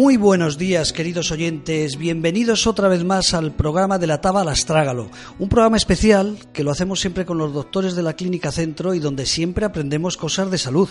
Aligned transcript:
Muy 0.00 0.16
buenos 0.16 0.58
días, 0.58 0.92
queridos 0.92 1.30
oyentes. 1.30 1.96
Bienvenidos 1.96 2.66
otra 2.66 2.88
vez 2.88 3.04
más 3.04 3.32
al 3.32 3.52
programa 3.52 3.98
de 3.98 4.06
la 4.06 4.20
Taba 4.20 4.42
Astrágalo. 4.42 5.08
Un 5.38 5.48
programa 5.48 5.78
especial 5.78 6.36
que 6.52 6.64
lo 6.64 6.72
hacemos 6.72 7.00
siempre 7.00 7.24
con 7.24 7.38
los 7.38 7.54
doctores 7.54 7.94
de 7.94 8.02
la 8.02 8.14
Clínica 8.14 8.52
Centro 8.52 8.92
y 8.92 8.98
donde 8.98 9.24
siempre 9.24 9.64
aprendemos 9.64 10.16
cosas 10.16 10.50
de 10.50 10.58
salud 10.58 10.88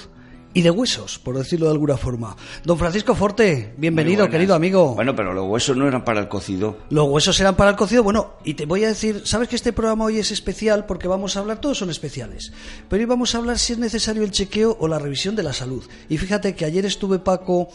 y 0.60 0.62
de 0.62 0.72
huesos, 0.72 1.20
por 1.20 1.38
decirlo 1.38 1.68
de 1.68 1.72
alguna 1.72 1.96
forma. 1.96 2.36
Don 2.66 2.78
Francisco 2.78 3.16
Forte, 3.16 3.74
bienvenido, 3.78 4.30
querido 4.30 4.54
amigo. 4.54 4.94
Bueno, 4.94 5.16
pero 5.16 5.34
los 5.34 5.48
huesos 5.48 5.78
no 5.78 5.88
eran 5.88 6.04
para 6.04 6.20
el 6.20 6.28
cocido. 6.28 6.80
Los 6.90 7.08
huesos 7.08 7.40
eran 7.40 7.56
para 7.56 7.70
el 7.70 7.78
cocido, 7.78 8.04
bueno, 8.04 8.34
y 8.44 8.56
te 8.56 8.66
voy 8.66 8.84
a 8.84 8.90
decir, 8.90 9.22
sabes 9.24 9.48
que 9.48 9.56
este 9.56 9.72
programa 9.72 10.04
hoy 10.04 10.20
es 10.20 10.32
especial 10.32 10.86
porque 10.86 11.08
vamos 11.08 11.38
a 11.38 11.40
hablar, 11.40 11.62
todos 11.62 11.78
son 11.78 11.90
especiales, 11.90 12.52
pero 12.90 13.00
hoy 13.00 13.06
vamos 13.06 13.34
a 13.34 13.38
hablar 13.38 13.58
si 13.58 13.72
es 13.72 13.80
necesario 13.80 14.22
el 14.22 14.32
chequeo 14.32 14.76
o 14.82 14.90
la 14.90 15.00
revisión 15.00 15.34
de 15.38 15.44
la 15.44 15.54
salud. 15.54 15.82
Y 16.10 16.18
fíjate 16.18 16.54
que 16.56 16.66
ayer 16.66 16.86
estuve, 16.86 17.20
Paco, 17.20 17.70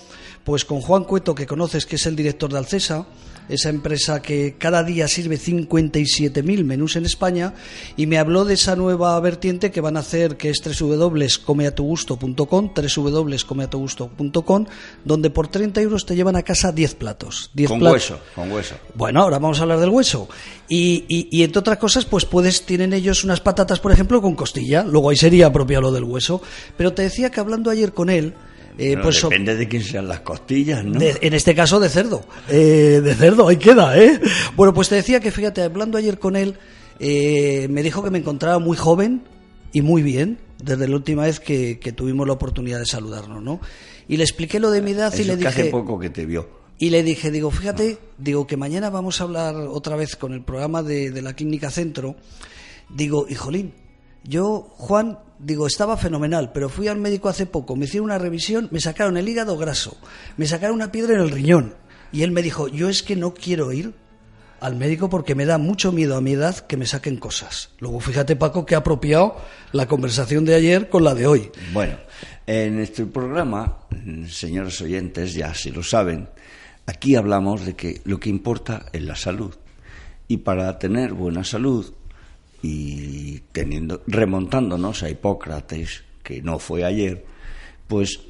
pues 0.44 0.66
con 0.66 0.82
Juan 0.82 1.05
Cueto, 1.05 1.34
que 1.34 1.46
conoces, 1.46 1.86
que 1.86 1.96
es 1.96 2.05
el 2.05 2.16
director 2.16 2.52
de 2.52 2.58
Alcesa, 2.58 3.06
esa 3.48 3.68
empresa 3.68 4.22
que 4.22 4.56
cada 4.58 4.82
día 4.82 5.06
sirve 5.08 5.38
57.000 5.38 6.64
menús 6.64 6.96
en 6.96 7.04
España, 7.04 7.54
y 7.96 8.06
me 8.06 8.18
habló 8.18 8.44
de 8.44 8.54
esa 8.54 8.74
nueva 8.76 9.18
vertiente 9.20 9.70
que 9.70 9.80
van 9.80 9.96
a 9.96 10.00
hacer, 10.00 10.36
que 10.36 10.50
es 10.50 10.62
www.comeatugusto.com, 10.62 12.70
www.comeatugusto.com, 12.74 14.66
donde 15.04 15.30
por 15.30 15.48
30 15.48 15.80
euros 15.80 16.06
te 16.06 16.16
llevan 16.16 16.36
a 16.36 16.42
casa 16.42 16.72
10 16.72 16.94
platos. 16.94 17.50
10 17.54 17.68
con 17.68 17.80
platos. 17.80 18.10
hueso, 18.10 18.20
con 18.34 18.50
hueso. 18.50 18.74
Bueno, 18.94 19.22
ahora 19.22 19.38
vamos 19.38 19.60
a 19.60 19.62
hablar 19.62 19.80
del 19.80 19.90
hueso. 19.90 20.28
Y, 20.68 21.04
y, 21.08 21.28
y, 21.30 21.42
entre 21.42 21.60
otras 21.60 21.78
cosas, 21.78 22.04
pues 22.04 22.24
puedes, 22.24 22.64
tienen 22.64 22.92
ellos 22.92 23.24
unas 23.24 23.40
patatas, 23.40 23.80
por 23.80 23.92
ejemplo, 23.92 24.22
con 24.22 24.34
costilla, 24.34 24.84
luego 24.84 25.10
ahí 25.10 25.16
sería 25.16 25.46
apropiado 25.46 25.82
lo 25.82 25.92
del 25.92 26.04
hueso. 26.04 26.40
Pero 26.76 26.94
te 26.94 27.02
decía 27.02 27.30
que 27.30 27.40
hablando 27.40 27.70
ayer 27.70 27.92
con 27.92 28.10
él, 28.10 28.34
eh, 28.78 28.97
pues 29.00 29.22
depende 29.22 29.55
de 29.56 29.69
quién 29.69 29.83
sean 29.83 30.08
las 30.08 30.20
costillas, 30.20 30.84
¿no? 30.84 30.98
De, 30.98 31.17
en 31.20 31.34
este 31.34 31.55
caso 31.55 31.78
de 31.78 31.89
cerdo. 31.89 32.25
Eh, 32.48 33.00
de 33.03 33.14
cerdo, 33.14 33.48
ahí 33.48 33.56
queda, 33.56 33.97
¿eh? 33.98 34.20
Bueno, 34.56 34.75
pues 34.75 34.89
te 34.89 34.97
decía 34.97 35.20
que, 35.20 35.30
fíjate, 35.30 35.62
hablando 35.62 35.97
ayer 35.97 36.19
con 36.19 36.34
él, 36.36 36.56
eh, 36.98 37.69
me 37.70 37.83
dijo 37.83 38.02
que 38.02 38.11
me 38.11 38.19
encontraba 38.19 38.58
muy 38.58 38.77
joven 38.77 39.22
y 39.72 39.83
muy 39.83 40.02
bien 40.02 40.39
desde 40.62 40.89
la 40.89 40.97
última 40.97 41.25
vez 41.25 41.41
que, 41.41 41.78
que 41.78 41.92
tuvimos 41.92 42.27
la 42.27 42.33
oportunidad 42.33 42.78
de 42.78 42.86
saludarnos, 42.86 43.42
¿no? 43.42 43.61
Y 44.08 44.17
le 44.17 44.25
expliqué 44.25 44.58
lo 44.58 44.70
de 44.70 44.83
mi 44.83 44.92
edad 44.92 45.12
Eso 45.12 45.22
y 45.22 45.27
le 45.27 45.36
dije... 45.36 45.48
hace 45.48 45.64
poco 45.67 45.98
que 45.98 46.11
te 46.11 46.27
vio. 46.27 46.48
Y 46.78 46.91
le 46.91 47.02
dije, 47.05 47.30
digo, 47.30 47.50
fíjate, 47.50 47.98
digo 48.19 48.47
que 48.47 48.56
mañana 48.56 48.91
vamos 48.91 49.20
a 49.20 49.25
hablar 49.25 49.55
otra 49.55 49.95
vez 49.95 50.17
con 50.17 50.33
el 50.33 50.42
programa 50.42 50.83
de, 50.83 51.13
de 51.13 51.23
la 51.23 51.34
Clínica 51.34 51.70
Centro. 51.70 52.17
Digo, 52.89 53.27
hijolín, 53.29 53.73
yo, 54.24 54.67
Juan, 54.77 55.18
digo, 55.44 55.66
estaba 55.66 55.96
fenomenal, 55.96 56.52
pero 56.52 56.68
fui 56.68 56.88
al 56.88 56.98
médico 56.98 57.28
hace 57.28 57.46
poco, 57.46 57.77
me 57.77 57.84
hicieron 57.84 58.06
una 58.06 58.18
revisión, 58.18 58.68
me 58.70 58.80
sacaron 58.80 59.16
el 59.16 59.28
hígado 59.28 59.56
graso, 59.56 59.96
me 60.36 60.46
sacaron 60.46 60.77
una 60.77 60.90
piedra 60.90 61.14
en 61.14 61.20
el 61.20 61.30
riñón. 61.30 61.74
Y 62.12 62.22
él 62.22 62.30
me 62.30 62.42
dijo, 62.42 62.68
yo 62.68 62.88
es 62.88 63.02
que 63.02 63.16
no 63.16 63.34
quiero 63.34 63.72
ir 63.72 63.92
al 64.60 64.77
médico 64.77 65.10
porque 65.10 65.34
me 65.34 65.44
da 65.44 65.58
mucho 65.58 65.92
miedo 65.92 66.16
a 66.16 66.20
mi 66.20 66.33
edad 66.33 66.58
que 66.60 66.77
me 66.77 66.86
saquen 66.86 67.16
cosas. 67.16 67.70
Luego 67.80 68.00
fíjate, 68.00 68.36
Paco, 68.36 68.64
que 68.64 68.74
ha 68.74 68.78
apropiado 68.78 69.36
la 69.72 69.86
conversación 69.86 70.44
de 70.44 70.54
ayer 70.54 70.88
con 70.88 71.04
la 71.04 71.14
de 71.14 71.27
hoy. 71.27 71.50
Bueno, 71.72 71.96
en 72.46 72.80
este 72.80 73.04
programa, 73.04 73.78
señores 74.28 74.80
oyentes, 74.80 75.34
ya 75.34 75.54
si 75.54 75.70
lo 75.70 75.83
saben, 75.83 76.28
aquí 76.86 77.16
hablamos 77.16 77.66
de 77.66 77.74
que 77.74 78.00
lo 78.04 78.20
que 78.20 78.30
importa 78.30 78.86
es 78.92 79.02
la 79.02 79.16
salud. 79.16 79.54
Y 80.28 80.38
para 80.38 80.78
tener 80.78 81.12
buena 81.12 81.44
salud 81.44 81.92
y 82.67 83.41
teniendo 83.52 84.02
remontándonos 84.07 85.02
a 85.02 85.11
Hipócrates, 85.11 86.02
que 86.23 86.41
no 86.41 86.58
fue 86.58 86.83
ayer, 86.83 87.27
pues 87.86 88.20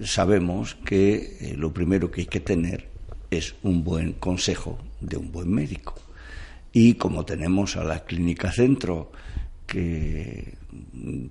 sabemos 0.00 0.74
que 0.84 1.36
eh, 1.40 1.54
lo 1.56 1.72
primero 1.72 2.10
que 2.10 2.22
hay 2.22 2.26
que 2.26 2.40
tener 2.40 2.88
es 3.30 3.54
un 3.62 3.84
buen 3.84 4.14
consejo 4.14 4.80
de 5.00 5.16
un 5.16 5.30
buen 5.30 5.48
médico. 5.48 5.94
Y 6.72 6.94
como 6.94 7.24
tenemos 7.24 7.76
a 7.76 7.84
la 7.84 8.04
Clínica 8.04 8.50
Centro 8.50 9.12
que 9.64 10.54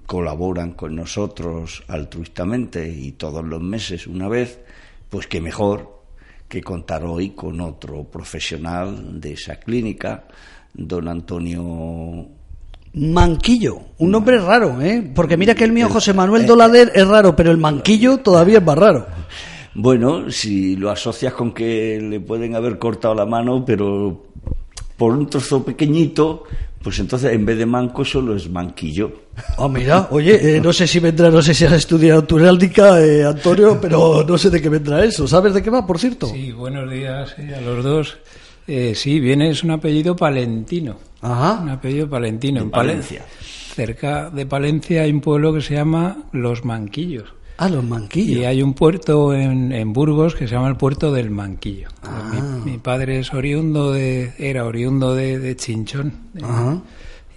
colaboran 0.05 0.71
con 0.71 0.95
nosotros 0.95 1.83
altruistamente 1.89 2.89
y 2.89 3.11
todos 3.11 3.43
los 3.43 3.61
meses 3.61 4.07
una 4.07 4.29
vez, 4.29 4.61
pues 5.09 5.27
qué 5.27 5.41
mejor 5.41 6.01
que 6.47 6.61
contar 6.61 7.03
hoy 7.03 7.31
con 7.31 7.59
otro 7.59 8.05
profesional 8.05 9.19
de 9.19 9.33
esa 9.33 9.57
clínica, 9.57 10.29
don 10.73 11.09
Antonio 11.09 12.29
Manquillo, 12.93 13.79
un 13.97 14.11
nombre 14.11 14.37
raro, 14.39 14.79
¿eh? 14.79 15.11
Porque 15.15 15.35
mira 15.35 15.55
que 15.55 15.63
el 15.63 15.71
mío 15.71 15.89
José 15.89 16.13
Manuel 16.13 16.45
Dolader 16.45 16.91
es 16.93 17.07
raro, 17.07 17.35
pero 17.35 17.49
el 17.49 17.57
Manquillo 17.57 18.17
todavía 18.17 18.59
es 18.59 18.63
más 18.63 18.77
raro. 18.77 19.07
Bueno, 19.73 20.29
si 20.29 20.75
lo 20.75 20.91
asocias 20.91 21.33
con 21.33 21.53
que 21.53 21.99
le 21.99 22.19
pueden 22.19 22.55
haber 22.55 22.77
cortado 22.77 23.15
la 23.15 23.25
mano, 23.25 23.65
pero 23.65 24.25
por 24.95 25.13
un 25.13 25.27
trozo 25.27 25.65
pequeñito, 25.65 26.43
pues 26.83 26.99
entonces 26.99 27.33
en 27.33 27.43
vez 27.43 27.57
de 27.57 27.65
manco 27.65 28.05
solo 28.05 28.35
es 28.35 28.47
manquillo. 28.47 29.11
Ah, 29.57 29.67
mira, 29.67 30.09
oye, 30.11 30.57
eh, 30.57 30.61
no 30.61 30.71
sé 30.71 30.85
si 30.85 30.99
vendrá, 30.99 31.31
no 31.31 31.41
sé 31.41 31.55
si 31.55 31.65
has 31.65 31.73
estudiado 31.73 32.23
tu 32.25 32.37
heráldica, 32.37 33.01
eh, 33.01 33.25
Antonio, 33.25 33.79
pero 33.81 34.23
no 34.27 34.37
sé 34.37 34.51
de 34.51 34.61
qué 34.61 34.69
vendrá 34.69 35.03
eso. 35.03 35.27
¿Sabes 35.27 35.55
de 35.55 35.63
qué 35.63 35.71
va, 35.71 35.87
por 35.87 35.97
cierto? 35.97 36.27
Sí, 36.27 36.51
buenos 36.51 36.91
días 36.91 37.35
a 37.39 37.61
los 37.61 37.83
dos. 37.83 38.17
Eh, 38.67 38.93
sí, 38.95 39.19
viene, 39.19 39.49
es 39.49 39.63
un 39.63 39.71
apellido 39.71 40.15
palentino. 40.15 40.97
Ajá. 41.23 41.61
Un 41.61 41.69
apellido 41.69 42.09
palentino. 42.09 42.59
En 42.59 42.65
en 42.65 42.71
Palencia. 42.71 43.25
Cerca 43.73 44.29
de 44.29 44.45
Palencia 44.45 45.01
hay 45.01 45.11
un 45.11 45.21
pueblo 45.21 45.53
que 45.53 45.61
se 45.61 45.73
llama 45.73 46.17
Los 46.31 46.63
Manquillos. 46.63 47.33
Ah, 47.57 47.69
los 47.69 47.83
manquillos. 47.83 48.37
Y 48.37 48.45
hay 48.45 48.63
un 48.63 48.73
puerto 48.73 49.33
en, 49.33 49.71
en, 49.71 49.93
Burgos 49.93 50.35
que 50.35 50.47
se 50.47 50.55
llama 50.55 50.69
el 50.69 50.75
puerto 50.75 51.11
del 51.11 51.29
Manquillo. 51.29 51.87
Ah. 52.01 52.31
Mi, 52.65 52.71
mi, 52.71 52.77
padre 52.77 53.19
es 53.19 53.33
oriundo 53.33 53.91
de, 53.91 54.33
era 54.39 54.65
oriundo 54.65 55.13
de, 55.13 55.39
de 55.39 55.55
Chinchón. 55.55 56.13
Ajá. 56.41 56.81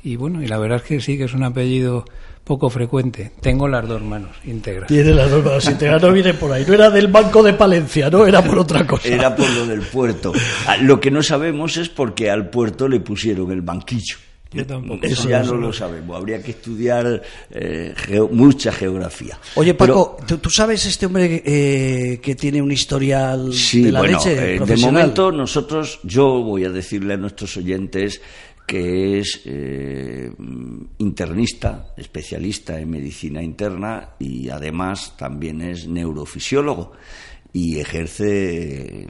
Y 0.03 0.17
bueno, 0.17 0.43
y 0.43 0.47
la 0.47 0.59
verdad 0.59 0.79
es 0.79 0.85
que 0.85 1.01
sí 1.01 1.19
que 1.19 1.25
es 1.25 1.35
un 1.35 1.43
apellido 1.43 2.07
poco 2.47 2.71
frecuente. 2.71 3.33
Tengo 3.41 3.67
las 3.67 3.89
dos 3.89 4.01
manos 4.03 4.31
íntegras. 4.45 4.87
Tiene 4.87 5.13
las 5.13 5.29
dos 5.29 5.45
manos 5.45 5.67
íntegras, 5.69 6.01
no 6.01 6.13
viene 6.13 6.33
por 6.33 6.53
ahí. 6.53 6.65
No 6.65 6.75
era 6.75 6.91
del 6.91 7.09
Banco 7.09 7.43
de 7.43 7.55
Palencia, 7.55 8.09
¿no? 8.09 8.25
Era 8.25 8.41
por 8.41 8.61
otra 8.61 8.87
cosa. 8.87 9.09
Era 9.09 9.35
por 9.35 9.51
lo 9.51 9.67
del 9.67 9.81
puerto. 9.81 10.33
Ah, 10.65 10.77
Lo 10.77 11.01
que 11.01 11.11
no 11.11 11.25
sabemos 11.25 11.77
es 11.77 11.89
por 11.89 12.15
qué 12.15 12.31
al 12.31 12.49
puerto 12.49 12.87
le 12.87 13.01
pusieron 13.01 13.51
el 13.51 13.63
banquillo. 13.63 14.19
Yo 14.53 14.65
tampoco. 14.65 15.05
Eso 15.05 15.29
ya 15.29 15.43
no 15.43 15.55
lo 15.55 15.73
sabemos. 15.73 16.17
Habría 16.17 16.41
que 16.41 16.53
estudiar 16.53 17.21
eh, 17.51 17.93
geo, 17.97 18.29
mucha 18.29 18.71
geografía. 18.71 19.37
Oye, 19.57 19.75
Paco, 19.75 20.17
Pero, 20.21 20.39
¿tú, 20.39 20.49
sabes 20.49 20.87
este 20.87 21.07
hombre 21.07 21.43
eh, 21.45 22.21
que 22.23 22.37
tiene 22.37 22.63
un 22.63 22.71
historial 22.71 23.53
sí, 23.53 23.83
de 23.83 23.93
la 23.93 23.99
bueno, 23.99 24.19
leche? 24.19 24.55
Eh, 24.55 24.61
de 24.61 24.77
momento, 24.77 25.33
nosotros, 25.33 25.99
yo 26.05 26.43
voy 26.45 26.65
a 26.65 26.71
decirle 26.71 27.15
a 27.15 27.17
nuestros 27.17 27.57
oyentes 27.57 28.21
que 28.67 29.21
es 29.21 29.43
eh, 29.45 30.31
internista, 30.99 31.95
especialista 31.97 32.79
en 32.79 32.91
medicina 32.91 33.43
interna 33.43 34.11
y 34.19 34.49
además 34.49 35.17
también 35.17 35.63
es 35.63 35.87
neurofisiólogo 35.87 36.93
y 37.53 37.79
ejerce, 37.79 39.07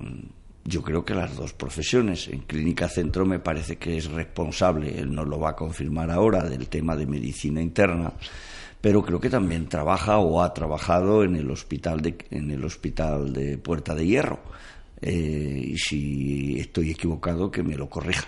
yo 0.65 0.83
creo 0.83 1.05
que 1.05 1.15
las 1.15 1.35
dos 1.35 1.53
profesiones. 1.53 2.29
En 2.29 2.41
Clínica 2.41 2.89
Centro 2.89 3.25
me 3.25 3.39
parece 3.39 3.77
que 3.77 3.97
es 3.97 4.11
responsable, 4.11 4.99
él 4.99 5.13
nos 5.13 5.27
lo 5.27 5.41
va 5.41 5.51
a 5.51 5.57
confirmar 5.57 6.11
ahora, 6.11 6.43
del 6.43 6.69
tema 6.69 6.95
de 6.95 7.07
medicina 7.07 7.63
interna 7.63 8.13
pero 8.81 9.03
creo 9.03 9.19
que 9.19 9.31
también 9.31 9.67
trabaja 9.67 10.19
o 10.19 10.41
ha 10.41 10.55
trabajado 10.55 11.25
en 11.25 11.35
el 11.35 11.51
hospital 11.51 12.01
de, 12.03 12.17
en 12.31 12.53
el 12.53 12.65
hospital 12.65 13.33
de 13.33 13.59
Puerta 13.59 13.97
de 13.97 14.07
Hierro. 14.07 14.39
Eh, 15.01 15.73
y 15.73 15.77
si 15.77 16.61
estoy 16.61 16.93
equivocado, 16.93 17.51
que 17.51 17.65
me 17.65 17.75
lo 17.75 17.89
corrija. 17.91 18.25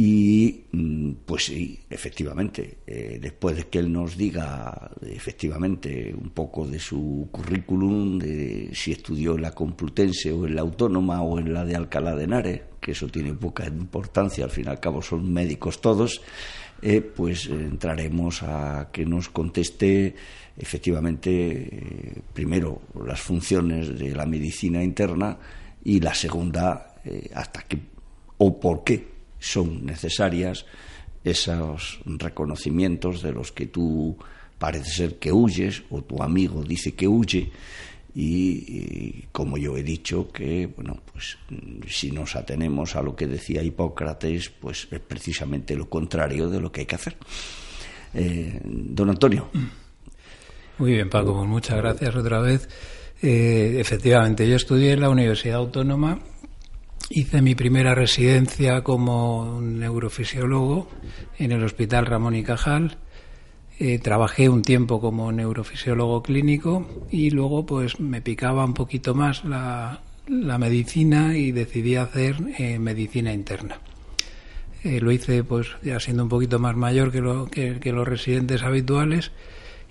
Y 0.00 0.66
mm, 0.70 1.10
pues 1.26 1.46
sí, 1.46 1.80
efectivamente, 1.90 2.78
eh, 2.86 3.18
después 3.20 3.56
de 3.56 3.66
que 3.66 3.80
él 3.80 3.90
nos 3.90 4.16
diga 4.16 4.92
efectivamente 5.02 6.14
un 6.14 6.30
poco 6.30 6.68
de 6.68 6.78
su 6.78 7.28
currículum, 7.32 8.16
de 8.16 8.70
si 8.74 8.92
estudió 8.92 9.34
en 9.34 9.42
la 9.42 9.50
Complutense 9.50 10.30
o 10.30 10.46
en 10.46 10.54
la 10.54 10.60
Autónoma 10.60 11.20
o 11.22 11.40
en 11.40 11.52
la 11.52 11.64
de 11.64 11.74
Alcalá 11.74 12.14
de 12.14 12.22
Henares, 12.22 12.62
que 12.80 12.92
eso 12.92 13.08
tiene 13.08 13.34
poca 13.34 13.66
importancia, 13.66 14.44
al 14.44 14.52
fin 14.52 14.66
y 14.66 14.68
al 14.68 14.78
cabo 14.78 15.02
son 15.02 15.32
médicos 15.32 15.80
todos, 15.80 16.22
eh, 16.80 17.00
pues 17.00 17.46
entraremos 17.46 18.44
a 18.44 18.90
que 18.92 19.04
nos 19.04 19.30
conteste 19.30 20.14
efectivamente 20.56 21.30
eh, 21.32 22.22
primero 22.32 22.82
las 23.04 23.20
funciones 23.20 23.98
de 23.98 24.14
la 24.14 24.26
medicina 24.26 24.80
interna 24.80 25.36
y 25.82 25.98
la 25.98 26.14
segunda 26.14 26.94
hasta 27.34 27.62
qué 27.62 27.78
o 28.36 28.60
por 28.60 28.84
qué 28.84 29.17
son 29.38 29.84
necesarias 29.86 30.66
esos 31.24 32.00
reconocimientos 32.04 33.22
de 33.22 33.32
los 33.32 33.52
que 33.52 33.66
tú 33.66 34.16
parece 34.58 34.90
ser 34.90 35.18
que 35.18 35.32
huyes 35.32 35.82
o 35.90 36.02
tu 36.02 36.22
amigo 36.22 36.62
dice 36.62 36.94
que 36.94 37.06
huye. 37.06 37.50
Y, 38.14 39.26
como 39.30 39.58
yo 39.58 39.76
he 39.76 39.82
dicho 39.84 40.32
que 40.32 40.66
bueno 40.66 40.98
pues 41.12 41.38
si 41.88 42.10
nos 42.10 42.34
atenemos 42.34 42.96
a 42.96 43.02
lo 43.02 43.14
que 43.14 43.28
decía 43.28 43.62
Hipócrates 43.62 44.48
pues 44.48 44.88
es 44.90 44.98
precisamente 44.98 45.76
lo 45.76 45.88
contrario 45.88 46.48
de 46.48 46.60
lo 46.60 46.72
que 46.72 46.80
hay 46.80 46.86
que 46.86 46.94
hacer. 46.96 47.16
Eh, 48.14 48.60
don 48.64 49.10
Antonio. 49.10 49.48
Muy 50.78 50.92
bien 50.92 51.10
Paco 51.10 51.34
pues 51.34 51.48
muchas 51.48 51.76
gracias 51.76 52.16
otra 52.16 52.40
vez. 52.40 52.68
Eh, 53.22 53.76
efectivamente 53.78 54.48
yo 54.48 54.56
estudié 54.56 54.92
en 54.92 55.00
la 55.00 55.10
Universidad 55.10 55.56
Autónoma 55.56 56.18
Hice 57.10 57.40
mi 57.40 57.54
primera 57.54 57.94
residencia 57.94 58.82
como 58.82 59.60
neurofisiólogo 59.62 60.88
en 61.38 61.52
el 61.52 61.64
Hospital 61.64 62.04
Ramón 62.04 62.34
y 62.34 62.42
Cajal. 62.42 62.98
Eh, 63.78 63.98
trabajé 63.98 64.48
un 64.48 64.62
tiempo 64.62 65.00
como 65.00 65.32
neurofisiólogo 65.32 66.22
clínico 66.22 67.06
y 67.10 67.30
luego 67.30 67.64
pues 67.64 67.98
me 67.98 68.20
picaba 68.20 68.64
un 68.64 68.74
poquito 68.74 69.14
más 69.14 69.44
la, 69.44 70.02
medicina 70.58 71.36
y 71.36 71.52
decidí 71.52 71.96
hacer 71.96 72.36
eh, 72.58 72.78
medicina 72.78 73.32
interna. 73.32 73.80
Eh, 74.84 75.00
lo 75.00 75.10
hice 75.10 75.44
pues 75.44 75.68
ya 75.82 75.98
siendo 76.00 76.24
un 76.24 76.28
poquito 76.28 76.58
más 76.58 76.76
mayor 76.76 77.10
que, 77.10 77.20
lo, 77.20 77.46
que 77.46 77.92
los 77.92 78.06
residentes 78.06 78.62
habituales 78.62 79.32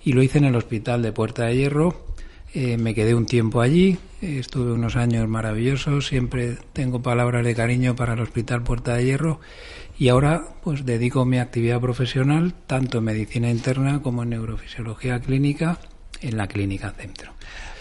y 0.04 0.12
lo 0.12 0.22
hice 0.22 0.38
en 0.38 0.44
el 0.44 0.56
Hospital 0.56 1.02
de 1.02 1.12
Puerta 1.12 1.46
de 1.46 1.56
Hierro 1.56 2.08
eh, 2.54 2.76
me 2.78 2.94
quedé 2.94 3.14
un 3.14 3.26
tiempo 3.26 3.60
allí, 3.60 3.98
estuve 4.22 4.72
unos 4.72 4.96
años 4.96 5.28
maravillosos, 5.28 6.06
siempre 6.06 6.56
tengo 6.72 7.02
palabras 7.02 7.44
de 7.44 7.54
cariño 7.54 7.94
para 7.94 8.14
el 8.14 8.20
Hospital 8.20 8.62
Puerta 8.62 8.94
de 8.94 9.04
Hierro 9.04 9.40
y 9.98 10.08
ahora 10.08 10.44
pues 10.62 10.84
dedico 10.84 11.24
mi 11.24 11.38
actividad 11.38 11.80
profesional 11.80 12.54
tanto 12.66 12.98
en 12.98 13.04
medicina 13.04 13.50
interna 13.50 14.00
como 14.00 14.22
en 14.22 14.30
neurofisiología 14.30 15.20
clínica 15.20 15.78
en 16.20 16.36
la 16.36 16.46
clínica 16.46 16.90
centro. 16.90 17.32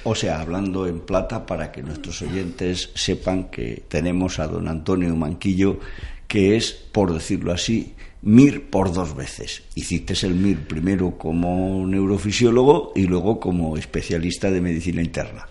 O 0.04 0.16
sea, 0.16 0.40
hablando 0.40 0.88
en 0.88 1.02
plata 1.02 1.46
para 1.46 1.72
que 1.72 1.84
nuestros 1.84 2.22
oyentes 2.22 2.92
sepan 2.96 3.46
que 3.46 3.84
tenemos 3.88 4.40
a 4.40 4.48
don 4.48 4.68
Antonio 4.68 5.16
Manquillo, 5.16 5.80
que 6.28 6.56
es, 6.56 6.72
por 6.72 7.14
decirlo 7.14 7.52
así, 7.52 7.96
MIR 8.22 8.70
por 8.70 8.94
dos 8.94 9.16
veces. 9.16 9.64
Hiciste 9.76 10.14
el 10.26 10.36
MIR 10.36 10.68
primero 10.68 11.18
como 11.18 11.86
neurofisiólogo 11.86 12.94
y 12.96 13.04
luego 13.04 13.40
como 13.40 13.78
especialista 13.78 14.52
de 14.52 14.62
medicina 14.62 15.02
interna. 15.02 15.48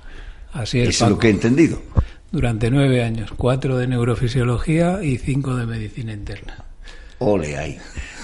Así 0.52 0.80
es. 0.80 0.88
Es 0.88 1.00
lo 1.08 1.18
que 1.18 1.28
he 1.28 1.30
entendido. 1.30 1.80
Durante 2.30 2.70
nueve 2.70 3.02
años, 3.02 3.30
cuatro 3.36 3.78
de 3.78 3.86
neurofisiología 3.86 5.02
y 5.02 5.16
cinco 5.18 5.54
de 5.54 5.66
medicina 5.66 6.12
interna. 6.12 6.64
Ole 7.18 7.56
ahí. 7.56 7.78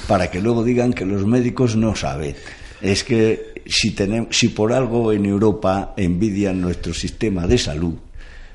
Para 0.08 0.30
que 0.30 0.40
luego 0.40 0.64
digan 0.64 0.92
que 0.92 1.06
los 1.06 1.26
médicos 1.26 1.76
no 1.76 1.94
saben. 1.94 2.34
Es 2.80 3.04
que 3.04 3.52
si, 3.64 3.92
tenemos, 3.92 4.36
si 4.36 4.48
por 4.48 4.72
algo 4.72 5.12
en 5.12 5.24
Europa 5.24 5.94
envidian 5.96 6.60
nuestro 6.60 6.92
sistema 6.92 7.46
de 7.46 7.58
salud, 7.58 7.94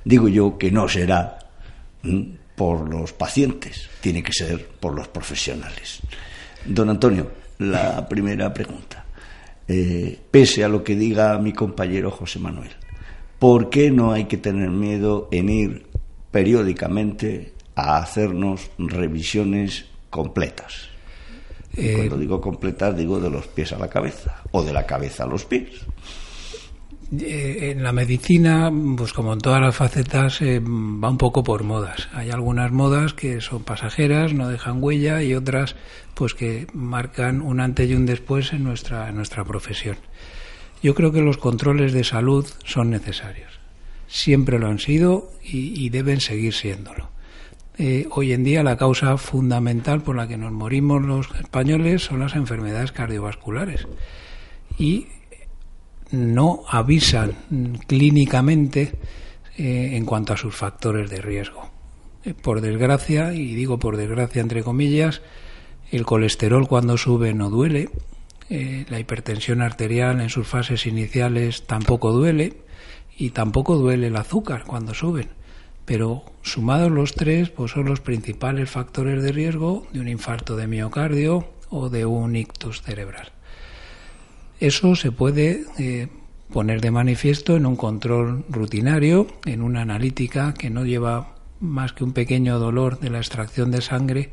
digo 0.03 0.27
yo 0.27 0.57
que 0.57 0.69
no 0.69 0.89
será 0.89 1.39
por 2.57 2.89
los 2.89 3.13
pacientes, 3.13 3.87
tiene 4.01 4.23
que 4.23 4.33
ser 4.33 4.65
por 4.65 4.95
los 4.95 5.07
profesionales. 5.09 5.99
Don 6.65 6.89
Antonio, 6.89 7.29
la 7.59 8.09
primera 8.09 8.51
pregunta. 8.51 9.05
Eh, 9.67 10.19
pese 10.31 10.63
a 10.63 10.67
lo 10.67 10.83
que 10.83 10.95
diga 10.95 11.37
mi 11.37 11.53
compañero 11.53 12.09
José 12.09 12.39
Manuel, 12.39 12.71
¿por 13.37 13.69
qué 13.69 13.91
no 13.91 14.11
hay 14.11 14.25
que 14.25 14.37
tener 14.37 14.71
miedo 14.71 15.29
en 15.31 15.49
ir 15.49 15.85
periódicamente 16.31 17.53
a 17.75 17.97
hacernos 17.97 18.71
revisiones 18.79 19.85
completas? 20.09 20.89
Eh, 21.75 21.93
cuando 21.95 22.17
digo 22.17 22.41
completas, 22.41 22.97
digo 22.97 23.19
de 23.19 23.29
los 23.29 23.45
pies 23.45 23.71
a 23.71 23.77
la 23.77 23.87
cabeza 23.87 24.41
o 24.49 24.63
de 24.63 24.73
la 24.73 24.87
cabeza 24.87 25.25
a 25.25 25.27
los 25.27 25.45
pies. 25.45 25.85
Eh, 27.09 27.71
en 27.71 27.83
la 27.83 27.93
medicina, 27.93 28.69
pues 28.97 29.13
como 29.13 29.31
en 29.31 29.39
todas 29.39 29.61
las 29.61 29.75
facetas, 29.75 30.41
eh, 30.41 30.59
va 30.59 31.09
un 31.09 31.17
poco 31.17 31.41
por 31.41 31.63
modas. 31.63 32.09
Hay 32.11 32.31
algunas 32.31 32.71
modas 32.71 33.13
que 33.13 33.39
son 33.39 33.63
pasajeras, 33.63 34.33
no 34.33 34.49
dejan 34.49 34.83
huella, 34.83 35.23
y 35.23 35.33
otras, 35.33 35.77
pues 36.15 36.33
que 36.33 36.67
marcan 36.73 37.41
un 37.41 37.61
antes 37.61 37.89
y 37.89 37.95
un 37.95 38.05
después 38.05 38.51
en 38.51 38.65
nuestra, 38.65 39.09
nuestra 39.13 39.45
profesión. 39.45 39.95
Yo 40.83 40.95
creo 40.95 41.13
que 41.13 41.21
los 41.21 41.37
controles 41.37 41.93
de 41.93 42.03
salud 42.03 42.45
son 42.65 42.89
necesarios. 42.89 43.59
Siempre 44.07 44.59
lo 44.59 44.67
han 44.67 44.79
sido 44.79 45.31
y, 45.43 45.89
deben 45.89 46.19
seguir 46.19 46.53
siéndolo. 46.53 47.09
Eh, 47.77 48.07
hoy 48.11 48.33
en 48.33 48.43
día 48.43 48.63
la 48.63 48.77
causa 48.77 49.17
fundamental 49.17 50.01
por 50.01 50.15
la 50.15 50.27
que 50.27 50.37
nos 50.37 50.51
morimos 50.51 51.03
los 51.03 51.29
españoles 51.39 52.03
son 52.03 52.19
las 52.19 52.35
enfermedades 52.35 52.91
cardiovasculares. 52.91 53.87
Y 54.77 55.07
no 56.11 56.63
avisan 56.69 57.33
clínicamente 57.87 58.93
eh, 59.57 59.91
en 59.93 60.05
cuanto 60.05 60.33
a 60.33 60.37
sus 60.37 60.55
factores 60.55 61.09
de 61.09 61.21
riesgo. 61.21 61.69
Eh, 62.23 62.33
por 62.33 62.61
desgracia, 62.61 63.33
y 63.33 63.55
digo 63.55 63.79
por 63.79 63.97
desgracia 63.97 64.41
entre 64.41 64.63
comillas, 64.63 65.21
el 65.91 66.05
colesterol 66.05 66.67
cuando 66.67 66.97
sube 66.97 67.33
no 67.33 67.49
duele, 67.49 67.89
eh, 68.49 68.85
la 68.89 68.99
hipertensión 68.99 69.61
arterial 69.61 70.21
en 70.21 70.29
sus 70.29 70.47
fases 70.47 70.85
iniciales 70.85 71.65
tampoco 71.65 72.11
duele 72.11 72.61
y 73.17 73.31
tampoco 73.31 73.75
duele 73.77 74.07
el 74.07 74.15
azúcar 74.15 74.63
cuando 74.65 74.93
suben. 74.93 75.29
Pero 75.85 76.23
sumados 76.41 76.91
los 76.91 77.13
tres, 77.13 77.49
pues 77.49 77.71
son 77.71 77.85
los 77.85 78.01
principales 78.01 78.69
factores 78.69 79.23
de 79.23 79.31
riesgo 79.31 79.87
de 79.93 80.01
un 80.01 80.07
infarto 80.07 80.55
de 80.55 80.67
miocardio 80.67 81.47
o 81.69 81.89
de 81.89 82.05
un 82.05 82.35
ictus 82.35 82.81
cerebral. 82.81 83.31
Eso 84.59 84.95
se 84.95 85.11
puede 85.11 85.65
eh, 85.77 86.07
poner 86.51 86.81
de 86.81 86.89
manifiesto 86.89 87.55
en 87.55 87.67
un 87.67 87.75
control 87.75 88.43
rutinario, 88.49 89.27
en 89.45 89.61
una 89.61 89.81
analítica 89.81 90.55
que 90.55 90.71
no 90.71 90.83
lleva 90.83 91.35
más 91.59 91.93
que 91.93 92.03
un 92.03 92.13
pequeño 92.13 92.57
dolor 92.57 92.99
de 92.99 93.11
la 93.11 93.19
extracción 93.19 93.69
de 93.69 93.81
sangre 93.81 94.31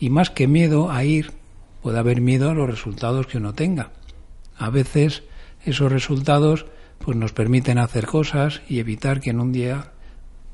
y 0.00 0.10
más 0.10 0.30
que 0.30 0.48
miedo 0.48 0.90
a 0.90 1.04
ir, 1.04 1.32
puede 1.82 1.98
haber 1.98 2.20
miedo 2.20 2.50
a 2.50 2.54
los 2.54 2.68
resultados 2.68 3.28
que 3.28 3.38
uno 3.38 3.54
tenga. 3.54 3.90
A 4.56 4.70
veces 4.70 5.22
esos 5.64 5.92
resultados 5.92 6.66
pues 6.98 7.16
nos 7.16 7.32
permiten 7.32 7.78
hacer 7.78 8.06
cosas 8.06 8.62
y 8.68 8.80
evitar 8.80 9.20
que 9.20 9.30
en 9.30 9.40
un 9.40 9.52
día 9.52 9.92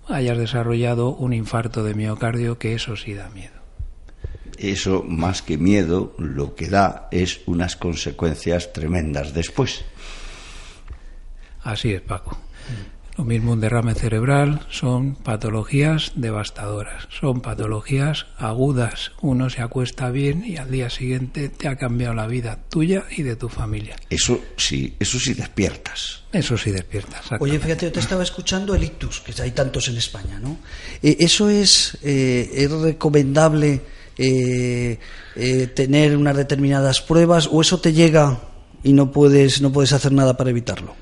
hayas 0.09 0.37
desarrollado 0.37 1.11
un 1.11 1.33
infarto 1.33 1.85
de 1.85 1.95
miocardio, 1.95 2.59
que 2.59 2.75
eso 2.75 2.97
sí 2.97 3.15
da 3.15 3.31
miedo 3.31 3.60
eso 4.61 5.05
más 5.07 5.43
que 5.43 5.59
miedo 5.59 6.15
lo 6.19 6.55
que 6.55 6.69
da 6.69 7.09
es 7.11 7.41
unas 7.47 7.77
consecuencias 7.77 8.73
tremendas 8.73 9.35
después. 9.35 9.85
Así 11.63 11.93
es, 11.93 12.01
Paco. 12.01 12.39
Lo 13.21 13.27
mismo 13.27 13.53
un 13.53 13.61
derrame 13.61 13.95
cerebral, 13.95 14.67
son 14.71 15.15
patologías 15.15 16.13
devastadoras, 16.15 17.07
son 17.11 17.43
patologías 17.43 18.25
agudas. 18.39 19.13
Uno 19.21 19.51
se 19.51 19.61
acuesta 19.61 20.11
bien 20.11 20.43
y 20.47 20.57
al 20.57 20.71
día 20.71 20.89
siguiente 20.89 21.51
te 21.51 21.69
ha 21.69 21.77
cambiado 21.77 22.15
la 22.15 22.27
vida 22.27 22.59
tuya 22.71 23.05
y 23.15 23.23
de 23.23 23.37
tu 23.37 23.51
familia. 23.51 23.97
Eso 24.09 24.41
sí, 24.57 24.97
eso 24.99 25.21
sí 25.21 25.35
despiertas. 25.35 26.23
Eso 26.33 26.57
sí 26.57 26.71
despiertas. 26.71 27.27
Oye, 27.41 27.59
fíjate, 27.59 27.87
yo 27.87 27.93
te 27.93 28.01
estaba 28.01 28.23
escuchando 28.23 28.75
el 28.75 28.85
ictus, 28.85 29.21
que 29.21 29.43
hay 29.43 29.51
tantos 29.51 29.89
en 29.89 29.99
España, 29.99 30.39
¿no? 30.39 30.57
Eh, 31.03 31.19
¿Eso 31.21 31.51
es, 31.51 31.99
eh, 32.03 32.51
es 32.55 32.71
recomendable? 32.71 33.83
Eh, 34.23 34.99
eh, 35.35 35.67
tener 35.69 36.15
unas 36.15 36.37
determinadas 36.37 37.01
pruebas 37.01 37.49
o 37.51 37.63
eso 37.63 37.81
te 37.81 37.95
llega 37.95 38.39
y 38.83 38.93
no 38.93 39.13
puedes, 39.13 39.63
no 39.63 39.73
puedes 39.73 39.95
hacer 39.95 40.13
nada 40.13 40.37
para 40.37 40.51
evitarlo? 40.51 40.95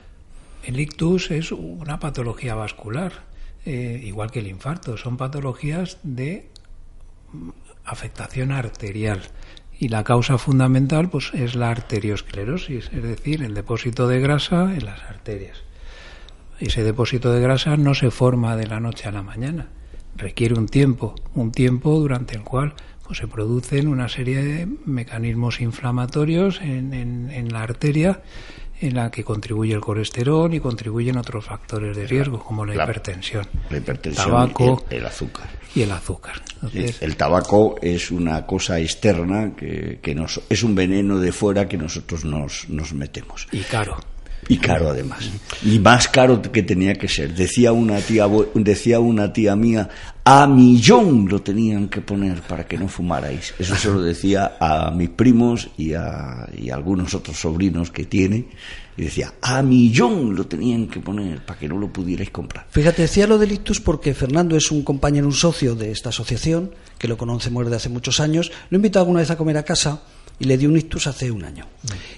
El 0.63 0.79
ictus 0.79 1.33
es 1.33 1.51
una 1.51 1.99
patología 1.99 2.55
vascular, 2.55 3.25
eh, 3.67 4.01
igual 4.05 4.31
que 4.31 4.39
el 4.39 4.47
infarto. 4.47 4.97
Son 4.97 5.17
patologías 5.17 5.99
de 6.05 6.49
afectación 7.85 8.53
arterial. 8.53 9.23
Y 9.81 9.89
la 9.89 10.05
causa 10.05 10.39
fundamental 10.39 11.11
pues, 11.11 11.33
es 11.35 11.57
la 11.57 11.71
arteriosclerosis, 11.71 12.91
es 12.93 13.03
decir, 13.03 13.43
el 13.43 13.55
depósito 13.55 14.07
de 14.07 14.21
grasa 14.21 14.75
en 14.75 14.85
las 14.85 15.03
arterias. 15.03 15.59
Ese 16.61 16.85
depósito 16.85 17.33
de 17.33 17.41
grasa 17.41 17.77
no 17.77 17.95
se 17.95 18.13
forma 18.13 18.55
de 18.55 18.69
la 18.69 18.79
noche 18.79 19.09
a 19.09 19.13
la 19.13 19.23
mañana, 19.23 19.71
requiere 20.17 20.55
un 20.55 20.67
tiempo, 20.67 21.17
un 21.35 21.51
tiempo 21.51 21.99
durante 21.99 22.37
el 22.37 22.43
cual 22.43 22.75
pues 23.09 23.21
se 23.21 23.27
producen 23.27 23.89
una 23.89 24.07
serie 24.07 24.43
de 24.43 24.69
mecanismos 24.85 25.63
inflamatorios 25.63 26.61
en, 26.61 26.93
en, 26.93 27.49
la 27.51 27.63
arteria 27.63 28.21
en 28.83 28.97
la 28.97 29.11
que 29.11 29.25
contribuye 29.25 29.73
el 29.73 29.81
colesterol 29.81 30.53
y 30.53 30.61
contribuyen 30.61 31.17
otros 31.17 31.47
factores 31.47 31.97
de 31.97 32.07
riesgo 32.07 32.39
como 32.39 32.67
la, 32.67 32.75
hipertensión, 32.75 33.47
la 33.71 33.79
hipertensión, 33.79 34.27
tabaco 34.27 34.85
y 34.91 34.97
el, 34.97 35.07
azúcar 35.07 35.49
y 35.75 35.83
el 35.83 35.91
azúcar. 35.91 36.43
el 36.75 37.17
tabaco 37.17 37.77
es 37.81 38.11
una 38.11 38.45
cosa 38.45 38.79
externa 38.79 39.57
que, 39.57 40.01
que 40.03 40.15
nos, 40.15 40.43
es 40.51 40.63
un 40.63 40.75
veneno 40.75 41.19
de 41.19 41.33
fuera 41.33 41.67
que 41.67 41.79
nosotros 41.79 42.27
nos, 42.27 42.69
nos 42.69 42.93
metemos. 42.93 43.49
Y 43.53 43.61
caro. 43.61 43.97
Y 44.49 44.57
caro 44.59 44.91
además. 44.91 45.31
Y 45.65 45.79
más 45.79 46.09
caro 46.09 46.41
que 46.41 46.63
tenía 46.63 46.95
que 46.95 47.09
ser. 47.09 47.35
Decía 47.35 47.73
una 47.73 47.99
tía, 48.01 48.27
decía 48.55 49.01
una 49.01 49.33
tía 49.33 49.57
mía, 49.57 49.89
a 50.25 50.47
millón 50.47 51.29
lo 51.29 51.41
tenían 51.43 51.89
que 51.89 52.01
poner 52.01 52.41
para 52.43 52.67
que 52.67 52.79
no 52.79 52.89
fumarais. 52.89 53.55
Eso 53.59 53.77
se 53.77 53.89
lo 53.89 54.03
decía 54.03 54.57
a 54.61 54.91
mis 54.91 55.11
primos 55.11 55.69
y 55.77 55.93
a, 55.95 56.49
algunos 56.73 57.15
otros 57.15 57.39
sobrinos 57.39 57.91
que 57.91 58.05
tiene. 58.05 58.49
Y 58.97 59.03
decía, 59.03 59.35
a 59.43 59.63
millón 59.63 60.35
lo 60.35 60.47
tenían 60.47 60.89
que 60.89 61.01
poner 61.01 61.45
para 61.45 61.59
que 61.59 61.69
no 61.69 61.79
lo 61.79 61.93
pudierais 61.93 62.31
comprar. 62.31 62.67
Fíjate, 62.71 63.03
decía 63.03 63.27
lo 63.27 63.39
del 63.39 63.53
ictus 63.53 63.81
porque 63.81 64.15
Fernando 64.15 64.57
es 64.57 64.71
un 64.71 64.83
compañero, 64.83 65.27
un 65.27 65.33
socio 65.33 65.75
de 65.75 65.93
esta 65.93 66.09
asociación, 66.09 66.73
que 66.99 67.07
lo 67.07 67.17
conocemos 67.17 67.65
desde 67.65 67.77
hace 67.77 67.89
muchos 67.89 68.19
años. 68.19 68.51
Lo 68.71 68.77
he 68.77 68.79
invitado 68.79 69.05
alguna 69.05 69.21
vez 69.21 69.31
a 69.31 69.37
comer 69.37 69.57
a 69.57 69.63
casa 69.63 70.03
y 70.39 70.45
le 70.45 70.57
di 70.57 70.67
un 70.67 70.77
ictus 70.77 71.07
hace 71.07 71.31
un 71.31 71.45
año. 71.45 71.67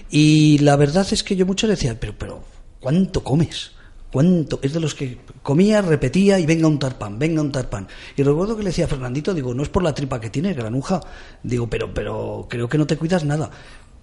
Y 0.09 0.59
la 0.59 0.75
verdad 0.75 1.07
es 1.11 1.23
que 1.23 1.35
yo 1.35 1.45
muchos 1.45 1.69
decía, 1.69 1.99
pero, 1.99 2.15
pero, 2.17 2.43
¿cuánto 2.79 3.23
comes? 3.23 3.71
¿Cuánto? 4.11 4.59
Es 4.61 4.73
de 4.73 4.79
los 4.79 4.93
que 4.93 5.19
comía, 5.41 5.81
repetía 5.81 6.37
y 6.37 6.45
venga 6.45 6.67
un 6.67 6.79
tarpán, 6.79 7.17
venga 7.17 7.41
un 7.41 7.51
tarpán. 7.51 7.87
Y 8.17 8.23
recuerdo 8.23 8.57
que 8.57 8.63
le 8.63 8.69
decía 8.69 8.85
a 8.85 8.89
Fernandito, 8.89 9.33
digo, 9.33 9.53
no 9.53 9.63
es 9.63 9.69
por 9.69 9.83
la 9.83 9.93
tripa 9.93 10.19
que 10.19 10.29
tiene, 10.29 10.53
granuja. 10.53 10.99
Digo, 11.43 11.69
pero, 11.69 11.93
pero 11.93 12.45
creo 12.49 12.67
que 12.67 12.77
no 12.77 12.85
te 12.85 12.97
cuidas 12.97 13.23
nada. 13.23 13.49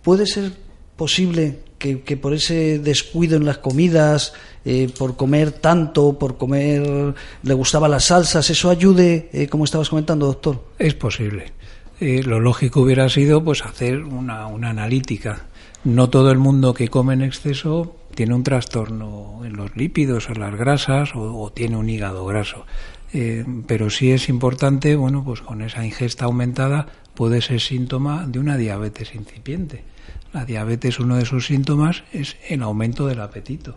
¿Puede 0.03 0.27
ser 0.27 0.53
posible 0.97 1.61
que, 1.79 2.17
por 2.17 2.35
ese 2.35 2.81
descuido 2.81 3.37
en 3.37 3.45
las 3.45 3.59
comidas, 3.59 4.33
eh, 4.65 4.91
por 4.99 5.17
comer 5.17 5.53
tanto, 5.53 6.19
por 6.19 6.37
comer, 6.37 7.15
le 7.43 7.55
gustaban 7.55 7.93
las 7.93 8.07
salsas, 8.07 8.51
eso 8.51 8.69
ayude, 8.69 9.31
eh, 9.33 9.47
como 9.47 9.65
estabas 9.65 9.89
comentando, 9.89 10.27
doctor? 10.27 10.65
Es 10.79 10.95
posible. 10.95 11.53
Eh, 12.01 12.23
lo 12.23 12.39
lógico 12.39 12.83
hubiera 12.83 13.09
sido 13.09 13.43
pues 13.43 13.65
hacer 13.65 14.05
una, 14.05 14.47
una 14.47 14.71
analítica. 14.71 15.47
No 15.85 16.11
todo 16.11 16.31
el 16.31 16.39
mundo 16.39 16.75
que 16.75 16.89
come 16.89 17.15
en 17.15 17.23
exceso 17.23 17.97
tiene 18.15 18.35
un 18.35 18.43
trastorno 18.43 19.43
en 19.45 19.57
los 19.57 19.77
lípidos, 19.77 20.29
en 20.29 20.41
las 20.41 20.55
grasas 20.57 21.11
o, 21.15 21.53
tiene 21.53 21.77
un 21.77 21.89
hígado 21.89 22.25
graso. 22.27 22.67
Eh, 23.13 23.45
pero 23.67 23.91
sí 23.91 24.11
es 24.11 24.29
importante, 24.29 24.97
bueno, 24.97 25.25
pues 25.25 25.41
con 25.41 25.63
esa 25.63 25.85
ingesta 25.85 26.25
aumentada 26.25 26.87
puede 27.15 27.41
ser 27.41 27.61
síntoma 27.61 28.27
de 28.27 28.39
una 28.39 28.57
diabetes 28.57 29.15
incipiente. 29.15 29.85
La 30.33 30.45
diabetes, 30.45 30.99
uno 31.01 31.17
de 31.17 31.25
sus 31.25 31.47
síntomas 31.47 32.05
es 32.13 32.37
el 32.49 32.63
aumento 32.63 33.07
del 33.07 33.21
apetito. 33.21 33.77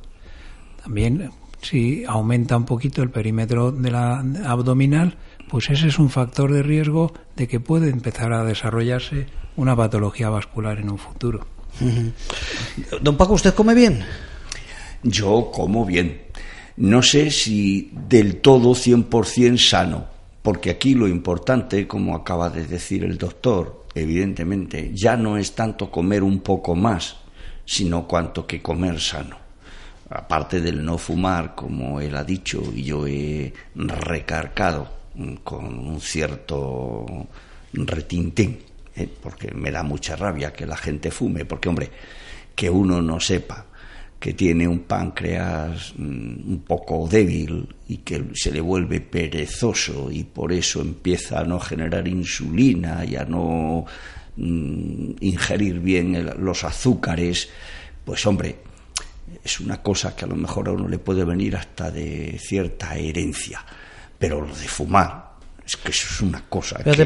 También, 0.84 1.30
si 1.62 2.04
aumenta 2.06 2.58
un 2.58 2.66
poquito 2.66 3.04
el 3.04 3.10
perímetro 3.10 3.72
de 3.72 3.92
la 3.92 4.26
abdominal, 4.46 5.18
pues 5.52 5.70
ese 5.70 5.90
es 5.90 6.00
un 6.00 6.10
factor 6.10 6.54
de 6.54 6.64
riesgo 6.64 7.12
de 7.36 7.46
que 7.46 7.60
puede 7.60 7.90
empezar 7.90 8.32
a 8.32 8.46
desarrollarse 8.46 9.28
una 9.58 9.76
patología 9.76 10.30
vascular 10.30 10.80
en 10.80 10.90
un 10.90 10.98
futuro. 10.98 11.46
Don 13.02 13.18
Paco, 13.18 13.34
¿usted 13.34 13.54
come 13.54 13.76
bien? 13.76 14.02
Yo 15.04 15.52
como 15.54 15.86
bien. 15.86 16.22
No 16.78 17.04
sé 17.04 17.32
si 17.32 17.92
del 18.08 18.38
todo 18.38 18.72
100% 18.72 19.58
sano, 19.58 20.06
porque 20.42 20.70
aquí 20.70 20.96
lo 20.96 21.10
importante, 21.10 21.86
como 21.86 22.16
acaba 22.16 22.50
de 22.50 22.66
decir 22.66 23.04
el 23.04 23.18
doctor, 23.18 23.88
evidentemente, 23.94 24.92
ya 24.94 25.18
no 25.18 25.38
es 25.38 25.54
tanto 25.54 25.92
comer 25.92 26.24
un 26.24 26.40
poco 26.40 26.76
más, 26.76 27.18
sino 27.66 28.08
cuanto 28.08 28.48
que 28.48 28.62
comer 28.62 29.02
sano. 29.02 29.36
Aparte 30.10 30.62
del 30.62 30.86
no 30.86 30.98
fumar, 30.98 31.56
como 31.56 32.00
él 32.00 32.16
ha 32.16 32.24
dicho 32.24 32.64
y 32.74 32.84
yo 32.84 33.06
he 33.06 33.54
recargado 33.76 35.01
con 35.44 35.80
un 35.80 36.02
cierto 36.02 37.06
retintín, 37.74 38.60
¿eh? 38.96 39.10
porque 39.22 39.52
me 39.54 39.72
da 39.72 39.84
mucha 39.84 40.16
rabia 40.16 40.54
que 40.54 40.66
la 40.66 40.78
gente 40.78 41.12
fume, 41.12 41.46
porque 41.46 41.70
hombre, 41.70 41.90
que 42.56 42.70
uno 42.70 43.02
no 43.02 43.20
sepa 43.20 43.66
que 44.22 44.34
tiene 44.34 44.68
un 44.68 44.82
páncreas 44.82 45.94
mm, 45.98 46.52
un 46.52 46.64
poco 46.68 47.08
débil 47.08 47.68
y 47.88 47.98
que 47.98 48.24
se 48.36 48.52
le 48.52 48.62
vuelve 48.62 49.02
perezoso 49.02 50.12
y 50.12 50.24
por 50.24 50.54
eso 50.54 50.80
empieza 50.80 51.40
a 51.40 51.44
no 51.44 51.60
generar 51.60 52.08
insulina 52.08 53.04
y 53.04 53.16
a 53.16 53.26
no 53.26 53.84
mm, 54.38 55.14
ingerir 55.22 55.80
bien 55.80 56.30
los 56.38 56.64
azúcares, 56.64 57.50
pues 58.06 58.24
hombre, 58.28 58.58
es 59.44 59.60
una 59.60 59.82
cosa 59.82 60.16
que 60.16 60.26
a 60.26 60.28
lo 60.28 60.36
mejor 60.36 60.70
a 60.70 60.74
uno 60.74 60.88
le 60.88 61.00
puede 61.00 61.26
venir 61.26 61.56
hasta 61.56 61.90
de 61.90 62.38
cierta 62.40 62.96
herencia. 62.96 63.66
Pero 64.22 64.40
lo 64.40 64.56
de 64.56 64.68
fumar, 64.68 65.32
es 65.66 65.76
que 65.78 65.90
eso 65.92 66.08
es 66.10 66.22
una 66.22 66.44
cosa 66.48 66.84
que 66.84 66.92
es 66.92 66.98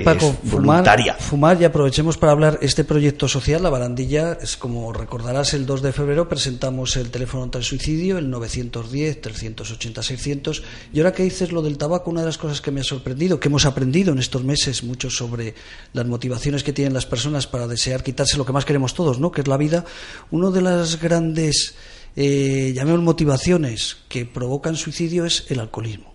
voluntaria. 0.43 1.13
Fumar, 1.13 1.61
y 1.61 1.65
aprovechemos 1.65 2.17
para 2.17 2.33
hablar 2.33 2.59
este 2.61 2.83
proyecto 2.83 3.29
social, 3.29 3.63
La 3.63 3.69
Barandilla, 3.69 4.37
es 4.41 4.57
como 4.57 4.91
recordarás, 4.91 5.53
el 5.53 5.65
2 5.65 5.81
de 5.81 5.93
febrero 5.93 6.27
presentamos 6.27 6.97
el 6.97 7.11
teléfono 7.11 7.43
contra 7.43 7.59
el 7.59 7.65
suicidio, 7.65 8.17
el 8.17 8.29
910-380-600. 8.33 10.63
Y 10.91 10.99
ahora 10.99 11.13
que 11.13 11.23
dices 11.23 11.51
lo 11.51 11.61
del 11.61 11.77
tabaco, 11.77 12.09
una 12.09 12.21
de 12.21 12.27
las 12.27 12.37
cosas 12.37 12.59
que 12.59 12.71
me 12.71 12.81
ha 12.81 12.83
sorprendido, 12.83 13.39
que 13.39 13.49
hemos 13.49 13.65
aprendido 13.65 14.11
en 14.11 14.19
estos 14.19 14.43
meses 14.43 14.83
mucho 14.83 15.09
sobre 15.09 15.55
las 15.93 16.05
motivaciones 16.05 16.63
que 16.63 16.73
tienen 16.73 16.93
las 16.93 17.05
personas 17.05 17.47
para 17.47 17.67
desear 17.67 18.03
quitarse 18.03 18.37
lo 18.37 18.45
que 18.45 18.51
más 18.51 18.65
queremos 18.65 18.93
todos, 18.93 19.19
¿no? 19.19 19.31
que 19.31 19.41
es 19.41 19.47
la 19.47 19.57
vida, 19.57 19.85
una 20.31 20.49
de 20.49 20.61
las 20.61 20.99
grandes, 20.99 21.75
eh, 22.15 22.73
llamemos 22.75 23.01
motivaciones 23.01 23.97
que 24.09 24.25
provocan 24.25 24.75
suicidio 24.75 25.25
es 25.25 25.45
el 25.49 25.59
alcoholismo. 25.59 26.14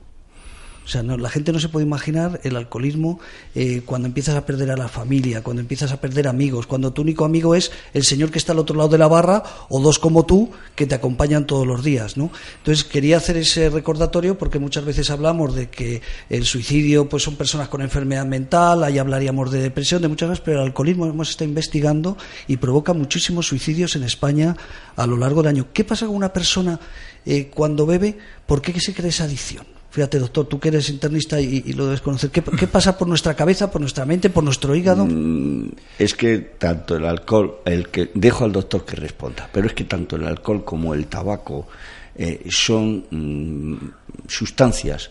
O 0.84 0.88
sea, 0.88 1.02
la 1.02 1.30
gente 1.30 1.52
no 1.52 1.60
se 1.60 1.68
puede 1.68 1.86
imaginar 1.86 2.40
el 2.42 2.56
alcoholismo 2.56 3.20
eh, 3.54 3.82
cuando 3.84 4.08
empiezas 4.08 4.34
a 4.34 4.44
perder 4.44 4.70
a 4.70 4.76
la 4.76 4.88
familia, 4.88 5.42
cuando 5.42 5.60
empiezas 5.60 5.92
a 5.92 6.00
perder 6.00 6.26
amigos, 6.26 6.66
cuando 6.66 6.92
tu 6.92 7.02
único 7.02 7.24
amigo 7.24 7.54
es 7.54 7.70
el 7.94 8.04
señor 8.04 8.30
que 8.30 8.38
está 8.38 8.52
al 8.52 8.58
otro 8.58 8.76
lado 8.76 8.88
de 8.88 8.98
la 8.98 9.06
barra 9.06 9.42
o 9.68 9.80
dos 9.80 9.98
como 9.98 10.26
tú 10.26 10.50
que 10.74 10.86
te 10.86 10.94
acompañan 10.94 11.46
todos 11.46 11.66
los 11.66 11.84
días, 11.84 12.16
¿no? 12.16 12.30
Entonces 12.58 12.84
quería 12.84 13.18
hacer 13.18 13.36
ese 13.36 13.70
recordatorio 13.70 14.36
porque 14.36 14.58
muchas 14.58 14.84
veces 14.84 15.10
hablamos 15.10 15.54
de 15.54 15.68
que 15.68 16.02
el 16.28 16.44
suicidio 16.44 17.08
pues 17.08 17.22
son 17.22 17.36
personas 17.36 17.68
con 17.68 17.82
enfermedad 17.82 18.26
mental, 18.26 18.82
ahí 18.82 18.98
hablaríamos 18.98 19.50
de 19.50 19.60
depresión, 19.60 20.02
de 20.02 20.08
muchas 20.08 20.28
cosas, 20.28 20.44
pero 20.44 20.60
el 20.60 20.66
alcoholismo 20.66 21.06
hemos 21.06 21.30
estado 21.30 21.48
investigando 21.48 22.16
y 22.48 22.56
provoca 22.56 22.92
muchísimos 22.92 23.46
suicidios 23.46 23.96
en 23.96 24.02
España 24.02 24.56
a 24.96 25.06
lo 25.06 25.16
largo 25.16 25.42
del 25.42 25.50
año. 25.50 25.66
¿Qué 25.72 25.84
pasa 25.84 26.06
con 26.06 26.16
una 26.16 26.32
persona 26.32 26.80
eh, 27.24 27.50
cuando 27.54 27.86
bebe? 27.86 28.18
¿Por 28.46 28.60
qué 28.60 28.78
se 28.80 28.94
crea 28.94 29.08
esa 29.08 29.24
adicción? 29.24 29.79
Fíjate, 29.90 30.20
doctor, 30.20 30.46
tú 30.46 30.60
que 30.60 30.68
eres 30.68 30.88
internista 30.88 31.40
y, 31.40 31.72
lo 31.72 31.86
debes 31.86 32.00
conocer. 32.00 32.30
¿Qué, 32.30 32.42
pasa 32.42 32.96
por 32.96 33.08
nuestra 33.08 33.34
cabeza, 33.34 33.70
por 33.70 33.80
nuestra 33.80 34.06
mente, 34.06 34.30
por 34.30 34.44
nuestro 34.44 34.74
hígado? 34.76 35.04
Mm, 35.04 35.70
es 35.98 36.14
que 36.14 36.38
tanto 36.38 36.96
el 36.96 37.04
alcohol, 37.04 37.56
el 37.64 37.88
que 37.88 38.10
dejo 38.14 38.44
al 38.44 38.52
doctor 38.52 38.84
que 38.84 38.94
responda, 38.94 39.48
pero 39.52 39.66
es 39.66 39.74
que 39.74 39.84
tanto 39.84 40.14
el 40.14 40.26
alcohol 40.26 40.64
como 40.64 40.94
el 40.94 41.08
tabaco 41.08 41.66
eh, 42.14 42.46
son 42.50 43.04
mm, 43.10 44.28
sustancias 44.28 45.10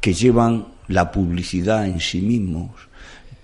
que 0.00 0.12
llevan 0.12 0.66
la 0.88 1.12
publicidad 1.12 1.86
en 1.86 2.00
sí 2.00 2.20
mismos. 2.20 2.70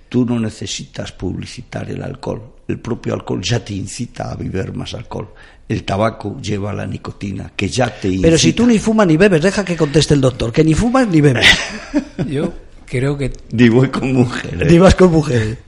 Tú 0.08 0.26
no 0.26 0.40
necesitas 0.40 1.12
publicitar 1.12 1.90
el 1.90 2.02
alcohol. 2.02 2.42
El 2.72 2.80
propio 2.80 3.14
alcohol 3.14 3.40
ya 3.42 3.64
te 3.64 3.74
incita 3.74 4.32
a 4.32 4.34
beber 4.34 4.72
más 4.74 4.94
alcohol 4.94 5.28
el 5.72 5.84
tabaco 5.84 6.38
lleva 6.40 6.72
la 6.72 6.86
nicotina, 6.86 7.52
que 7.56 7.68
ya 7.68 7.88
te 7.88 8.18
Pero 8.20 8.38
si 8.38 8.52
tú 8.52 8.66
ni 8.66 8.78
fumas 8.78 9.06
ni 9.06 9.16
bebes, 9.16 9.42
deja 9.42 9.64
que 9.64 9.76
conteste 9.76 10.14
el 10.14 10.20
doctor, 10.20 10.52
que 10.52 10.64
ni 10.64 10.74
fumas 10.74 11.08
ni 11.08 11.20
bebes. 11.20 11.46
Yo 12.28 12.52
creo 12.86 13.16
que... 13.16 13.32
Digo 13.50 13.90
con 13.90 14.12
mujeres. 14.12 14.68
Divas 14.68 14.94
con 14.94 15.12
mujeres. 15.12 15.58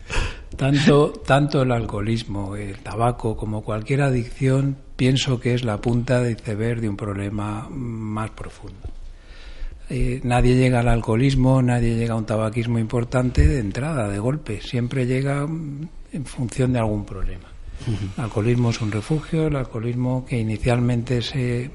Tanto, 0.56 1.10
tanto 1.26 1.62
el 1.62 1.72
alcoholismo, 1.72 2.54
el 2.54 2.78
tabaco, 2.78 3.36
como 3.36 3.62
cualquier 3.62 4.02
adicción, 4.02 4.76
pienso 4.96 5.40
que 5.40 5.54
es 5.54 5.64
la 5.64 5.80
punta 5.80 6.20
de 6.20 6.32
iceberg 6.32 6.80
de 6.80 6.88
un 6.88 6.96
problema 6.96 7.68
más 7.70 8.30
profundo. 8.30 8.88
Eh, 9.90 10.20
nadie 10.22 10.54
llega 10.56 10.80
al 10.80 10.88
alcoholismo, 10.88 11.60
nadie 11.60 11.96
llega 11.96 12.14
a 12.14 12.16
un 12.16 12.24
tabaquismo 12.24 12.78
importante 12.78 13.46
de 13.48 13.58
entrada, 13.58 14.08
de 14.08 14.18
golpe. 14.18 14.60
Siempre 14.62 15.06
llega 15.06 15.46
en 16.14 16.24
función 16.24 16.72
de 16.72 16.78
algún 16.78 17.04
problema. 17.04 17.48
El 18.16 18.24
alcoholismo 18.24 18.70
es 18.70 18.80
un 18.80 18.92
refugio, 18.92 19.48
el 19.48 19.56
alcoholismo 19.56 20.24
que 20.24 20.38
inicialmente 20.38 21.20
se, 21.20 21.70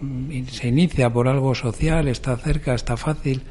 se 0.49 0.67
inicia 0.67 1.11
por 1.11 1.27
algo 1.27 1.53
social, 1.53 2.07
está 2.07 2.35
cerca, 2.37 2.73
está 2.73 2.97
fácil, 2.97 3.43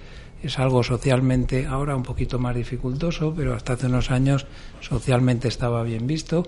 es 0.42 0.58
algo 0.58 0.82
socialmente 0.82 1.66
ahora 1.66 1.94
un 1.94 2.02
poquito 2.02 2.38
más 2.38 2.56
dificultoso, 2.56 3.34
pero 3.36 3.54
hasta 3.54 3.74
hace 3.74 3.86
unos 3.86 4.10
años 4.10 4.46
socialmente 4.80 5.46
estaba 5.46 5.82
bien 5.82 6.06
visto, 6.06 6.44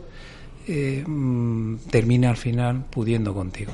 eh, 0.67 1.05
mm, 1.07 1.77
termina 1.91 2.31
al 2.31 2.37
final 2.37 2.87
pudiendo 2.91 3.35
contigo. 3.35 3.73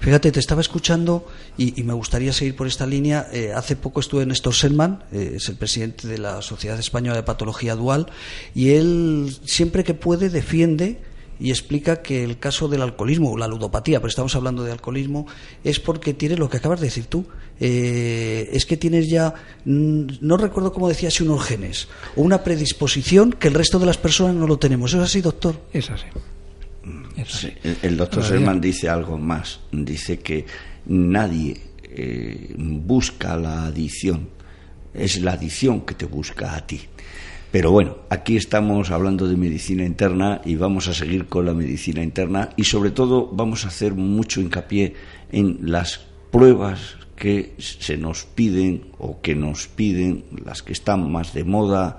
Fíjate, 0.00 0.32
te 0.32 0.40
estaba 0.40 0.60
escuchando 0.60 1.26
y, 1.56 1.82
me 1.82 1.92
gustaría 1.92 2.32
seguir 2.32 2.56
por 2.56 2.66
esta 2.66 2.86
línea. 2.86 3.28
Eh, 3.32 3.52
hace 3.54 3.76
poco 3.76 4.00
estuve 4.00 4.22
en 4.22 4.28
Néstor 4.28 4.54
Selman, 4.54 5.04
eh, 5.12 5.32
es 5.36 5.48
el 5.48 5.56
presidente 5.56 6.08
de 6.08 6.18
la 6.18 6.42
Sociedad 6.42 6.78
Española 6.78 7.16
de 7.16 7.22
Patología 7.22 7.74
Dual, 7.74 8.06
y 8.54 8.70
él 8.70 9.36
siempre 9.44 9.84
que 9.84 9.94
puede 9.94 10.30
defiende 10.30 10.98
y 11.40 11.50
explica 11.50 12.02
que 12.02 12.22
el 12.22 12.38
caso 12.38 12.68
del 12.68 12.82
alcoholismo 12.82 13.32
o 13.32 13.38
la 13.38 13.48
ludopatía, 13.48 13.98
pero 13.98 14.08
estamos 14.08 14.36
hablando 14.36 14.62
de 14.62 14.72
alcoholismo, 14.72 15.26
es 15.64 15.80
porque 15.80 16.12
tiene 16.12 16.36
lo 16.36 16.50
que 16.50 16.58
acabas 16.58 16.80
de 16.80 16.86
decir 16.86 17.06
tú. 17.06 17.24
Eh, 17.58 18.50
es 18.52 18.66
que 18.66 18.76
tienes 18.76 19.08
ya, 19.08 19.34
mm, 19.64 20.18
no 20.20 20.36
recuerdo 20.36 20.72
cómo 20.72 20.88
decía, 20.88 21.10
si 21.10 21.22
unos 21.22 21.42
genes 21.44 21.88
o 22.16 22.22
una 22.22 22.44
predisposición 22.44 23.32
que 23.32 23.48
el 23.48 23.54
resto 23.54 23.78
de 23.78 23.86
las 23.86 23.96
personas 23.96 24.34
no 24.34 24.46
lo 24.46 24.58
tenemos. 24.58 24.92
¿Es 24.92 25.00
así, 25.00 25.22
doctor? 25.22 25.60
Es 25.72 25.90
así. 25.90 26.06
El 27.82 27.96
doctor 27.96 28.24
Selman 28.24 28.60
dice 28.60 28.88
algo 28.88 29.18
más. 29.18 29.60
Dice 29.72 30.18
que 30.18 30.46
nadie 30.86 31.60
eh, 31.82 32.54
busca 32.56 33.36
la 33.36 33.66
adicción, 33.66 34.28
es 34.94 35.20
la 35.20 35.32
adicción 35.32 35.82
que 35.82 35.94
te 35.94 36.06
busca 36.06 36.54
a 36.54 36.66
ti. 36.66 36.80
Pero 37.50 37.72
bueno, 37.72 37.96
aquí 38.10 38.36
estamos 38.36 38.92
hablando 38.92 39.26
de 39.26 39.36
medicina 39.36 39.84
interna 39.84 40.40
y 40.44 40.54
vamos 40.54 40.86
a 40.86 40.94
seguir 40.94 41.26
con 41.26 41.46
la 41.46 41.54
medicina 41.54 42.00
interna 42.02 42.50
y 42.56 42.62
sobre 42.64 42.92
todo 42.92 43.28
vamos 43.32 43.64
a 43.64 43.68
hacer 43.68 43.94
mucho 43.94 44.40
hincapié 44.40 44.94
en 45.32 45.58
las 45.62 46.00
pruebas 46.30 46.96
que 47.16 47.54
se 47.58 47.96
nos 47.96 48.24
piden 48.24 48.92
o 48.98 49.20
que 49.20 49.34
nos 49.34 49.66
piden, 49.66 50.24
las 50.44 50.62
que 50.62 50.72
están 50.72 51.10
más 51.10 51.34
de 51.34 51.42
moda, 51.42 51.98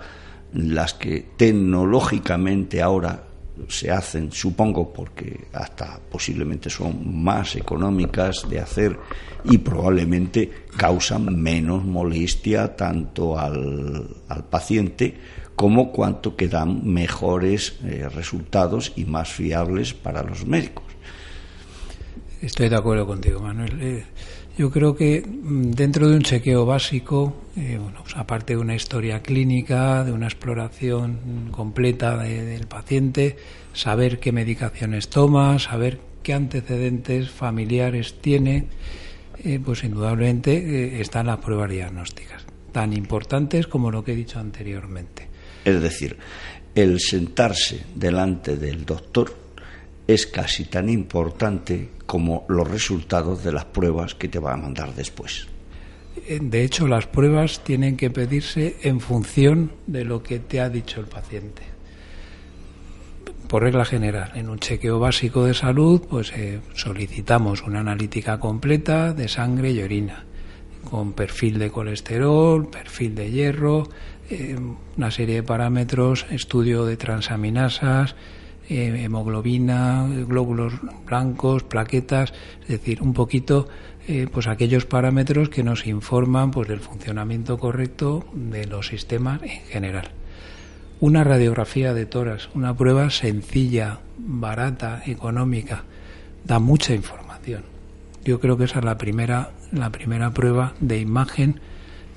las 0.54 0.94
que 0.94 1.28
tecnológicamente 1.36 2.82
ahora 2.82 3.26
se 3.68 3.92
hacen, 3.92 4.32
supongo, 4.32 4.92
porque 4.92 5.48
hasta 5.54 6.00
posiblemente 6.10 6.70
son 6.70 7.24
más 7.24 7.56
económicas 7.56 8.48
de 8.50 8.60
hacer 8.60 8.98
y 9.44 9.58
probablemente 9.58 10.66
causan 10.78 11.42
menos 11.42 11.84
molestia 11.84 12.76
tanto 12.76 13.38
al, 13.38 14.08
al 14.28 14.44
paciente 14.46 15.16
como 15.56 15.92
cuanto 15.92 16.36
que 16.36 16.48
dan 16.48 16.82
mejores 16.92 17.78
eh, 17.84 18.10
resultados 18.10 18.94
y 18.96 19.06
más 19.06 19.30
fiables 19.30 19.94
para 19.94 20.24
los 20.24 20.46
médicos. 20.46 20.86
Estoy 22.42 22.70
de 22.70 22.78
acuerdo 22.78 23.06
contigo, 23.06 23.40
Manuel. 23.40 23.80
Eh, 23.82 24.06
yo 24.58 24.70
creo 24.70 24.96
que 24.96 25.22
mm, 25.22 25.72
dentro 25.72 26.10
de 26.10 26.16
un 26.16 26.24
chequeo 26.24 26.66
básico, 26.66 27.44
eh, 27.56 27.80
pues 28.02 28.16
aparte 28.16 28.54
de 28.54 28.60
una 28.60 28.76
historia 28.76 29.22
clínica, 29.22 30.04
de 30.04 30.12
una 30.12 30.28
exploración 30.28 31.50
completa 31.52 32.18
del 32.18 32.68
paciente, 32.68 33.38
saber 33.74 34.20
qué 34.20 34.32
medicaciones 34.32 35.10
toma, 35.10 35.60
saber 35.60 36.00
qué 36.24 36.34
antecedentes 36.34 37.30
familiares 37.30 38.16
tiene, 38.22 38.68
pues 39.66 39.84
indudablemente 39.84 41.02
están 41.02 41.26
las 41.26 41.40
pruebas 41.40 41.72
diagnósticas, 41.72 42.46
tan 42.72 42.94
importantes 42.94 43.66
como 43.66 43.90
lo 43.90 44.04
que 44.04 44.14
he 44.14 44.16
dicho 44.16 44.40
anteriormente. 44.40 45.28
Es 45.66 45.82
decir, 45.82 46.18
el 46.76 47.00
sentarse 47.00 47.84
delante 47.96 48.56
del 48.56 48.86
doctor 48.86 49.41
es 50.08 50.28
casi 50.28 50.66
tan 50.66 50.90
importante 50.90 51.90
como 52.06 52.46
los 52.50 52.70
resultados 52.70 53.44
de 53.44 53.52
las 53.52 53.66
pruebas 53.66 54.16
que 54.16 54.28
te 54.28 54.40
va 54.40 54.54
a 54.54 54.58
mandar 54.58 54.94
después. 54.94 55.48
Eh, 56.28 56.40
de 56.42 56.64
hecho, 56.64 56.88
las 56.88 57.08
pruebas 57.08 57.64
tienen 57.64 57.96
que 57.96 58.10
pedirse 58.10 58.78
en 58.82 59.00
función 59.00 59.72
de 59.88 60.04
lo 60.04 60.22
que 60.22 60.40
te 60.40 60.60
ha 60.60 60.70
dicho 60.70 61.00
el 61.00 61.08
paciente. 61.08 61.64
Por 63.48 63.64
regla 63.64 63.84
general, 63.84 64.32
en 64.36 64.50
un 64.50 64.60
chequeo 64.60 65.00
básico 65.00 65.44
de 65.46 65.54
salud, 65.54 66.02
pues 66.10 66.32
eh, 66.36 66.62
solicitamos 66.74 67.64
una 67.64 67.82
analítica 67.82 68.40
completa 68.40 69.14
de 69.14 69.28
sangre 69.28 69.72
y 69.72 69.82
orina, 69.82 70.24
con 70.90 71.14
perfil 71.14 71.60
de 71.60 71.70
colesterol, 71.70 72.70
perfil 72.70 73.16
de 73.16 73.30
hierro, 73.30 73.90
eh, 74.30 74.58
una 74.98 75.12
serie 75.12 75.36
de 75.36 75.44
parámetros, 75.44 76.26
estudio 76.30 76.86
de 76.86 76.96
transaminasas, 76.96 78.16
eh, 78.72 79.04
hemoglobina, 79.04 80.08
glóbulos 80.28 80.74
blancos, 81.06 81.64
plaquetas, 81.64 82.34
es 82.62 82.70
decir, 82.70 83.02
un 83.02 83.14
poquito 83.14 83.68
eh, 84.08 84.28
pues 84.32 84.48
aquellos 84.48 84.86
parámetros 84.86 85.50
que 85.50 85.62
nos 85.62 85.86
informan 85.86 86.52
pues 86.52 86.70
del 86.70 86.80
funcionamiento 86.80 87.58
correcto 87.58 88.26
de 88.34 88.66
los 88.66 88.88
sistemas 88.88 89.42
en 89.44 89.62
general. 89.68 90.12
Una 91.02 91.26
radiografía 91.26 91.94
de 91.94 92.06
toras, 92.06 92.50
una 92.54 92.74
prueba 92.78 93.10
sencilla, 93.10 94.00
barata, 94.18 95.02
económica, 95.06 95.84
da 96.46 96.60
mucha 96.60 96.94
información. 96.94 97.64
Yo 98.24 98.40
creo 98.40 98.58
que 98.58 98.64
esa 98.64 98.80
es 98.80 98.86
la 98.86 98.98
primera, 98.98 99.52
la 99.74 99.90
primera 99.90 100.32
prueba 100.32 100.76
de 100.80 101.00
imagen 101.00 101.60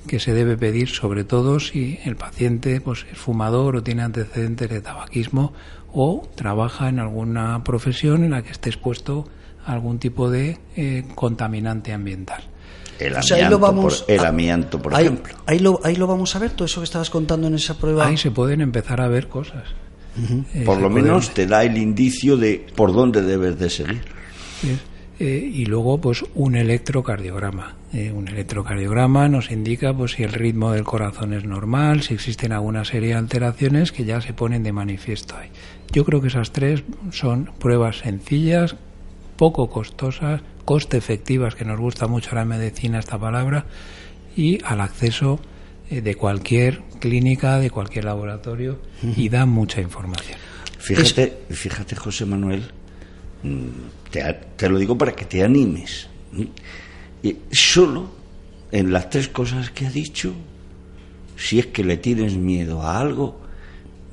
que 0.07 0.19
se 0.19 0.33
debe 0.33 0.55
pedir 0.55 0.89
sobre 0.89 1.23
todo 1.23 1.59
si 1.59 1.99
el 2.05 2.15
paciente 2.15 2.79
pues, 2.79 3.05
es 3.11 3.17
fumador 3.17 3.75
o 3.75 3.83
tiene 3.83 4.03
antecedentes 4.03 4.69
de 4.69 4.81
tabaquismo 4.81 5.53
o 5.95 6.27
trabaja 6.35 6.89
en 6.89 6.99
alguna 6.99 7.63
profesión 7.63 8.23
en 8.23 8.31
la 8.31 8.43
que 8.43 8.51
esté 8.51 8.69
expuesto 8.69 9.25
a 9.65 9.71
algún 9.73 9.97
tipo 9.97 10.29
de 10.29 10.59
eh, 10.75 11.05
contaminante 11.15 11.93
ambiental. 11.93 12.43
El 12.99 13.15
amianto, 13.15 13.59
por, 13.59 13.93
el 14.07 14.25
amianto, 14.25 14.81
por 14.81 14.93
ejemplo. 14.93 15.35
Ahí 15.45 15.59
lo, 15.59 15.81
ahí 15.83 15.95
lo 15.95 16.07
vamos 16.07 16.35
a 16.35 16.39
ver, 16.39 16.51
todo 16.51 16.65
eso 16.65 16.81
que 16.81 16.85
estabas 16.85 17.09
contando 17.09 17.47
en 17.47 17.55
esa 17.55 17.77
prueba. 17.77 18.07
Ahí 18.07 18.17
se 18.17 18.31
pueden 18.31 18.61
empezar 18.61 19.01
a 19.01 19.07
ver 19.07 19.27
cosas. 19.27 19.63
Eh, 20.53 20.63
por 20.65 20.79
lo 20.79 20.89
menos 20.89 21.33
te 21.33 21.45
da 21.45 21.63
el 21.63 21.77
indicio 21.77 22.37
de 22.37 22.65
por 22.75 22.93
dónde 22.93 23.21
debes 23.21 23.59
de 23.59 23.69
seguir. 23.69 24.01
Eh, 25.17 25.49
y 25.53 25.65
luego 25.65 25.99
pues 25.99 26.23
un 26.35 26.55
electrocardiograma. 26.55 27.75
Eh, 27.93 28.11
un 28.11 28.27
electrocardiograma 28.27 29.29
nos 29.29 29.49
indica 29.51 29.93
pues 29.93 30.13
si 30.13 30.23
el 30.23 30.33
ritmo 30.33 30.71
del 30.71 30.83
corazón 30.83 31.33
es 31.33 31.45
normal, 31.45 32.01
si 32.01 32.13
existen 32.13 32.51
alguna 32.51 32.83
serie 32.83 33.09
de 33.09 33.15
alteraciones 33.15 33.91
que 33.91 34.03
ya 34.03 34.19
se 34.19 34.33
ponen 34.33 34.63
de 34.63 34.73
manifiesto 34.73 35.37
ahí. 35.37 35.49
Yo 35.91 36.05
creo 36.05 36.21
que 36.21 36.27
esas 36.27 36.51
tres 36.51 36.83
son 37.11 37.51
pruebas 37.59 37.99
sencillas, 37.99 38.75
poco 39.37 39.69
costosas, 39.69 40.41
coste 40.65 40.97
efectivas, 40.97 41.55
que 41.55 41.65
nos 41.65 41.79
gusta 41.79 42.07
mucho 42.07 42.35
la 42.35 42.45
medicina 42.45 42.99
esta 42.99 43.19
palabra, 43.19 43.65
y 44.35 44.59
al 44.65 44.81
acceso 44.81 45.39
eh, 45.89 46.01
de 46.01 46.15
cualquier 46.15 46.81
clínica, 46.99 47.59
de 47.59 47.69
cualquier 47.69 48.05
laboratorio, 48.05 48.79
y 49.15 49.29
dan 49.29 49.49
mucha 49.49 49.81
información. 49.81 50.37
Fíjate, 50.79 51.39
fíjate 51.49 51.95
José 51.95 52.25
Manuel, 52.25 52.63
Mm, 53.45 53.67
te, 54.57 54.69
lo 54.69 54.79
digo 54.79 54.97
para 54.97 55.11
que 55.11 55.25
te 55.25 55.43
animes. 55.43 56.07
Solo 57.51 58.09
en 58.71 58.91
las 58.91 59.09
tres 59.09 59.29
cosas 59.29 59.69
que 59.69 59.85
ha 59.85 59.91
dicho, 59.91 60.33
si 61.37 61.59
es 61.59 61.67
que 61.67 61.83
le 61.83 61.97
tienes 61.97 62.35
miedo 62.35 62.81
a 62.81 62.99
algo, 62.99 63.39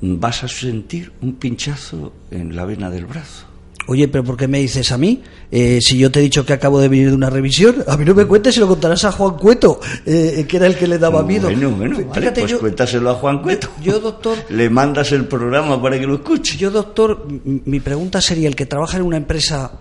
vas 0.03 0.43
a 0.43 0.47
sentir 0.47 1.13
un 1.21 1.35
pinchazo 1.35 2.11
en 2.29 2.55
la 2.55 2.65
vena 2.65 2.89
del 2.89 3.05
brazo. 3.05 3.47
Oye, 3.87 4.07
pero 4.07 4.23
¿por 4.23 4.37
qué 4.37 4.47
me 4.47 4.59
dices 4.59 4.91
a 4.91 4.97
mí? 4.97 5.21
Eh, 5.51 5.79
si 5.81 5.97
yo 5.97 6.09
te 6.09 6.19
he 6.19 6.21
dicho 6.21 6.45
que 6.45 6.53
acabo 6.53 6.79
de 6.79 6.87
venir 6.87 7.09
de 7.09 7.15
una 7.15 7.29
revisión, 7.29 7.83
a 7.87 7.97
mí 7.97 8.05
no 8.05 8.13
me 8.13 8.25
cuentes 8.25 8.55
y 8.55 8.59
lo 8.61 8.67
contarás 8.67 9.03
a 9.03 9.11
Juan 9.11 9.37
Cueto, 9.37 9.79
eh, 10.05 10.45
que 10.47 10.57
era 10.57 10.67
el 10.67 10.77
que 10.77 10.87
le 10.87 10.97
daba 10.97 11.23
miedo. 11.23 11.49
Bueno, 11.49 11.71
bueno, 11.71 11.97
vale, 12.07 12.31
pues 12.31 12.53
cuéntaselo 12.55 13.09
a 13.09 13.15
Juan 13.15 13.41
Cueto. 13.41 13.69
Yo, 13.81 13.99
doctor... 13.99 14.37
le 14.49 14.69
mandas 14.69 15.11
el 15.11 15.25
programa 15.25 15.81
para 15.81 15.99
que 15.99 16.05
lo 16.05 16.15
escuche. 16.15 16.57
Yo, 16.57 16.71
doctor, 16.71 17.27
mi 17.43 17.79
pregunta 17.81 18.21
sería, 18.21 18.47
el 18.47 18.55
que 18.55 18.65
trabaja 18.65 18.97
en 18.97 19.03
una 19.03 19.17
empresa 19.17 19.79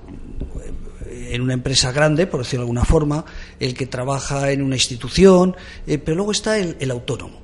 en 1.31 1.41
una 1.41 1.55
empresa 1.55 1.93
grande, 1.93 2.27
por 2.27 2.41
decirlo 2.41 2.61
de 2.61 2.65
alguna 2.65 2.85
forma, 2.85 3.25
el 3.59 3.73
que 3.73 3.87
trabaja 3.87 4.51
en 4.51 4.61
una 4.61 4.77
institución, 4.77 5.57
eh, 5.87 5.97
pero 5.97 6.17
luego 6.17 6.33
está 6.33 6.59
el, 6.59 6.77
el 6.79 6.91
autónomo. 6.91 7.41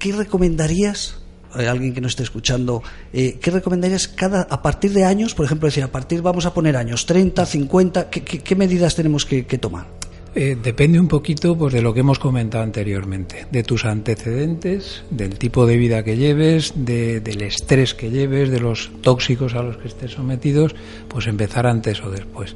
¿Qué 0.00 0.12
recomendarías 0.12 1.20
alguien 1.54 1.92
que 1.92 2.00
nos 2.00 2.12
esté 2.12 2.22
escuchando, 2.22 2.82
eh, 3.12 3.38
¿qué 3.40 3.50
recomendarías 3.50 4.08
cada, 4.08 4.42
a 4.42 4.62
partir 4.62 4.92
de 4.92 5.04
años, 5.04 5.34
por 5.34 5.46
ejemplo, 5.46 5.66
decir, 5.66 5.82
a 5.82 5.88
partir 5.88 6.22
vamos 6.22 6.46
a 6.46 6.54
poner 6.54 6.76
años, 6.76 7.06
30, 7.06 7.44
50, 7.46 8.10
¿qué, 8.10 8.56
medidas 8.56 8.94
tenemos 8.94 9.26
que, 9.26 9.42
tomar? 9.58 9.86
Eh, 10.34 10.56
depende 10.62 11.00
un 11.00 11.08
poquito 11.08 11.58
pues, 11.58 11.74
de 11.74 11.82
lo 11.82 11.92
que 11.92 12.00
hemos 12.00 12.20
comentado 12.20 12.62
anteriormente, 12.62 13.46
de 13.50 13.62
tus 13.64 13.84
antecedentes, 13.84 15.02
del 15.10 15.38
tipo 15.38 15.66
de 15.66 15.76
vida 15.76 16.04
que 16.04 16.16
lleves, 16.16 16.72
del 16.76 17.42
estrés 17.42 17.94
que 17.94 18.10
lleves, 18.10 18.50
de 18.50 18.60
los 18.60 18.90
tóxicos 19.00 19.54
a 19.54 19.62
los 19.62 19.76
que 19.76 19.88
estés 19.88 20.12
sometidos, 20.12 20.74
pues 21.08 21.26
empezar 21.26 21.66
antes 21.66 22.00
o 22.02 22.10
después. 22.10 22.54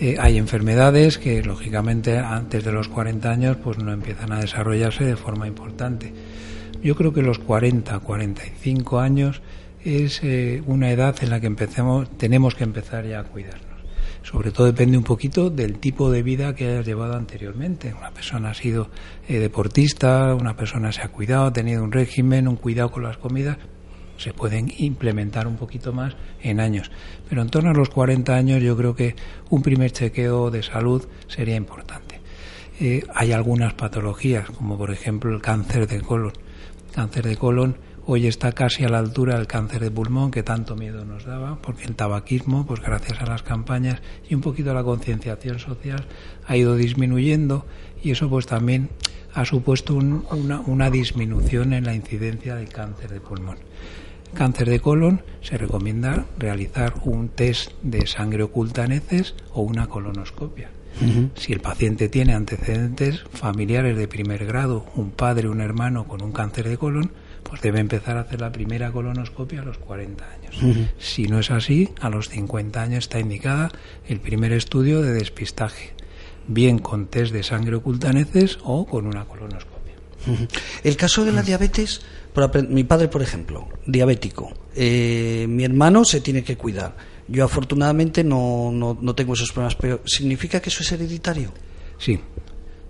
Eh, 0.00 0.16
hay 0.18 0.38
enfermedades 0.38 1.18
que, 1.18 1.42
lógicamente, 1.42 2.16
antes 2.16 2.64
de 2.64 2.72
los 2.72 2.88
40 2.88 3.30
años, 3.30 3.56
pues 3.62 3.78
no 3.78 3.92
empiezan 3.92 4.32
a 4.32 4.40
desarrollarse 4.40 5.04
de 5.04 5.16
forma 5.16 5.46
importante 5.46 6.12
yo 6.82 6.94
creo 6.96 7.12
que 7.12 7.22
los 7.22 7.38
40, 7.38 7.98
45 7.98 9.00
años 9.00 9.42
es 9.84 10.22
eh, 10.22 10.62
una 10.66 10.90
edad 10.90 11.16
en 11.22 11.30
la 11.30 11.40
que 11.40 11.46
empecemos, 11.46 12.08
tenemos 12.16 12.54
que 12.54 12.64
empezar 12.64 13.06
ya 13.06 13.20
a 13.20 13.24
cuidarnos. 13.24 13.70
Sobre 14.22 14.50
todo 14.50 14.66
depende 14.66 14.98
un 14.98 15.04
poquito 15.04 15.48
del 15.48 15.78
tipo 15.78 16.10
de 16.10 16.22
vida 16.22 16.54
que 16.54 16.66
hayas 16.66 16.86
llevado 16.86 17.14
anteriormente. 17.14 17.94
Una 17.94 18.10
persona 18.10 18.50
ha 18.50 18.54
sido 18.54 18.90
eh, 19.26 19.38
deportista, 19.38 20.34
una 20.34 20.56
persona 20.56 20.92
se 20.92 21.02
ha 21.02 21.08
cuidado, 21.08 21.46
ha 21.46 21.52
tenido 21.52 21.82
un 21.82 21.90
régimen, 21.90 22.46
un 22.46 22.56
cuidado 22.56 22.90
con 22.90 23.02
las 23.02 23.16
comidas. 23.16 23.56
se 24.18 24.34
pueden 24.34 24.70
implementar 24.76 25.46
un 25.46 25.56
poquito 25.56 25.94
más 25.94 26.14
en 26.42 26.60
años. 26.60 26.90
Pero 27.28 27.40
en 27.40 27.48
torno 27.48 27.70
a 27.70 27.74
los 27.74 27.88
40 27.88 28.34
años 28.34 28.62
yo 28.62 28.76
creo 28.76 28.94
que 28.94 29.16
un 29.48 29.62
primer 29.62 29.92
chequeo 29.92 30.50
de 30.50 30.62
salud 30.62 31.08
sería 31.26 31.56
importante. 31.56 32.20
Eh, 32.78 33.02
hay 33.14 33.32
algunas 33.32 33.72
patologías, 33.72 34.50
como 34.50 34.76
por 34.76 34.90
ejemplo 34.90 35.34
el 35.34 35.40
cáncer 35.40 35.86
de 35.86 36.02
colon. 36.02 36.32
Cáncer 36.92 37.26
de 37.26 37.36
colon 37.36 37.76
hoy 38.04 38.26
está 38.26 38.50
casi 38.50 38.82
a 38.82 38.88
la 38.88 38.98
altura 38.98 39.36
del 39.36 39.46
cáncer 39.46 39.80
de 39.80 39.90
pulmón 39.92 40.32
que 40.32 40.42
tanto 40.42 40.74
miedo 40.74 41.04
nos 41.04 41.24
daba, 41.24 41.62
porque 41.62 41.84
el 41.84 41.94
tabaquismo, 41.94 42.66
pues 42.66 42.80
gracias 42.80 43.20
a 43.20 43.26
las 43.26 43.44
campañas 43.44 44.00
y 44.28 44.34
un 44.34 44.40
poquito 44.40 44.72
a 44.72 44.74
la 44.74 44.82
concienciación 44.82 45.60
social, 45.60 46.06
ha 46.46 46.56
ido 46.56 46.74
disminuyendo 46.74 47.64
y 48.02 48.10
eso 48.10 48.28
pues 48.28 48.46
también 48.46 48.90
ha 49.32 49.44
supuesto 49.44 49.94
una, 49.94 50.60
una 50.66 50.90
disminución 50.90 51.72
en 51.72 51.84
la 51.84 51.94
incidencia 51.94 52.56
del 52.56 52.68
cáncer 52.68 53.10
de 53.10 53.20
pulmón. 53.20 53.58
Cáncer 54.34 54.68
de 54.68 54.80
colon 54.80 55.22
se 55.42 55.56
recomienda 55.58 56.26
realizar 56.38 56.94
un 57.04 57.28
test 57.28 57.72
de 57.82 58.06
sangre 58.08 58.42
oculta 58.42 58.84
en 58.84 58.92
heces 58.92 59.36
o 59.52 59.62
una 59.62 59.86
colonoscopia. 59.86 60.70
Si 61.36 61.52
el 61.52 61.60
paciente 61.60 62.08
tiene 62.08 62.34
antecedentes 62.34 63.24
familiares 63.32 63.96
de 63.96 64.08
primer 64.08 64.44
grado, 64.44 64.84
un 64.96 65.10
padre, 65.10 65.48
un 65.48 65.60
hermano 65.60 66.06
con 66.06 66.22
un 66.22 66.32
cáncer 66.32 66.68
de 66.68 66.76
colon, 66.76 67.12
pues 67.42 67.62
debe 67.62 67.80
empezar 67.80 68.16
a 68.16 68.20
hacer 68.20 68.40
la 68.40 68.52
primera 68.52 68.92
colonoscopia 68.92 69.62
a 69.62 69.64
los 69.64 69.78
40 69.78 70.24
años. 70.24 70.86
Si 70.98 71.26
no 71.26 71.38
es 71.38 71.50
así, 71.50 71.88
a 72.00 72.10
los 72.10 72.28
50 72.28 72.82
años 72.82 73.04
está 73.04 73.18
indicada 73.18 73.70
el 74.06 74.20
primer 74.20 74.52
estudio 74.52 75.00
de 75.00 75.12
despistaje, 75.12 75.94
bien 76.46 76.78
con 76.78 77.06
test 77.06 77.32
de 77.32 77.42
sangre 77.42 77.76
oculta 77.76 78.10
en 78.10 78.18
heces 78.18 78.58
o 78.62 78.86
con 78.86 79.06
una 79.06 79.24
colonoscopia. 79.24 79.94
El 80.84 80.96
caso 80.96 81.24
de 81.24 81.32
la 81.32 81.42
diabetes, 81.42 82.02
mi 82.68 82.84
padre, 82.84 83.08
por 83.08 83.22
ejemplo, 83.22 83.68
diabético, 83.86 84.52
eh, 84.74 85.46
mi 85.48 85.64
hermano 85.64 86.04
se 86.04 86.20
tiene 86.20 86.44
que 86.44 86.56
cuidar. 86.56 86.94
Yo 87.30 87.44
afortunadamente 87.44 88.24
no, 88.24 88.70
no, 88.72 88.98
no 89.00 89.14
tengo 89.14 89.34
esos 89.34 89.52
problemas, 89.52 89.76
pero 89.76 90.00
¿significa 90.04 90.60
que 90.60 90.68
eso 90.68 90.82
es 90.82 90.92
hereditario? 90.92 91.52
Sí, 91.98 92.18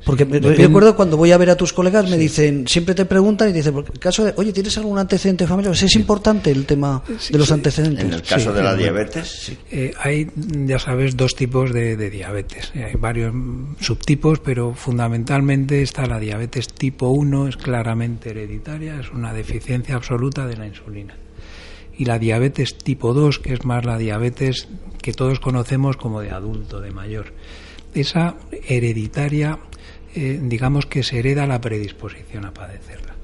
porque 0.04 0.24
me 0.24 0.40
recuerdo 0.40 0.96
cuando 0.96 1.16
voy 1.16 1.32
a 1.32 1.36
ver 1.36 1.50
a 1.50 1.56
tus 1.56 1.72
colegas, 1.72 2.08
me 2.08 2.16
dicen, 2.16 2.66
siempre 2.66 2.94
te 2.94 3.04
preguntan 3.04 3.50
y 3.50 3.52
dicen, 3.52 3.74
por 3.74 3.98
caso 3.98 4.24
de, 4.24 4.32
oye, 4.36 4.52
¿tienes 4.52 4.76
algún 4.78 4.98
antecedente 4.98 5.46
familiar? 5.46 5.74
¿Es 5.74 5.94
importante 5.94 6.50
el 6.50 6.64
tema 6.64 7.02
de 7.30 7.38
los 7.38 7.52
antecedentes? 7.52 8.04
En 8.04 8.12
el 8.12 8.22
caso 8.22 8.52
de 8.52 8.62
la 8.62 8.74
diabetes, 8.74 9.52
eh, 9.70 9.92
hay, 9.98 10.26
ya 10.36 10.78
sabes, 10.78 11.16
dos 11.16 11.34
tipos 11.34 11.72
de, 11.72 12.10
diabetes. 12.10 12.72
Hay 12.74 12.94
varios 12.98 13.34
subtipos, 13.80 14.40
pero 14.40 14.74
fundamentalmente 14.74 15.82
está 15.82 16.06
la 16.06 16.18
diabetes 16.18 16.68
tipo 16.68 17.08
1, 17.08 17.48
es 17.48 17.56
claramente 17.56 18.30
hereditaria, 18.30 18.98
es 19.00 19.10
una 19.10 19.34
deficiencia 19.34 19.96
absoluta 19.96 20.46
de 20.46 20.56
la 20.56 20.66
insulina. 20.66 21.14
Y 22.00 22.06
la 22.06 22.18
diabetes 22.18 22.78
tipo 22.78 23.12
2, 23.12 23.40
que 23.40 23.52
es 23.52 23.64
más 23.66 23.84
la 23.84 23.98
diabetes 23.98 24.68
que 25.02 25.12
todos 25.12 25.38
conocemos 25.38 25.98
como 25.98 26.22
de 26.22 26.30
adulto, 26.30 26.80
de 26.80 26.90
mayor. 26.90 27.34
Esa 27.92 28.36
hereditaria 28.66 29.58
eh, 30.14 30.40
digamos 30.42 30.86
que 30.86 31.04
se 31.04 31.20
hereda 31.20 31.46
la 31.46 31.60
predisposición 31.60 32.44
a 32.44 32.52
padecerla. 32.52 33.14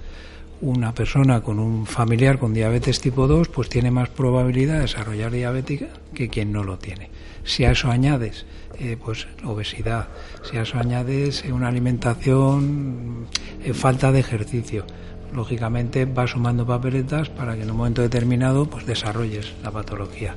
Una 0.60 0.94
persona 0.94 1.42
con 1.42 1.58
un 1.58 1.84
familiar 1.84 2.38
con 2.38 2.54
diabetes 2.54 3.00
tipo 3.00 3.26
2 3.26 3.48
pues 3.48 3.68
tiene 3.68 3.90
más 3.90 4.08
probabilidad 4.08 4.74
de 4.74 4.80
desarrollar 4.82 5.32
diabetes 5.32 5.82
que 6.14 6.28
quien 6.28 6.52
no 6.52 6.62
lo 6.62 6.78
tiene. 6.78 7.10
Si 7.44 7.64
a 7.64 7.72
eso 7.72 7.90
añades 7.90 8.46
eh, 8.78 8.96
pues 9.02 9.26
obesidad, 9.44 10.08
si 10.48 10.56
a 10.58 10.62
eso 10.62 10.78
añades 10.78 11.44
eh, 11.44 11.52
una 11.52 11.68
alimentación, 11.68 13.26
falta 13.74 14.12
de 14.12 14.20
ejercicio, 14.20 14.86
lógicamente 15.34 16.04
va 16.04 16.26
sumando 16.26 16.66
papeletas 16.66 17.28
para 17.30 17.54
que 17.56 17.62
en 17.62 17.70
un 17.70 17.76
momento 17.76 18.02
determinado 18.02 18.66
pues 18.66 18.86
desarrolles 18.86 19.54
la 19.62 19.70
patología. 19.70 20.34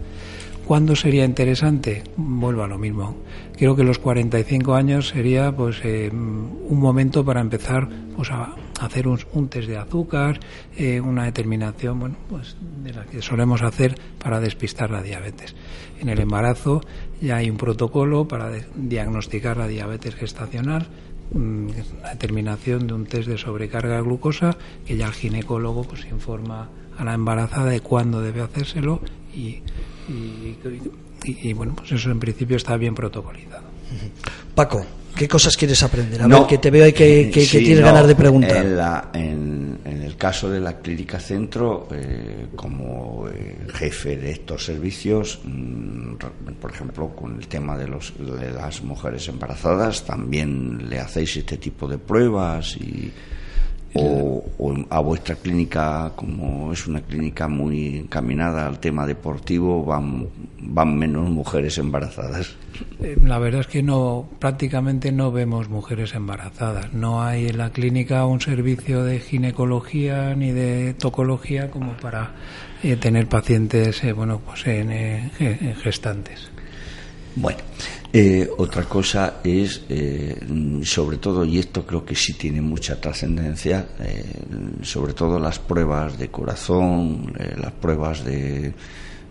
¿Cuándo 0.70 0.96
sería 0.96 1.26
interesante? 1.26 2.04
Vuelvo 2.16 2.62
a 2.62 2.68
lo 2.68 2.78
mismo. 2.78 3.18
Creo 3.58 3.76
que 3.76 3.84
los 3.84 3.98
45 3.98 4.76
años 4.76 5.08
sería 5.08 5.52
pues 5.52 5.82
eh, 5.84 6.12
un 6.12 6.80
momento 6.80 7.26
para 7.26 7.42
empezar 7.42 7.90
pues, 8.16 8.30
a 8.30 8.54
hacer 8.80 9.08
un, 9.08 9.50
test 9.50 9.68
de 9.68 9.78
azúcar, 9.78 10.40
eh, 10.78 11.02
una 11.02 11.26
determinación 11.26 12.00
bueno, 12.00 12.18
pues, 12.30 12.56
de 12.84 12.94
la 12.94 13.04
que 13.06 13.22
solemos 13.24 13.64
hacer 13.64 13.96
para 14.24 14.40
despistar 14.40 14.92
la 14.92 15.02
diabetes. 15.02 15.56
En 16.00 16.08
el 16.10 16.20
embarazo 16.20 16.82
ya 17.20 17.38
hay 17.38 17.50
un 17.50 17.58
protocolo 17.58 18.28
para 18.28 18.52
diagnosticar 18.76 19.58
la 19.58 19.68
diabetes 19.68 20.14
gestacional, 20.14 20.88
la 21.34 22.10
determinación 22.12 22.88
de 22.88 22.94
un 22.94 23.06
test 23.06 23.28
de 23.28 23.38
sobrecarga 23.38 23.96
de 23.98 24.02
glucosa 24.02 24.58
que 24.86 24.98
ya 24.98 25.08
el 25.08 25.14
ginecólogo 25.14 25.84
pues 25.84 26.06
informa 26.06 26.70
a 26.98 27.04
la 27.04 27.14
embarazada 27.14 27.70
de 27.70 27.82
cuándo 27.82 28.22
debe 28.22 28.42
hacérselo 28.42 29.02
y 29.34 29.62
y, 31.26 31.54
bueno, 31.54 31.76
pues 31.76 31.92
eso 31.92 32.12
en 32.12 32.20
principio 32.20 32.58
está 32.58 32.78
bien 32.78 32.96
protocolizado. 32.96 33.64
Paco, 34.56 34.86
¿qué 35.20 35.28
cosas 35.28 35.58
quieres 35.58 35.84
aprender? 35.84 36.22
A 36.22 36.28
ver, 36.28 36.48
que 36.48 36.58
te 36.60 36.72
veo 36.72 36.88
y 36.88 36.94
que, 36.94 37.30
que, 37.30 37.46
tienes 37.46 37.82
ganas 37.82 38.08
de 38.08 38.16
preguntar. 38.16 39.12
En, 39.14 39.78
el 39.84 40.16
caso 40.16 40.50
de 40.50 40.60
la 40.60 40.78
Clínica 40.80 41.20
Centro, 41.20 41.88
eh, 41.92 42.48
como 42.56 43.28
eh, 43.30 43.58
jefe 43.74 44.18
de 44.18 44.32
estos 44.32 44.66
servicios, 44.66 45.40
mm, 45.44 46.16
por 46.60 46.72
ejemplo, 46.72 47.10
con 47.16 47.38
el 47.38 47.48
tema 47.48 47.78
de, 47.78 47.88
los, 47.88 48.14
de 48.18 48.52
las 48.52 48.82
mujeres 48.82 49.28
embarazadas, 49.28 50.06
también 50.06 50.90
le 50.90 51.00
hacéis 51.00 51.38
este 51.38 51.58
tipo 51.58 51.88
de 51.88 51.98
pruebas 51.98 52.76
y 52.78 53.12
o, 53.96 54.44
a 54.90 55.00
vuestra 55.00 55.36
clínica, 55.36 56.12
como 56.16 56.72
es 56.72 56.88
una 56.88 57.02
clínica 57.02 57.48
muy 57.48 57.98
encaminada 57.98 58.68
al 58.68 58.80
tema 58.80 59.06
deportivo, 59.06 59.84
van, 59.84 60.28
van 60.60 60.98
menos 60.98 61.30
mujeres 61.30 61.78
embarazadas? 61.78 62.56
Eh, 63.02 63.18
la 63.24 63.40
verdad 63.40 63.62
es 63.62 63.68
que 63.68 63.82
no, 63.84 64.30
prácticamente 64.40 65.12
no 65.12 65.32
vemos 65.32 65.70
mujeres 65.70 66.14
embarazadas. 66.14 66.94
No 66.94 67.24
hay 67.24 67.48
en 67.48 67.58
la 67.58 67.72
clínica 67.72 68.26
un 68.26 68.42
servicio 68.42 69.04
de 69.04 69.20
ginecología 69.20 70.36
ni 70.36 70.52
de 70.52 70.94
tocología 70.94 71.72
como 71.72 71.94
para 71.94 72.36
eh, 72.84 72.96
tener 72.96 73.28
pacientes, 73.28 74.04
eh, 74.04 74.14
bueno, 74.14 74.40
pues 74.46 74.68
en 74.68 75.76
gestantes. 75.76 76.52
Bueno, 77.36 77.60
eh, 78.12 78.50
otra 78.58 78.86
cosa 78.86 79.36
es, 79.44 79.84
eh, 79.88 80.36
sobre 80.84 81.18
todo, 81.18 81.46
y 81.46 81.60
esto 81.60 81.86
creo 81.86 82.04
que 82.04 82.16
sí 82.16 82.34
tiene 82.34 82.60
mucha 82.60 83.00
trascendencia, 83.00 83.90
eh, 84.00 84.26
sobre 84.82 85.14
todo 85.14 85.38
las 85.38 85.60
pruebas 85.60 86.18
de 86.18 86.30
corazón, 86.30 87.32
las 87.58 87.72
pruebas 87.74 88.26
de 88.26 88.74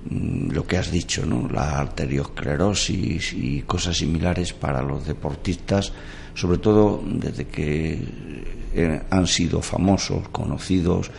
mm, 0.08 0.50
lo 0.52 0.64
que 0.64 0.76
has 0.76 0.92
dicho, 0.92 1.26
¿no? 1.26 1.48
la 1.48 1.80
arteriosclerosis 1.80 3.32
y 3.32 3.62
cosas 3.62 3.96
similares 3.96 4.52
para 4.52 4.80
los 4.80 5.04
deportistas, 5.04 5.92
sobre 6.34 6.58
todo 6.58 7.02
desde 7.04 7.46
que 7.46 7.98
han 9.10 9.26
sido 9.26 9.60
famosos, 9.60 10.28
conocidos, 10.28 11.10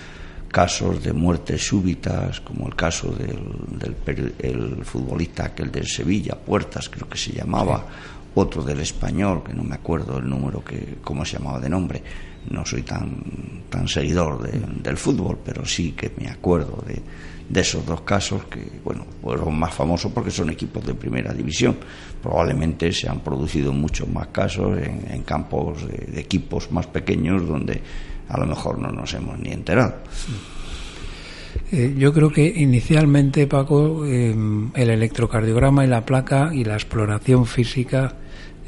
casos 0.50 1.02
de 1.04 1.14
muertes 1.14 1.66
súbitas, 1.66 2.42
como 2.42 2.68
el 2.68 2.76
caso 2.76 3.12
del, 3.14 3.96
del 4.38 4.84
futbolista 4.84 5.46
aquel 5.46 5.72
del 5.72 5.88
Sevilla, 5.88 6.36
Puertas 6.36 6.90
creo 6.90 7.08
que 7.08 7.18
se 7.18 7.32
llamaba, 7.32 7.86
otro 8.36 8.64
del 8.64 8.80
español, 8.80 9.44
que 9.44 9.54
no 9.54 9.64
me 9.64 9.76
acuerdo 9.76 10.18
el 10.18 10.30
número, 10.30 10.64
que 10.64 10.98
cómo 11.04 11.26
se 11.26 11.38
llamaba 11.38 11.60
de 11.60 11.70
nombre. 11.70 12.04
No 12.50 12.66
soy 12.66 12.84
tan, 12.84 13.64
tan 13.70 13.88
seguidor 13.88 14.42
del 14.42 14.98
fútbol, 14.98 15.40
pero 15.44 15.66
sí 15.66 15.92
que 15.92 16.12
me 16.18 16.30
acuerdo 16.30 16.84
de, 16.88 17.02
de 17.50 17.62
esos 17.62 17.86
dos 17.86 18.02
casos 18.02 18.46
que, 18.46 18.80
bueno, 18.84 19.06
fueron 19.22 19.58
más 19.58 19.74
famosos 19.74 20.12
porque 20.12 20.32
son 20.32 20.50
equipos 20.50 20.86
de 20.86 20.94
primera 20.94 21.34
división. 21.34 21.78
Probablemente 22.21 22.91
se 22.91 23.10
han 23.10 23.21
producido 23.21 23.71
muchos 23.71 24.08
más 24.08 24.27
casos 24.27 24.77
en, 24.77 25.23
campos 25.23 25.88
de, 25.88 26.19
equipos 26.19 26.71
más 26.71 26.88
pequeños 26.88 27.47
donde 27.47 27.82
a 28.27 28.39
lo 28.39 28.45
mejor 28.45 28.77
no 28.77 28.91
nos 28.91 29.13
hemos 29.13 29.39
ni 29.39 29.51
enterado. 29.51 29.95
Eh, 31.71 31.95
yo 31.97 32.13
creo 32.13 32.32
que 32.32 32.45
inicialmente, 32.45 33.47
Paco, 33.47 34.05
em, 34.05 34.71
el 34.75 34.89
electrocardiograma 34.89 35.86
y 35.86 35.88
la 35.88 36.05
placa 36.05 36.51
y 36.53 36.63
la 36.63 36.73
exploración 36.73 37.45
física, 37.45 38.15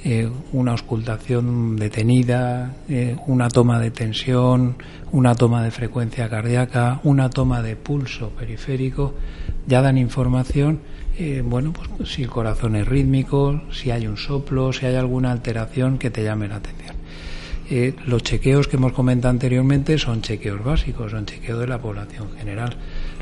eh, 0.04 0.28
una 0.54 0.72
auscultación 0.72 1.76
detenida, 1.76 2.76
eh, 2.90 3.16
una 3.28 3.50
toma 3.50 3.80
de 3.80 3.92
tensión, 3.92 4.76
una 5.12 5.36
toma 5.36 5.64
de 5.64 5.70
frecuencia 5.70 6.28
cardíaca, 6.28 7.00
una 7.04 7.30
toma 7.30 7.62
de 7.62 7.76
pulso 7.76 8.30
periférico, 8.30 9.14
ya 9.68 9.82
dan 9.84 10.00
información, 10.00 10.80
bueno, 11.44 11.74
pues 11.74 12.10
si 12.10 12.24
el 12.24 12.30
corazón 12.30 12.76
es 12.76 12.88
rítmico, 12.88 13.62
si 13.72 13.92
hay 13.92 14.08
un 14.08 14.18
soplo, 14.18 14.74
si 14.74 14.86
hay 14.86 14.96
alguna 14.96 15.32
alteración 15.32 15.98
que 15.98 16.10
te 16.10 16.24
llame 16.24 16.48
la 16.48 16.56
atención. 16.56 16.96
Eh, 17.74 17.96
los 18.06 18.22
chequeos 18.22 18.68
que 18.68 18.76
hemos 18.76 18.92
comentado 18.92 19.30
anteriormente 19.30 19.98
son 19.98 20.22
chequeos 20.22 20.62
básicos, 20.62 21.12
son 21.12 21.26
chequeos 21.26 21.58
de 21.58 21.68
la 21.68 21.82
población 21.82 22.30
general. 22.38 22.76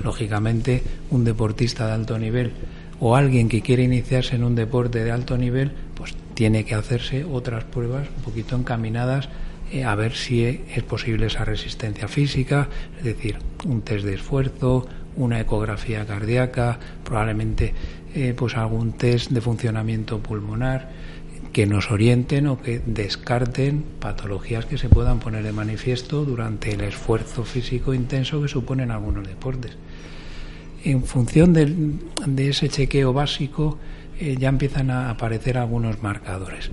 Lógicamente, 0.04 0.82
un 1.12 1.24
deportista 1.24 1.86
de 1.86 1.94
alto 1.94 2.18
nivel 2.18 2.54
o 3.00 3.16
alguien 3.16 3.48
que 3.48 3.62
quiere 3.62 3.84
iniciarse 3.84 4.36
en 4.36 4.44
un 4.44 4.56
deporte 4.56 5.04
de 5.04 5.12
alto 5.12 5.38
nivel, 5.38 5.72
pues 5.94 6.16
tiene 6.34 6.66
que 6.66 6.74
hacerse 6.74 7.26
otras 7.26 7.64
pruebas 7.64 8.08
un 8.18 8.24
poquito 8.24 8.56
encaminadas 8.56 9.30
eh, 9.72 9.84
a 9.84 9.94
ver 9.94 10.14
si 10.16 10.44
es 10.44 10.82
posible 10.82 11.28
esa 11.28 11.46
resistencia 11.46 12.08
física, 12.08 12.70
es 12.98 13.04
decir, 13.04 13.38
un 13.66 13.84
test 13.84 14.04
de 14.04 14.16
esfuerzo, 14.16 14.88
una 15.16 15.40
ecografía 15.40 16.06
cardíaca, 16.06 16.80
probablemente 17.04 17.74
eh, 18.16 18.34
pues 18.36 18.56
algún 18.56 18.94
test 18.94 19.32
de 19.32 19.42
funcionamiento 19.42 20.20
pulmonar 20.20 20.90
que 21.54 21.66
nos 21.66 21.92
orienten 21.92 22.48
o 22.48 22.62
que 22.62 22.82
descarten 22.86 23.84
patologías 24.00 24.66
que 24.66 24.78
se 24.78 24.90
puedan 24.90 25.20
poner 25.20 25.44
de 25.44 25.52
manifiesto 25.52 26.24
durante 26.24 26.72
el 26.72 26.82
esfuerzo 26.82 27.44
físico 27.44 27.94
intenso 27.94 28.42
que 28.42 28.48
suponen 28.48 28.92
algunos 28.92 29.28
deportes. 29.28 29.76
En 30.84 31.04
función 31.04 31.54
de 31.54 32.50
ese 32.50 32.70
chequeo 32.70 33.12
básico 33.14 33.78
eh, 34.20 34.36
ya 34.38 34.50
empiezan 34.50 34.92
a 34.92 35.10
aparecer 35.10 35.58
algunos 35.58 36.04
marcadores. 36.04 36.70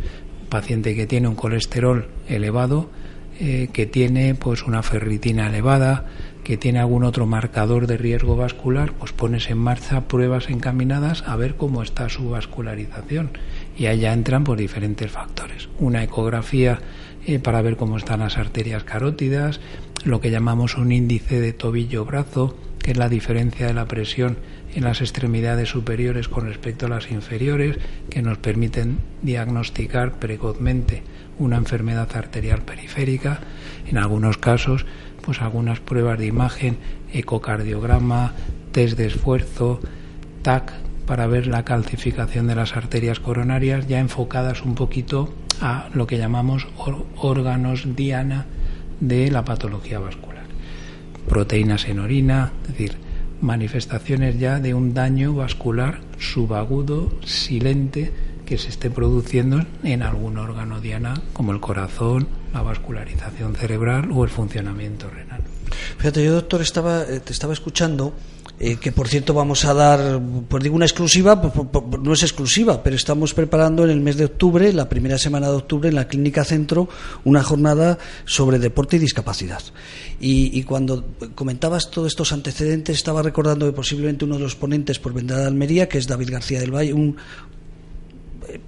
Paciente 0.49 0.95
que 0.97 1.07
tiene 1.07 1.29
un 1.29 1.37
colesterol 1.37 2.09
elevado, 2.29 2.91
eh, 3.39 3.69
que 3.73 3.87
tiene 3.87 4.35
pues 4.35 4.65
una 4.65 4.83
ferritina 4.83 5.47
elevada, 5.47 6.07
que 6.47 6.57
tiene 6.57 6.79
algún 6.79 7.03
otro 7.03 7.27
marcador 7.27 7.89
de 7.89 7.97
riesgo 7.97 8.37
vascular, 8.37 8.93
pues 8.93 9.11
pones 9.11 9.51
en 9.51 9.59
marcha 9.59 10.03
pruebas 10.03 10.49
encaminadas 10.49 11.25
a 11.27 11.35
ver 11.35 11.57
cómo 11.57 11.83
está 11.83 12.09
su 12.09 12.31
vascularización. 12.31 13.33
Y 13.77 13.83
ya 13.97 14.13
entran 14.13 14.45
por 14.45 14.57
diferentes 14.57 15.11
factores. 15.11 15.69
Una 15.81 16.05
ecografía 16.05 16.79
eh, 17.27 17.41
para 17.41 17.63
ver 17.63 17.77
cómo 17.77 17.97
están 17.97 18.21
las 18.21 18.39
arterias 18.39 18.85
carótidas, 18.85 19.59
lo 20.05 20.21
que 20.21 20.31
llamamos 20.31 20.77
un 20.77 20.93
índice 20.93 21.41
de 21.41 21.53
tobillo-brazo, 21.53 22.57
que 22.87 22.93
es 22.93 22.99
la 22.99 23.09
diferencia 23.09 23.67
de 23.67 23.75
la 23.75 23.89
presión 23.89 24.37
en 24.73 24.85
las 24.85 25.01
extremidades 25.01 25.71
superiores 25.71 26.29
con 26.29 26.47
respecto 26.47 26.87
a 26.87 26.89
las 26.89 27.11
inferiores, 27.11 27.79
que 28.11 28.23
nos 28.23 28.39
permiten 28.39 28.99
diagnosticar 29.23 30.21
precozmente 30.21 31.03
una 31.37 31.57
enfermedad 31.57 32.09
arterial 32.15 32.63
periférica, 32.63 33.41
en 33.89 33.99
algunos 33.99 34.39
casos, 34.39 34.87
pues 35.21 35.43
algunas 35.43 35.81
pruebas 35.81 36.17
de 36.21 36.27
imagen, 36.27 36.77
ecocardiograma, 37.13 38.35
test 38.71 38.97
de 38.97 39.07
esfuerzo, 39.07 39.81
TAC, 40.43 40.73
para 41.07 41.27
ver 41.27 41.49
la 41.49 41.65
calcificación 41.65 42.47
de 42.47 42.55
las 42.55 42.77
arterias 42.77 43.19
coronarias, 43.19 43.89
ya 43.89 43.99
enfocadas 43.99 44.63
un 44.63 44.77
poquito 44.77 45.35
a 45.61 45.89
lo 45.93 46.07
que 46.07 46.19
llamamos 46.19 46.69
órganos 47.17 47.97
diana 47.97 48.47
de 49.01 49.29
la 49.33 49.45
patología 49.45 49.99
vascular. 49.99 50.26
Proteínas 51.29 51.87
en 51.87 51.99
orina, 51.99 52.53
es 52.63 52.69
decir, 52.69 52.97
manifestaciones 53.41 54.39
ya 54.39 54.61
de 54.61 54.75
un 54.75 54.95
daño 54.95 55.35
vascular 55.35 56.01
subagudo, 56.19 57.13
silente, 57.25 58.13
que 58.47 58.59
se 58.59 58.69
esté 58.69 58.91
produciendo 58.91 59.65
en 59.83 60.03
algún 60.03 60.39
órgano 60.39 60.81
diana 60.81 61.21
como 61.33 61.53
el 61.53 61.61
corazón, 61.61 62.29
la 62.55 62.63
vascularización 62.63 63.57
cerebral 63.57 64.11
o 64.13 64.25
el 64.25 64.31
funcionamiento 64.31 65.11
renal. 65.11 65.43
Fíjate, 65.99 66.25
yo 66.25 66.33
doctor 66.33 66.63
estaba, 66.63 67.03
eh, 67.03 67.21
te 67.21 67.33
estaba 67.33 67.53
escuchando 67.53 68.15
eh, 68.59 68.77
que 68.77 68.91
por 68.91 69.09
cierto 69.09 69.35
vamos 69.35 69.65
a 69.67 69.75
dar, 69.75 70.21
pues 70.49 70.63
digo 70.63 70.77
una 70.77 70.87
exclusiva, 70.87 71.41
pues, 71.41 71.53
pues, 71.55 71.85
pues, 71.91 72.03
no 72.03 72.13
es 72.13 72.23
exclusiva, 72.23 72.83
pero 72.83 72.97
estamos 72.97 73.35
preparando 73.35 73.85
en 73.85 73.91
el 73.91 74.01
mes 74.01 74.17
de 74.17 74.25
octubre, 74.25 74.73
la 74.73 74.89
primera 74.89 75.19
semana 75.19 75.49
de 75.49 75.57
octubre, 75.57 75.91
en 75.91 75.95
la 75.95 76.09
Clínica 76.09 76.43
Centro, 76.43 76.89
una 77.25 77.43
jornada 77.43 77.99
sobre 78.25 78.59
deporte 78.59 78.97
y 78.97 79.01
discapacidad. 79.01 79.63
Y, 80.19 80.63
cuando 80.63 81.05
comentabas 81.35 81.91
todos 81.91 82.09
estos 82.09 82.33
antecedentes, 82.33 82.97
estaba 82.97 83.23
recordando 83.23 83.67
que 83.67 83.73
posiblemente 83.73 84.25
uno 84.25 84.37
de 84.37 84.43
los 84.43 84.57
ponentes 84.57 84.99
por 84.99 85.13
vendrá 85.13 85.39
de 85.39 85.47
Almería, 85.47 85.89
que 85.89 85.99
es 85.99 86.07
David 86.07 86.31
García 86.31 86.59
del 86.59 86.75
Valle, 86.75 86.95
un, 86.95 87.17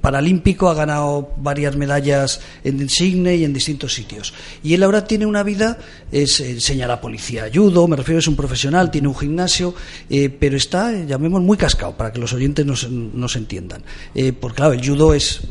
paralímpico, 0.00 0.68
ha 0.68 0.74
ganado 0.74 1.34
varias 1.38 1.76
medallas 1.76 2.40
en 2.64 2.88
Signe 2.88 3.36
y 3.36 3.44
en 3.44 3.52
distintos 3.52 3.94
sitios. 3.94 4.32
Y 4.62 4.74
él 4.74 4.82
ahora 4.82 5.04
tiene 5.04 5.26
una 5.26 5.42
vida, 5.42 5.78
es, 6.10 6.40
enseña 6.40 6.84
a 6.84 6.88
la 6.88 7.00
policía 7.00 7.44
ayudo, 7.44 7.86
me 7.88 7.96
refiero, 7.96 8.18
es 8.18 8.28
un 8.28 8.36
profesional, 8.36 8.90
tiene 8.90 9.08
un 9.08 9.16
gimnasio, 9.16 9.74
eh, 10.08 10.28
pero 10.28 10.56
está, 10.56 10.92
llamemos, 10.92 11.42
muy 11.42 11.56
cascado 11.56 11.96
para 11.96 12.12
que 12.12 12.18
los 12.18 12.32
oyentes 12.32 12.64
nos, 12.64 12.90
nos 12.90 13.36
entiendan. 13.36 13.82
Eh, 14.14 14.32
porque 14.32 14.56
claro, 14.56 14.72
el 14.72 14.86
judo 14.86 15.14
es 15.14 15.42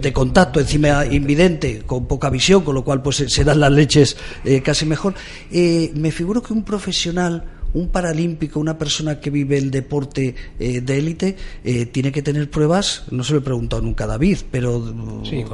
de 0.00 0.12
contacto, 0.12 0.60
encima 0.60 1.06
invidente, 1.06 1.82
con 1.86 2.06
poca 2.06 2.30
visión, 2.30 2.62
con 2.62 2.74
lo 2.74 2.84
cual 2.84 3.02
pues 3.02 3.16
se 3.16 3.44
dan 3.44 3.60
las 3.60 3.72
leches 3.72 4.16
eh, 4.44 4.60
casi 4.62 4.86
mejor. 4.86 5.14
me 5.50 6.10
figuro 6.10 6.42
que 6.42 6.52
un 6.52 6.64
profesional 6.64 7.44
un 7.74 7.88
paralímpico, 7.88 8.58
una 8.60 8.78
persona 8.78 9.20
que 9.20 9.30
vive 9.30 9.58
el 9.58 9.70
deporte 9.70 10.34
eh, 10.58 10.80
de 10.80 10.98
élite, 10.98 11.36
eh, 11.64 11.86
tiene 11.86 12.12
que 12.12 12.22
tener 12.22 12.48
pruebas, 12.50 13.04
no 13.10 13.22
se 13.24 13.34
lo 13.34 13.40
he 13.40 13.42
preguntado 13.42 13.82
nunca 13.82 14.04
a 14.04 14.06
David, 14.06 14.38
pero 14.50 14.80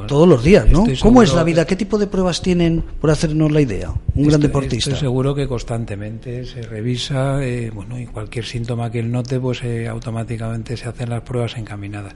todos 0.07 0.27
los 0.27 0.43
días, 0.43 0.67
¿no? 0.69 0.85
¿Cómo 1.01 1.23
es 1.23 1.33
la 1.33 1.43
vida? 1.43 1.65
¿Qué 1.65 1.75
tipo 1.75 1.97
de 1.97 2.07
pruebas 2.07 2.41
tienen, 2.41 2.83
por 3.01 3.09
hacernos 3.09 3.51
la 3.51 3.61
idea, 3.61 3.93
un 4.15 4.27
gran 4.27 4.39
deportista? 4.39 4.91
Estoy 4.91 5.07
seguro 5.07 5.35
que 5.35 5.47
constantemente 5.47 6.45
se 6.45 6.61
revisa, 6.61 7.43
eh, 7.43 7.71
bueno, 7.73 7.99
y 7.99 8.05
cualquier 8.05 8.45
síntoma 8.45 8.91
que 8.91 8.99
él 8.99 9.11
note, 9.11 9.39
pues 9.39 9.61
automáticamente 9.89 10.77
se 10.77 10.87
hacen 10.87 11.09
las 11.09 11.21
pruebas 11.21 11.57
encaminadas. 11.57 12.13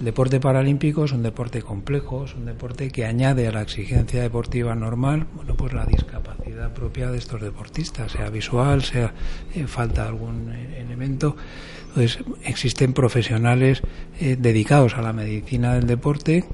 Deporte 0.00 0.40
paralímpico 0.40 1.04
es 1.04 1.12
un 1.12 1.22
deporte 1.22 1.60
complejo, 1.60 2.24
es 2.24 2.34
un 2.34 2.46
deporte 2.46 2.90
que 2.90 3.04
añade 3.04 3.46
a 3.46 3.52
la 3.52 3.60
exigencia 3.60 4.22
deportiva 4.22 4.74
normal, 4.74 5.26
bueno, 5.34 5.54
pues 5.56 5.74
la 5.74 5.84
discapacidad 5.84 6.72
propia 6.72 7.10
de 7.10 7.18
estos 7.18 7.42
deportistas, 7.42 8.12
sea 8.12 8.30
visual, 8.30 8.82
sea 8.82 9.12
eh, 9.54 9.66
falta 9.66 10.08
algún 10.08 10.52
eh, 10.54 10.80
elemento. 10.80 11.36
Entonces, 11.88 12.18
existen 12.44 12.94
profesionales 12.94 13.82
eh, 14.20 14.38
dedicados 14.40 14.94
a 14.94 15.02
la 15.02 15.12
medicina 15.12 15.74
del 15.74 15.86
deporte, 15.86 16.46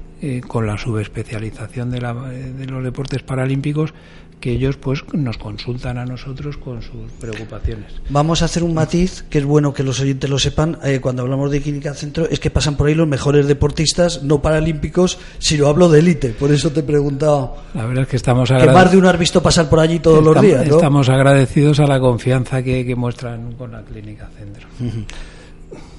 con 0.47 0.65
la 0.65 0.79
subespecialización 0.79 1.91
de 1.91 2.01
los 2.01 2.83
deportes 2.83 3.21
paralímpicos, 3.21 3.93
que 4.39 4.51
ellos 4.51 4.77
pues 4.77 5.03
nos 5.13 5.37
consultan 5.37 5.97
a 5.97 6.05
nosotros 6.05 6.57
con 6.57 6.81
sus 6.81 7.11
preocupaciones. 7.19 7.93
Vamos 8.09 8.41
a 8.41 8.45
hacer 8.45 8.63
un 8.63 8.73
matiz 8.73 9.23
que 9.29 9.39
es 9.39 9.45
bueno 9.45 9.73
que 9.73 9.83
los 9.83 9.99
oyentes 9.99 10.29
lo 10.29 10.39
sepan. 10.39 10.77
Eh, 10.83 10.99
cuando 11.01 11.23
hablamos 11.23 11.51
de 11.51 11.61
clínica 11.61 11.93
centro 11.93 12.27
es 12.29 12.39
que 12.39 12.49
pasan 12.49 12.75
por 12.75 12.87
ahí 12.87 12.95
los 12.95 13.07
mejores 13.07 13.47
deportistas 13.47 14.23
no 14.23 14.41
paralímpicos 14.41 15.17
sino 15.39 15.67
hablo 15.67 15.89
de 15.89 15.99
élite. 15.99 16.29
Por 16.29 16.51
eso 16.51 16.71
te 16.71 16.81
he 16.81 16.83
preguntado. 16.83 17.57
La 17.73 17.85
verdad 17.85 18.03
es 18.03 18.09
que 18.09 18.17
estamos 18.17 18.49
que 18.49 18.65
más 18.67 18.91
de 18.91 18.97
uno 18.97 19.09
has 19.09 19.19
visto 19.19 19.41
pasar 19.41 19.69
por 19.69 19.79
allí 19.79 19.99
todos 19.99 20.23
los 20.23 20.39
días 20.41 20.67
estamos 20.67 21.09
agradecidos 21.09 21.79
a 21.79 21.87
la 21.87 21.99
confianza 21.99 22.63
que, 22.63 22.95
muestran 22.97 23.51
con 23.53 23.71
la 23.71 23.83
clínica 23.83 24.29
centro 24.37 24.67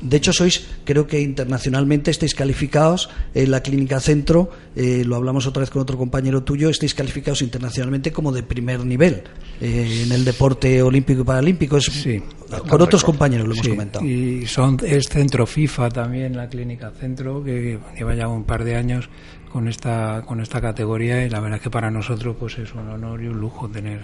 de 0.00 0.16
hecho, 0.16 0.32
sois, 0.32 0.66
creo 0.84 1.06
que 1.06 1.20
internacionalmente 1.20 2.10
estáis 2.10 2.34
calificados 2.34 3.10
en 3.34 3.50
la 3.50 3.62
Clínica 3.62 4.00
Centro, 4.00 4.50
eh, 4.76 5.02
lo 5.04 5.16
hablamos 5.16 5.46
otra 5.46 5.60
vez 5.60 5.70
con 5.70 5.82
otro 5.82 5.98
compañero 5.98 6.42
tuyo, 6.42 6.70
estáis 6.70 6.94
calificados 6.94 7.42
internacionalmente 7.42 8.12
como 8.12 8.32
de 8.32 8.42
primer 8.42 8.84
nivel 8.84 9.24
eh, 9.60 10.04
en 10.06 10.12
el 10.12 10.24
deporte 10.24 10.82
olímpico 10.82 11.22
y 11.22 11.24
paralímpico. 11.24 11.80
sí, 11.80 12.22
con 12.68 12.80
otros 12.80 13.04
compañeros 13.04 13.46
lo 13.46 13.54
hemos 13.54 13.68
comentado. 13.68 14.04
Y 14.04 14.46
son, 14.46 14.78
es 14.84 15.08
Centro 15.08 15.46
FIFA 15.46 15.90
también, 15.90 16.36
la 16.36 16.48
Clínica 16.48 16.90
Centro, 16.92 17.42
que 17.42 17.78
lleva 17.96 18.14
ya 18.14 18.28
un 18.28 18.44
par 18.44 18.64
de 18.64 18.76
años 18.76 19.10
con 19.52 19.68
esta, 19.68 20.22
con 20.26 20.40
esta 20.40 20.60
categoría 20.60 21.24
y 21.24 21.30
la 21.30 21.40
verdad 21.40 21.56
es 21.56 21.62
que 21.62 21.70
para 21.70 21.90
nosotros 21.90 22.36
pues 22.38 22.58
es 22.58 22.72
un 22.74 22.88
honor 22.88 23.22
y 23.22 23.28
un 23.28 23.40
lujo 23.40 23.68
tener 23.68 24.00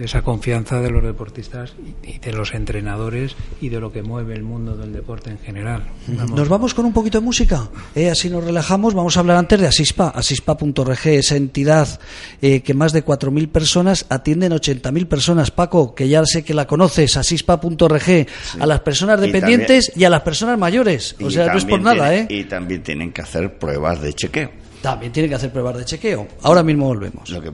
esa 0.00 0.22
confianza 0.22 0.80
de 0.80 0.90
los 0.90 1.02
deportistas 1.02 1.74
y 2.02 2.18
de 2.18 2.32
los 2.32 2.54
entrenadores 2.54 3.36
y 3.60 3.68
de 3.68 3.80
lo 3.80 3.92
que 3.92 4.02
mueve 4.02 4.34
el 4.34 4.42
mundo 4.42 4.76
del 4.76 4.92
deporte 4.92 5.30
en 5.30 5.38
general. 5.38 5.84
Nos 6.06 6.48
vamos 6.48 6.72
con 6.72 6.86
un 6.86 6.92
poquito 6.92 7.18
de 7.18 7.24
música, 7.24 7.68
eh, 7.94 8.10
así 8.10 8.30
nos 8.30 8.44
relajamos. 8.44 8.94
Vamos 8.94 9.16
a 9.16 9.20
hablar 9.20 9.36
antes 9.36 9.60
de 9.60 9.66
Asispa, 9.66 10.08
asispa.org, 10.08 11.06
esa 11.06 11.36
entidad 11.36 12.00
eh, 12.40 12.60
que 12.60 12.74
más 12.74 12.92
de 12.92 13.04
4.000 13.04 13.48
personas 13.48 14.06
atienden 14.08 14.52
80.000 14.52 15.06
personas. 15.06 15.50
Paco, 15.50 15.94
que 15.94 16.08
ya 16.08 16.24
sé 16.24 16.44
que 16.44 16.54
la 16.54 16.66
conoces, 16.66 17.16
asispa.org, 17.16 18.26
a 18.58 18.66
las 18.66 18.80
personas 18.80 19.20
dependientes 19.20 19.92
y, 19.94 20.04
a 20.04 20.10
las 20.10 20.22
personas 20.22 20.58
mayores. 20.58 21.16
O 21.22 21.30
sea, 21.30 21.46
no 21.46 21.58
es 21.58 21.64
por 21.64 21.80
nada, 21.80 22.14
¿eh? 22.14 22.26
Y 22.30 22.44
también 22.44 22.82
tienen 22.82 23.12
que 23.12 23.22
hacer 23.22 23.58
pruebas 23.58 24.00
de 24.00 24.12
chequeo. 24.14 24.50
También 24.80 25.12
tienen 25.12 25.30
que 25.30 25.36
hacer 25.36 25.52
pruebas 25.52 25.76
de 25.78 25.84
chequeo. 25.84 26.26
Ahora 26.42 26.62
mismo 26.62 26.86
volvemos. 26.86 27.30
Lo 27.30 27.40
que 27.40 27.52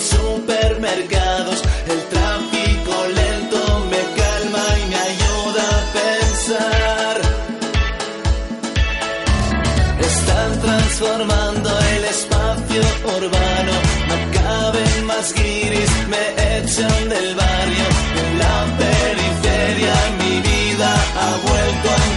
supermercados. 0.00 1.62
El 1.92 2.00
tráfico 2.14 2.94
lento 3.20 3.60
me 3.90 4.02
calma 4.20 4.64
y 4.80 4.90
me 4.90 4.96
ayuda 5.10 5.62
a 5.78 5.82
pensar. 6.00 7.16
Están 10.00 10.60
transformando 10.60 11.70
el 11.94 12.04
espacio 12.04 12.82
urbano. 13.16 13.74
No 14.08 14.16
caben 14.40 15.04
más 15.06 15.32
guiris, 15.34 15.92
me 16.08 16.24
echan 16.58 17.08
del 17.08 17.34
barrio. 17.34 17.86
En 18.22 18.38
la 18.38 18.56
periferia 18.82 19.94
mi 20.20 20.34
vida 20.40 20.90
ha 21.22 21.30
vuelto 21.48 21.88
a 21.90 22.09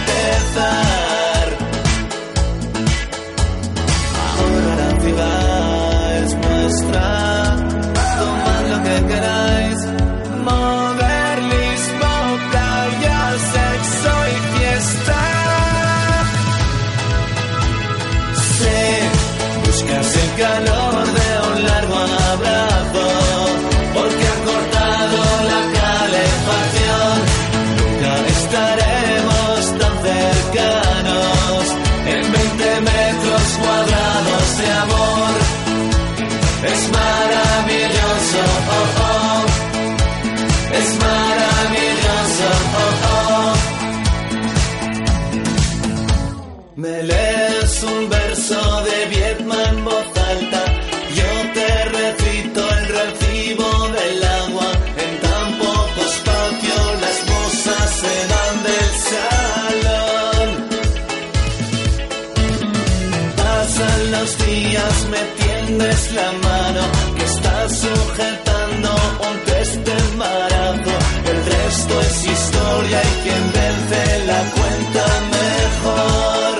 tiendes 65.94 66.12
la 66.14 66.32
mano 66.48 66.80
que 67.16 67.24
estás 67.24 67.78
sujetando 67.80 68.90
un 69.30 69.44
test 69.46 69.74
de 69.76 69.92
embarazo. 70.12 70.90
El 71.30 71.44
resto 71.44 72.00
es 72.00 72.26
historia 72.26 73.00
y 73.02 73.22
quien 73.22 73.52
vence 73.52 74.26
la 74.26 74.40
cuenta 74.54 75.04
mejor. 75.30 76.58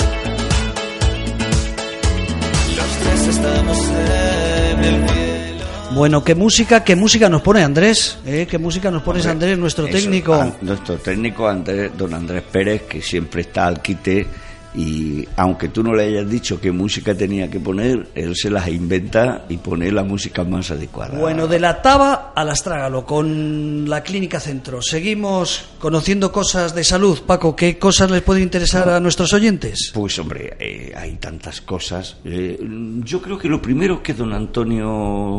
Los 2.76 2.90
tres 3.02 3.36
estamos 3.36 3.78
en 3.88 4.84
el 4.84 5.08
cielo. 5.08 5.64
Bueno, 5.94 6.24
¿qué 6.24 6.34
música, 6.34 6.82
qué 6.84 6.96
música 6.96 7.28
nos 7.28 7.42
pone 7.42 7.62
Andrés? 7.62 8.18
¿Eh? 8.26 8.46
¿Qué 8.50 8.58
música 8.58 8.90
nos 8.90 9.02
pone 9.02 9.22
Andrés, 9.22 9.58
nuestro 9.58 9.86
Eso, 9.86 9.96
técnico? 9.96 10.34
a- 10.34 10.52
nuestro 10.60 10.96
técnico, 10.98 11.48
Andrés, 11.48 11.92
don 11.96 12.14
Andrés 12.14 12.42
Pérez, 12.50 12.82
que 12.82 13.00
siempre 13.02 13.42
está 13.42 13.66
al 13.66 13.80
quite 13.80 14.26
y 14.74 15.26
aunque 15.36 15.68
tú 15.68 15.82
no 15.84 15.94
le 15.94 16.04
hayas 16.04 16.28
dicho 16.28 16.60
qué 16.60 16.72
música 16.72 17.14
tenía 17.14 17.48
que 17.48 17.60
poner, 17.60 18.08
él 18.14 18.34
se 18.34 18.50
las 18.50 18.68
inventa 18.68 19.44
y 19.48 19.58
pone 19.58 19.90
la 19.92 20.02
música 20.02 20.42
más 20.42 20.70
adecuada. 20.72 21.18
Bueno, 21.18 21.46
de 21.46 21.60
la 21.60 21.80
Taba 21.80 22.32
al 22.34 22.50
Astrágalo, 22.50 23.06
con 23.06 23.88
la 23.88 24.02
Clínica 24.02 24.40
Centro. 24.40 24.82
Seguimos 24.82 25.64
conociendo 25.78 26.32
cosas 26.32 26.74
de 26.74 26.82
salud. 26.82 27.20
Paco, 27.24 27.54
¿qué 27.54 27.78
cosas 27.78 28.10
les 28.10 28.22
puede 28.22 28.40
interesar 28.40 28.88
a 28.88 28.98
nuestros 28.98 29.32
oyentes? 29.32 29.92
Pues 29.94 30.18
hombre, 30.18 30.56
eh, 30.58 30.92
hay 30.96 31.14
tantas 31.16 31.60
cosas. 31.60 32.16
Eh, 32.24 32.58
yo 33.04 33.22
creo 33.22 33.38
que 33.38 33.48
lo 33.48 33.62
primero 33.62 34.02
que 34.02 34.12
don 34.12 34.32
Antonio 34.32 34.88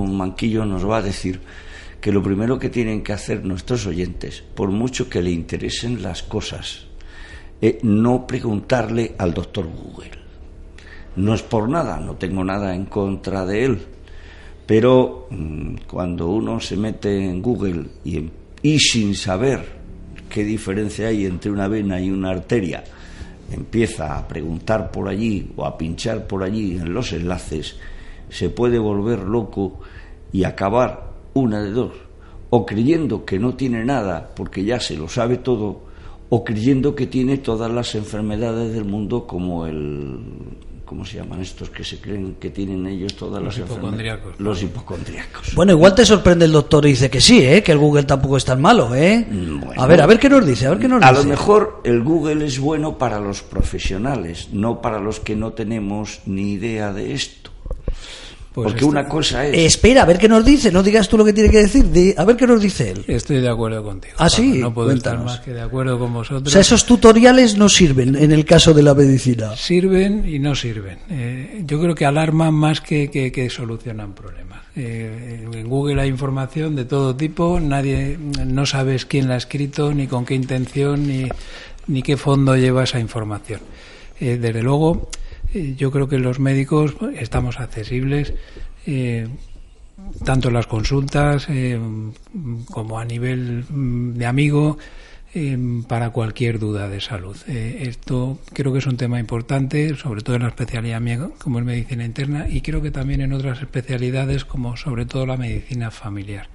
Manquillo 0.06 0.66
nos 0.66 0.90
va 0.90 0.98
a 0.98 1.02
decir, 1.02 1.42
que 2.00 2.12
lo 2.12 2.24
primero 2.24 2.58
que 2.58 2.70
tienen 2.70 3.04
que 3.04 3.12
hacer 3.12 3.44
nuestros 3.44 3.86
oyentes, 3.86 4.44
por 4.54 4.70
mucho 4.70 5.10
que 5.10 5.22
le 5.22 5.32
interesen 5.32 6.02
las 6.02 6.24
cosas, 6.24 6.86
no 7.84 8.28
preguntarle 8.28 9.16
al 9.18 9.34
doctor 9.34 9.66
Google. 9.66 10.12
No 11.16 11.34
es 11.34 11.42
por 11.42 11.70
nada, 11.70 12.00
no 12.00 12.16
tengo 12.16 12.44
nada 12.44 12.76
en 12.76 12.86
contra 12.86 13.46
de 13.46 13.66
él, 13.66 13.82
pero 14.66 15.28
mm, 15.30 15.76
cuando 15.88 16.28
uno 16.28 16.60
se 16.60 16.76
mete 16.76 17.30
en 17.30 17.42
Google 17.42 17.86
y, 18.04 18.30
y 18.62 18.80
sin 18.80 19.16
saber 19.16 19.64
qué 20.30 20.44
diferencia 20.44 21.08
hay 21.08 21.26
entre 21.26 21.52
una 21.52 21.68
vena 21.68 22.02
y 22.02 22.10
una 22.10 22.32
arteria, 22.32 22.84
empieza 23.52 24.18
a 24.18 24.28
preguntar 24.28 24.92
por 24.92 25.08
allí 25.08 25.52
o 25.56 25.66
a 25.66 25.78
pinchar 25.78 26.28
por 26.28 26.44
allí 26.44 26.78
en 26.78 26.94
los 26.94 27.14
enlaces, 27.14 27.78
se 28.30 28.50
puede 28.50 28.80
volver 28.80 29.20
loco 29.20 29.80
y 30.32 30.44
acabar 30.44 31.14
una 31.34 31.62
de 31.62 31.72
dos, 31.72 31.94
o 32.50 32.66
creyendo 32.66 33.24
que 33.24 33.40
no 33.40 33.56
tiene 33.56 33.86
nada 33.86 34.32
porque 34.36 34.64
ya 34.64 34.80
se 34.80 34.98
lo 34.98 35.08
sabe 35.08 35.38
todo, 35.38 35.84
o 36.30 36.44
creyendo 36.44 36.96
que 36.96 37.08
tiene 37.08 37.38
todas 37.38 37.72
las 37.72 37.96
enfermedades 37.96 38.74
del 38.74 38.86
mundo 38.86 39.28
como 39.28 39.66
el 39.68 40.20
¿cómo 40.86 41.04
se 41.04 41.18
llaman 41.18 41.42
estos 41.42 41.70
que 41.72 41.84
se 41.84 42.00
creen 42.00 42.36
que 42.40 42.52
tienen 42.52 42.86
ellos 42.86 43.16
todas 43.16 43.42
Los 43.44 43.58
las 43.58 43.68
enfermedades? 43.70 44.06
hipocondríacos. 44.06 44.40
Los 44.40 44.64
hipocondríacos. 44.64 45.56
Bueno, 45.56 45.72
igual 45.72 45.96
te 45.96 46.06
sorprende 46.06 46.46
el 46.46 46.52
doctor 46.52 46.86
y 46.86 46.90
dice 46.90 47.10
que 47.10 47.20
sí, 47.20 47.44
¿eh? 47.44 47.64
que 47.64 47.72
el 47.72 47.80
Google 47.80 48.04
tampoco 48.04 48.38
es 48.38 48.46
tan 48.46 48.62
malo. 48.62 48.94
¿eh? 48.94 49.26
Bueno. 49.30 49.72
A 49.82 49.88
ver, 49.88 50.02
a 50.02 50.06
ver 50.06 50.20
qué 50.20 50.30
nos 50.30 50.46
dice, 50.46 50.68
a 50.68 50.70
ver 50.70 50.80
qué 50.80 50.88
nos 50.88 51.04
A 51.04 51.10
dice. 51.10 51.24
lo 51.24 51.30
mejor 51.30 51.82
el 51.84 52.04
Google 52.04 52.46
es 52.46 52.60
bueno 52.60 52.98
para 53.00 53.20
los 53.20 53.42
profesionales, 53.42 54.50
no 54.52 54.80
para 54.82 55.00
los 55.00 55.20
que 55.20 55.36
no 55.36 55.54
tenemos 55.54 56.22
ni 56.28 56.54
idea 56.54 56.94
de 56.94 57.14
esto. 57.14 57.45
Pues 58.56 58.70
Porque 58.70 58.86
una 58.86 59.06
cosa 59.06 59.46
es... 59.46 59.58
Espera, 59.76 60.04
a 60.04 60.06
ver 60.06 60.18
qué 60.18 60.30
nos 60.30 60.46
dice, 60.46 60.72
no 60.72 60.82
digas 60.82 61.10
tú 61.10 61.18
lo 61.18 61.26
que 61.26 61.34
tiene 61.34 61.50
que 61.50 61.58
decir, 61.58 61.92
di- 61.92 62.14
a 62.18 62.24
ver 62.24 62.38
qué 62.38 62.48
nos 62.48 62.62
dice 62.62 62.90
él. 62.92 63.04
Estoy 63.06 63.42
de 63.42 63.50
acuerdo 63.50 63.84
contigo. 63.84 64.16
Ah, 64.18 64.30
sí, 64.30 64.60
No 64.60 64.74
puedo 64.74 64.92
estar 64.92 65.20
más 65.22 65.42
que 65.42 65.52
de 65.52 65.62
acuerdo 65.62 66.00
con 66.00 66.14
vosotros. 66.14 66.48
O 66.48 66.50
sea, 66.50 66.62
esos 66.62 66.86
tutoriales 66.86 67.58
no 67.58 67.68
sirven 67.68 68.16
en 68.16 68.32
el 68.32 68.46
caso 68.46 68.74
de 68.74 68.82
la 68.82 68.94
medicina. 68.96 69.56
Sirven 69.58 70.24
y 70.28 70.40
no 70.40 70.56
sirven. 70.56 71.00
Eh, 71.10 71.64
yo 71.66 71.82
creo 71.82 71.94
que 71.94 72.06
alarman 72.06 72.54
más 72.54 72.80
que, 72.80 73.12
que- 73.12 73.30
que 73.32 73.50
solucionan 73.50 74.14
problemas. 74.14 74.62
Eh, 74.78 75.46
en 75.54 75.68
Google 75.68 76.02
hay 76.02 76.08
información 76.10 76.78
de 76.78 76.86
todo 76.86 77.14
tipo, 77.16 77.60
nadie, 77.60 78.18
no 78.46 78.66
sabes 78.66 79.06
quién 79.06 79.28
la 79.28 79.34
ha 79.34 79.38
escrito, 79.38 79.94
ni 79.94 80.08
con 80.08 80.26
qué 80.26 80.34
intención, 80.36 81.06
ni, 81.08 81.28
ni 81.88 82.02
qué 82.02 82.16
fondo 82.16 82.56
lleva 82.56 82.86
esa 82.86 83.00
información. 83.02 83.60
Eh, 84.20 84.38
desde 84.40 84.64
luego, 84.64 85.10
eh, 85.56 85.74
yo 85.78 85.90
creo 85.90 86.10
que 86.10 86.20
los 86.20 86.40
médicos 86.40 86.96
estamos 87.18 87.60
accesibles. 87.60 88.34
eh, 88.86 89.28
tanto 90.26 90.50
en 90.50 90.54
las 90.54 90.68
consultas 90.68 91.48
eh, 91.50 91.80
como 92.70 93.00
a 93.00 93.06
nivel 93.06 93.64
mm, 93.70 94.14
de 94.14 94.26
amigo 94.26 94.78
para 95.90 96.12
cualquier 96.12 96.60
duda 96.60 96.88
de 96.88 97.02
salud. 97.02 97.36
Esto 97.48 98.40
creo 98.54 98.72
que 98.72 98.80
es 98.80 98.86
un 98.86 98.96
tema 98.96 99.20
importante, 99.20 99.94
sobre 99.98 100.22
todo 100.22 100.38
en 100.38 100.44
la 100.44 100.48
especialidad 100.48 101.02
mía 101.02 101.30
como 101.40 101.60
es 101.60 101.66
medicina 101.66 102.06
interna 102.06 102.48
y 102.50 102.62
creo 102.62 102.82
que 102.82 102.90
también 102.90 103.20
en 103.20 103.34
otras 103.34 103.62
especialidades 103.62 104.46
como 104.46 104.78
sobre 104.78 105.06
todo 105.06 105.26
la 105.26 105.36
medicina 105.36 105.92
familiar. 105.92 106.48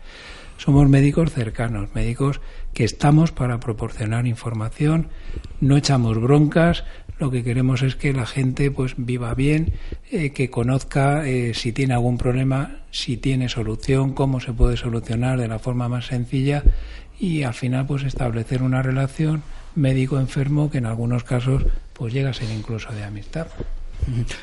Somos 0.56 0.88
médicos 0.88 1.30
cercanos, 1.32 1.94
médicos 1.94 2.40
que 2.72 2.84
estamos 2.84 3.32
para 3.32 3.60
proporcionar 3.60 4.26
información, 4.26 5.08
no 5.60 5.76
echamos 5.76 6.18
broncas, 6.18 6.84
lo 7.20 7.30
que 7.30 7.44
queremos 7.44 7.82
es 7.82 7.96
que 7.96 8.12
la 8.12 8.26
gente 8.26 8.70
pues 8.70 8.94
viva 8.96 9.34
bien, 9.34 9.74
eh, 10.10 10.30
que 10.30 10.50
conozca 10.50 11.26
eh, 11.28 11.52
si 11.54 11.72
tiene 11.72 11.94
algún 11.94 12.16
problema, 12.16 12.80
si 12.90 13.18
tiene 13.18 13.48
solución, 13.48 14.14
cómo 14.14 14.40
se 14.40 14.52
puede 14.52 14.76
solucionar 14.76 15.38
de 15.38 15.46
la 15.46 15.58
forma 15.58 15.88
más 15.88 16.06
sencilla 16.06 16.64
y 17.20 17.42
al 17.42 17.54
final 17.54 17.86
pues 17.86 18.02
establecer 18.04 18.62
una 18.62 18.82
relación 18.82 19.42
médico-enfermo 19.74 20.70
que 20.70 20.78
en 20.78 20.86
algunos 20.86 21.22
casos 21.22 21.62
pues 21.92 22.12
llega 22.12 22.30
a 22.30 22.34
ser 22.34 22.50
incluso 22.50 22.90
de 22.92 23.04
amistad. 23.04 23.46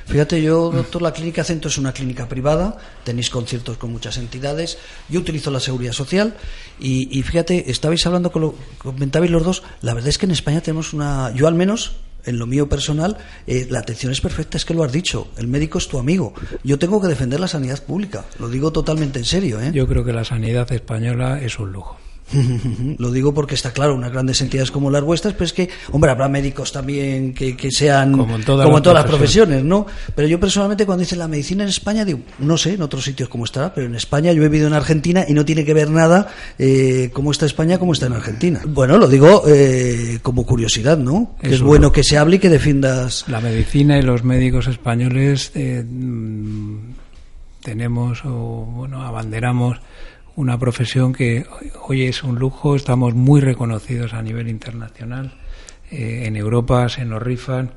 Fíjate, 0.05 0.39
yo, 0.41 0.69
doctor, 0.69 1.01
la 1.01 1.11
Clínica 1.11 1.43
Centro 1.43 1.69
es 1.69 1.79
una 1.79 1.91
clínica 1.91 2.29
privada, 2.29 2.77
tenéis 3.03 3.31
conciertos 3.31 3.77
con 3.77 3.91
muchas 3.91 4.17
entidades, 4.17 4.77
yo 5.09 5.19
utilizo 5.19 5.49
la 5.49 5.59
seguridad 5.59 5.93
social 5.93 6.35
y, 6.79 7.09
y 7.17 7.23
fíjate, 7.23 7.71
estabais 7.71 8.05
hablando, 8.05 8.31
con 8.31 8.43
lo, 8.43 8.55
comentabais 8.77 9.31
los 9.31 9.43
dos, 9.43 9.63
la 9.81 9.95
verdad 9.95 10.09
es 10.09 10.19
que 10.19 10.27
en 10.27 10.31
España 10.31 10.61
tenemos 10.61 10.93
una, 10.93 11.33
yo 11.33 11.47
al 11.47 11.55
menos, 11.55 11.95
en 12.27 12.39
lo 12.39 12.45
mío 12.45 12.69
personal, 12.69 13.17
eh, 13.47 13.67
la 13.69 13.79
atención 13.79 14.11
es 14.11 14.21
perfecta, 14.21 14.57
es 14.57 14.65
que 14.65 14.73
lo 14.73 14.83
has 14.83 14.91
dicho, 14.91 15.27
el 15.37 15.47
médico 15.47 15.77
es 15.77 15.87
tu 15.87 15.97
amigo. 15.97 16.33
Yo 16.63 16.77
tengo 16.77 17.01
que 17.01 17.07
defender 17.07 17.39
la 17.39 17.47
sanidad 17.47 17.83
pública, 17.83 18.25
lo 18.39 18.49
digo 18.49 18.71
totalmente 18.71 19.19
en 19.19 19.25
serio, 19.25 19.61
¿eh? 19.61 19.71
Yo 19.73 19.87
creo 19.87 20.03
que 20.03 20.13
la 20.13 20.25
sanidad 20.25 20.71
española 20.71 21.41
es 21.41 21.57
un 21.59 21.71
lujo. 21.71 21.97
Lo 22.97 23.11
digo 23.11 23.33
porque 23.33 23.55
está 23.55 23.71
claro, 23.71 23.95
unas 23.95 24.11
grandes 24.11 24.41
entidades 24.41 24.71
como 24.71 24.89
las 24.89 25.03
vuestras, 25.03 25.33
pero 25.33 25.45
es 25.45 25.53
que, 25.53 25.69
hombre, 25.91 26.11
habrá 26.11 26.27
médicos 26.27 26.71
también 26.71 27.33
que, 27.33 27.55
que 27.55 27.71
sean 27.71 28.11
Como 28.11 28.35
en 28.35 28.43
todas 28.43 28.65
como 28.65 28.77
las 28.77 28.79
en 28.79 28.83
todas 28.83 29.03
las 29.03 29.09
profesiones. 29.09 29.63
¿no? 29.63 29.85
Pero 30.15 30.27
yo 30.27 30.39
personalmente 30.39 30.85
cuando 30.85 31.01
dice 31.01 31.15
la 31.15 31.27
medicina 31.27 31.63
en 31.63 31.69
España, 31.69 32.05
digo, 32.05 32.19
no 32.39 32.57
sé 32.57 32.73
en 32.73 32.81
otros 32.81 33.03
sitios 33.03 33.29
cómo 33.29 33.45
estará, 33.45 33.73
pero 33.73 33.87
en 33.87 33.95
España 33.95 34.31
yo 34.33 34.43
he 34.43 34.49
vivido 34.49 34.67
en 34.67 34.73
Argentina 34.73 35.25
y 35.27 35.33
no 35.33 35.45
tiene 35.45 35.65
que 35.65 35.73
ver 35.73 35.89
nada 35.89 36.27
eh, 36.57 37.09
cómo 37.13 37.31
está 37.31 37.45
España 37.45 37.77
como 37.79 37.93
está 37.93 38.07
en 38.07 38.13
Argentina. 38.13 38.61
Bueno, 38.67 38.97
lo 38.97 39.07
digo 39.07 39.43
eh, 39.47 40.19
como 40.21 40.45
curiosidad, 40.45 40.97
¿no? 40.97 41.35
Que 41.41 41.53
es 41.53 41.61
bueno 41.61 41.91
que 41.91 42.03
se 42.03 42.17
hable 42.17 42.37
y 42.37 42.39
que 42.39 42.49
defiendas. 42.49 43.25
La 43.27 43.41
medicina 43.41 43.97
y 43.97 44.01
los 44.01 44.23
médicos 44.23 44.67
españoles 44.67 45.51
eh, 45.55 45.83
mm, 45.83 46.77
tenemos 47.61 48.21
o 48.25 48.65
bueno 48.65 49.03
abanderamos 49.03 49.77
una 50.37 50.59
profesión 50.59 51.13
que 51.13 51.47
hoy 51.87 52.03
es 52.03 52.23
un 52.23 52.35
lujo, 52.35 52.75
estamos 52.75 53.15
muy 53.15 53.41
reconocidos 53.41 54.13
a 54.13 54.21
nivel 54.21 54.47
internacional, 54.47 55.33
eh, 55.89 56.25
en 56.25 56.35
Europa 56.35 56.87
se 56.89 57.05
nos 57.05 57.21
rifan 57.21 57.71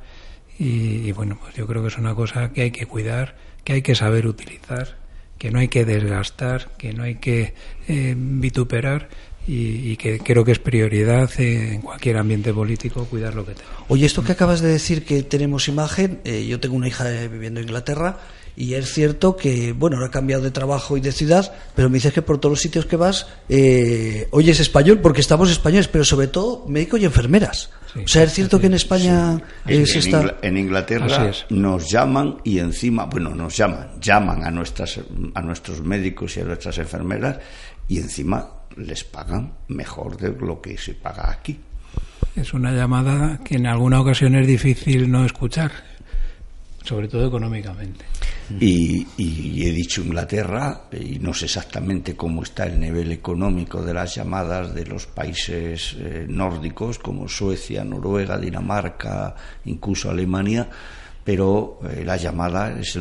y, 0.59 1.11
bueno, 1.13 1.39
pues 1.41 1.55
yo 1.55 1.67
creo 1.67 1.81
que 1.81 1.89
es 1.89 1.97
una 1.97 2.15
cosa 2.15 2.53
que 2.53 2.61
hay 2.61 2.71
que 2.71 2.85
cuidar, 2.85 3.35
que 3.65 3.73
hay 3.73 3.83
que 3.83 3.95
saber 3.95 4.27
utilizar, 4.27 4.99
que 5.39 5.51
no 5.51 5.59
hay 5.59 5.69
que 5.69 5.87
desgastar, 5.87 6.69
que 6.77 6.93
no 6.93 7.03
hay 7.03 7.15
que 7.15 7.55
eh, 7.89 8.15
vituperar 8.15 9.09
y, 9.47 9.97
que 9.97 10.19
creo 10.19 10.45
que 10.45 10.53
es 10.53 10.59
prioridad 10.59 11.31
en 11.39 11.81
cualquier 11.81 12.19
ambiente 12.19 12.53
político 12.53 13.07
cuidar 13.07 13.35
lo 13.35 13.47
que 13.47 13.55
tenemos. 13.55 13.85
Oye, 13.89 14.05
esto 14.05 14.23
que 14.23 14.33
acabas 14.33 14.61
de 14.61 14.69
decir 14.69 15.05
que 15.07 15.23
tenemos 15.23 15.67
imagen, 15.67 16.21
eh, 16.25 16.47
yo 16.47 16.61
tengo 16.61 16.77
una 16.77 16.89
hija 16.89 17.11
eh, 17.11 17.27
viviendo 17.29 17.61
en 17.61 17.67
Inglaterra 17.67 18.19
y 18.57 18.75
es 18.75 18.93
cierto 18.93 19.37
que, 19.37 19.73
bueno, 19.73 19.97
ahora 19.97 20.09
he 20.09 20.11
cambiado 20.11 20.43
de 20.43 20.51
trabajo 20.51 20.97
y 20.97 21.01
de 21.01 21.13
ciudad, 21.13 21.53
pero 21.75 21.89
me 21.89 21.95
dices 21.95 22.13
que 22.13 22.23
por 22.23 22.39
todos 22.39 22.53
los 22.53 22.61
sitios 22.61 22.87
que 22.87 22.97
vas 22.97 23.27
eh, 23.49 24.29
oyes 24.31 24.61
español 24.61 25.01
porque 25.01 25.21
estamos 25.21 25.51
españoles, 25.51 25.89
pero 25.89 26.05
sobre 26.05 26.29
todo 26.29 26.65
médicos 26.69 27.01
y 27.01 27.05
enfermeras. 27.05 27.71
Sí, 27.93 28.01
o 28.05 28.09
sea, 28.09 28.23
es 28.23 28.33
cierto 28.33 28.61
que 28.61 28.67
en 28.67 28.75
es, 28.75 28.83
España 28.83 29.43
En, 29.67 29.83
es 29.83 30.07
en 30.07 30.33
en 30.43 30.57
Inglaterra 30.57 31.33
nos 31.51 31.91
llaman 31.91 32.37
y 32.45 32.59
encima, 32.59 33.07
bueno, 33.07 33.35
nos 33.35 33.57
llaman, 33.57 34.01
llaman 34.01 34.45
a 34.45 34.51
nuestras 34.51 35.01
a 35.35 35.43
nuestros 35.43 35.83
médicos 35.83 36.37
y 36.37 36.41
a 36.41 36.45
nuestras 36.45 36.79
enfermeras 36.79 37.39
y 37.89 37.99
encima 37.99 38.49
les 38.77 39.05
pagan 39.05 39.53
mejor 39.69 40.17
de 40.17 40.31
lo 40.47 40.61
que 40.61 40.79
se 40.79 40.95
paga 40.95 41.31
aquí. 41.31 41.59
Es 42.37 42.55
una 42.55 42.73
llamada 42.73 43.41
que 43.45 43.57
en 43.57 43.67
alguna 43.67 44.01
ocasión 44.01 44.37
es 44.37 44.47
difícil 44.47 45.11
no 45.11 45.25
escuchar. 45.25 45.73
sobre 46.85 47.09
todo 47.09 47.27
económicamente. 47.27 48.05
Y, 48.59 49.07
y, 49.17 49.67
he 49.67 49.73
dicho 49.73 50.03
Inglaterra, 50.03 50.89
y 50.93 51.19
no 51.19 51.33
sé 51.33 51.45
exactamente 51.45 52.17
cómo 52.17 52.43
está 52.43 52.65
el 52.65 52.81
nivel 52.81 53.13
económico 53.13 53.83
de 53.83 53.95
las 53.95 54.15
llamadas 54.15 54.75
de 54.75 54.87
los 54.87 55.07
países 55.07 55.97
eh, 55.99 56.27
nórdicos 56.29 56.99
como 56.99 57.29
Suecia, 57.29 57.85
Noruega, 57.85 58.39
Dinamarca, 58.39 59.35
incluso 59.67 60.11
Alemania, 60.11 60.69
pero 61.23 61.79
eh, 61.89 62.03
la 62.05 62.17
llamada 62.17 62.79
es 62.79 62.99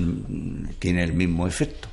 tiene 0.77 1.03
el 1.03 1.13
mismo 1.13 1.47
efecto. 1.47 1.87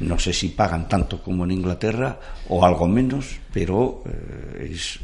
No 0.00 0.18
sé 0.18 0.32
si 0.32 0.48
pagan 0.48 0.88
tanto 0.88 1.22
como 1.22 1.44
en 1.44 1.52
Inglaterra 1.52 2.18
o 2.48 2.64
algo 2.64 2.86
menos, 2.88 3.38
pero 3.52 4.02
eh, 4.06 4.70
es 4.72 5.00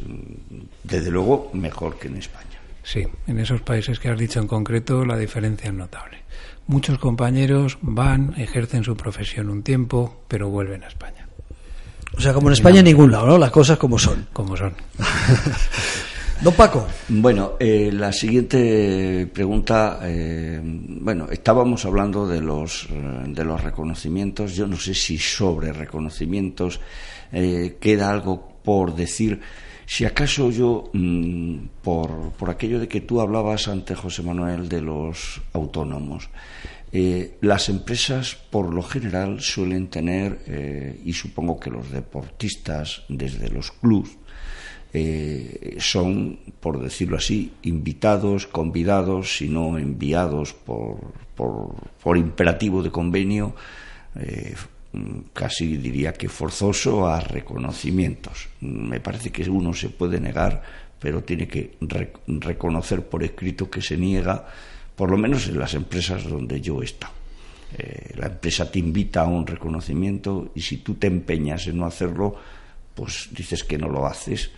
desde 0.82 1.10
luego 1.10 1.50
mejor 1.52 1.98
que 1.98 2.08
en 2.08 2.16
España. 2.16 2.58
Sí, 2.82 3.06
en 3.26 3.38
esos 3.38 3.60
países 3.60 3.98
que 3.98 4.08
has 4.08 4.18
dicho 4.18 4.40
en 4.40 4.46
concreto 4.46 5.04
la 5.04 5.16
diferencia 5.16 5.68
es 5.68 5.74
notable. 5.74 6.18
Muchos 6.68 6.98
compañeros 6.98 7.78
van, 7.80 8.34
ejercen 8.36 8.84
su 8.84 8.94
profesión 8.94 9.48
un 9.48 9.62
tiempo, 9.62 10.22
pero 10.28 10.50
vuelven 10.50 10.84
a 10.84 10.88
España. 10.88 11.26
O 12.14 12.20
sea, 12.20 12.34
como 12.34 12.48
en 12.48 12.52
España 12.52 12.80
en 12.80 12.84
ningún 12.84 13.10
lado, 13.10 13.26
¿no? 13.26 13.38
Las 13.38 13.50
cosas 13.50 13.78
como 13.78 13.98
son. 13.98 14.26
Como 14.34 14.54
son. 14.54 14.74
Don 16.42 16.52
Paco. 16.52 16.86
Bueno, 17.08 17.54
eh, 17.58 17.90
la 17.90 18.12
siguiente 18.12 19.28
pregunta, 19.32 19.98
eh, 20.02 20.60
bueno, 20.62 21.28
estábamos 21.30 21.86
hablando 21.86 22.28
de 22.28 22.42
los, 22.42 22.86
eh, 22.90 23.24
de 23.28 23.44
los 23.44 23.64
reconocimientos. 23.64 24.54
Yo 24.54 24.66
no 24.66 24.76
sé 24.76 24.94
si 24.94 25.16
sobre 25.16 25.72
reconocimientos 25.72 26.80
queda 27.32 28.10
algo 28.10 28.60
por 28.62 28.94
decir. 28.94 29.40
Si 29.88 30.04
acaso 30.04 30.50
yo, 30.50 30.90
mm, 30.92 31.80
por, 31.82 32.32
por 32.32 32.50
aquello 32.50 32.78
de 32.78 32.88
que 32.88 33.00
tú 33.00 33.22
hablabas 33.22 33.68
antes, 33.68 33.96
José 33.96 34.22
Manuel, 34.22 34.68
de 34.68 34.82
los 34.82 35.40
autónomos, 35.54 36.28
las 37.40 37.68
empresas 37.68 38.34
por 38.50 38.72
lo 38.72 38.82
general 38.82 39.40
suelen 39.40 39.88
tener, 39.88 40.98
y 41.04 41.12
supongo 41.12 41.60
que 41.60 41.70
los 41.70 41.90
deportistas 41.90 43.02
desde 43.08 43.50
los 43.50 43.72
clubs, 43.72 44.16
eh, 44.92 45.76
son, 45.80 46.38
por 46.60 46.80
decirlo 46.80 47.18
así, 47.18 47.52
invitados, 47.62 48.46
convidados, 48.46 49.36
si 49.36 49.48
no 49.48 49.76
enviados 49.76 50.54
por, 50.54 51.12
por, 51.36 52.16
imperativo 52.16 52.82
de 52.82 52.90
convenio, 52.90 53.54
eh, 54.16 54.54
casi 55.32 55.76
diría 55.76 56.12
que 56.12 56.28
forzoso 56.28 57.06
a 57.06 57.20
reconocimientos. 57.20 58.48
Me 58.60 59.00
parece 59.00 59.30
que 59.30 59.48
uno 59.48 59.74
se 59.74 59.90
puede 59.90 60.20
negar, 60.20 60.62
pero 60.98 61.22
tiene 61.22 61.46
que 61.46 61.76
reconocer 62.26 63.06
por 63.06 63.22
escrito 63.22 63.70
que 63.70 63.82
se 63.82 63.96
niega, 63.96 64.46
por 64.96 65.10
lo 65.10 65.18
menos 65.18 65.46
en 65.48 65.58
las 65.58 65.74
empresas 65.74 66.24
donde 66.24 66.60
yo 66.60 66.82
he 66.82 66.86
estado. 66.86 67.12
Eh, 67.76 68.14
la 68.16 68.26
empresa 68.26 68.70
te 68.70 68.78
invita 68.78 69.22
a 69.22 69.26
un 69.26 69.46
reconocimiento 69.46 70.52
y 70.54 70.62
si 70.62 70.78
tú 70.78 70.94
te 70.94 71.06
empeñas 71.06 71.66
en 71.66 71.78
no 71.78 71.86
hacerlo, 71.86 72.34
pues 72.94 73.28
dices 73.30 73.62
que 73.62 73.78
no 73.78 73.88
lo 73.88 74.06
haces 74.06 74.50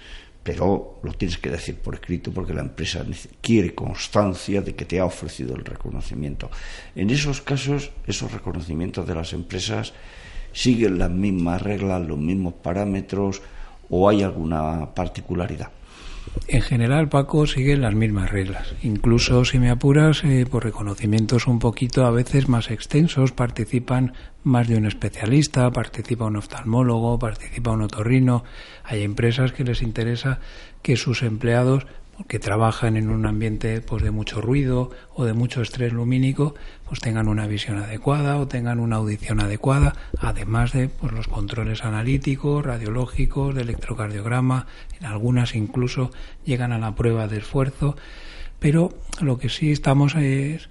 pero 0.43 1.01
lo 1.03 1.12
tienes 1.12 1.38
que 1.38 1.51
decir 1.51 1.76
por 1.76 1.95
escrito 1.95 2.32
porque 2.32 2.55
la 2.55 2.62
empresa 2.62 3.05
quiere 3.41 3.74
constancia 3.74 4.62
de 4.62 4.74
que 4.74 4.84
te 4.84 4.99
ha 4.99 5.05
ofrecido 5.05 5.55
el 5.55 5.64
reconocimiento. 5.64 6.51
En 6.95 7.11
esos 7.11 7.41
casos, 7.41 7.91
esos 8.07 8.32
reconocimientos 8.32 9.07
de 9.07 9.14
las 9.14 9.32
empresas 9.32 9.93
siguen 10.53 10.99
las 10.99 11.11
mismas 11.11 11.61
reglas, 11.62 12.07
los 12.07 12.18
mismos 12.18 12.55
parámetros 12.55 13.43
o 13.88 14.09
hay 14.09 14.22
alguna 14.22 14.95
particularidad. 14.95 15.70
En 16.49 16.62
general, 16.62 17.09
Paco, 17.09 17.47
sigue 17.47 17.77
las 17.77 17.95
mismas 17.95 18.31
reglas. 18.31 18.75
Incluso, 18.83 19.45
si 19.45 19.59
me 19.59 19.71
apuras, 19.71 20.25
eh, 20.25 20.47
por 20.51 20.64
reconocimientos 20.64 21.47
un 21.47 21.61
poquito 21.61 22.05
a 22.05 22.11
veces 22.11 22.49
más 22.49 22.71
extensos, 22.71 23.31
participan 23.31 24.14
más 24.43 24.66
de 24.66 24.77
un 24.77 24.87
especialista, 24.87 25.71
participa 25.71 26.25
un 26.25 26.37
oftalmólogo, 26.37 27.18
participa 27.18 27.71
un 27.71 27.83
otorrino. 27.83 28.43
Hay 28.85 29.03
empresas 29.03 29.53
que 29.53 29.64
les 29.64 29.81
interesa 29.83 30.41
que 30.83 30.97
sus 30.97 31.23
empleados 31.23 31.87
que 32.29 32.39
trabajan 32.39 32.97
en 32.97 33.11
un 33.11 33.27
ambiente 33.27 33.81
pues 33.81 34.03
de 34.03 34.11
mucho 34.11 34.41
ruido 34.41 34.91
o 35.14 35.25
de 35.25 35.33
mucho 35.33 35.62
estrés 35.62 35.93
lumínico, 35.93 36.55
pues 36.87 37.01
tengan 37.01 37.29
una 37.29 37.47
visión 37.47 37.79
adecuada 37.79 38.37
o 38.39 38.49
tengan 38.49 38.81
una 38.81 38.97
audición 38.97 39.41
adecuada, 39.41 39.95
además 40.18 40.73
de 40.73 40.89
pues, 40.89 41.12
los 41.12 41.29
controles 41.29 41.85
analíticos, 41.85 42.64
radiológicos, 42.64 43.55
de 43.55 43.62
electrocardiograma, 43.62 44.66
en 44.99 45.07
algunas 45.07 45.55
incluso 45.55 46.11
llegan 46.45 46.73
a 46.73 46.79
la 46.79 46.95
prueba 46.95 47.29
de 47.29 47.39
esfuerzo, 47.39 47.97
pero 48.59 48.91
lo 49.21 49.39
que 49.39 49.49
sí 49.49 49.73
estamos 49.73 50.14
es 50.16 50.68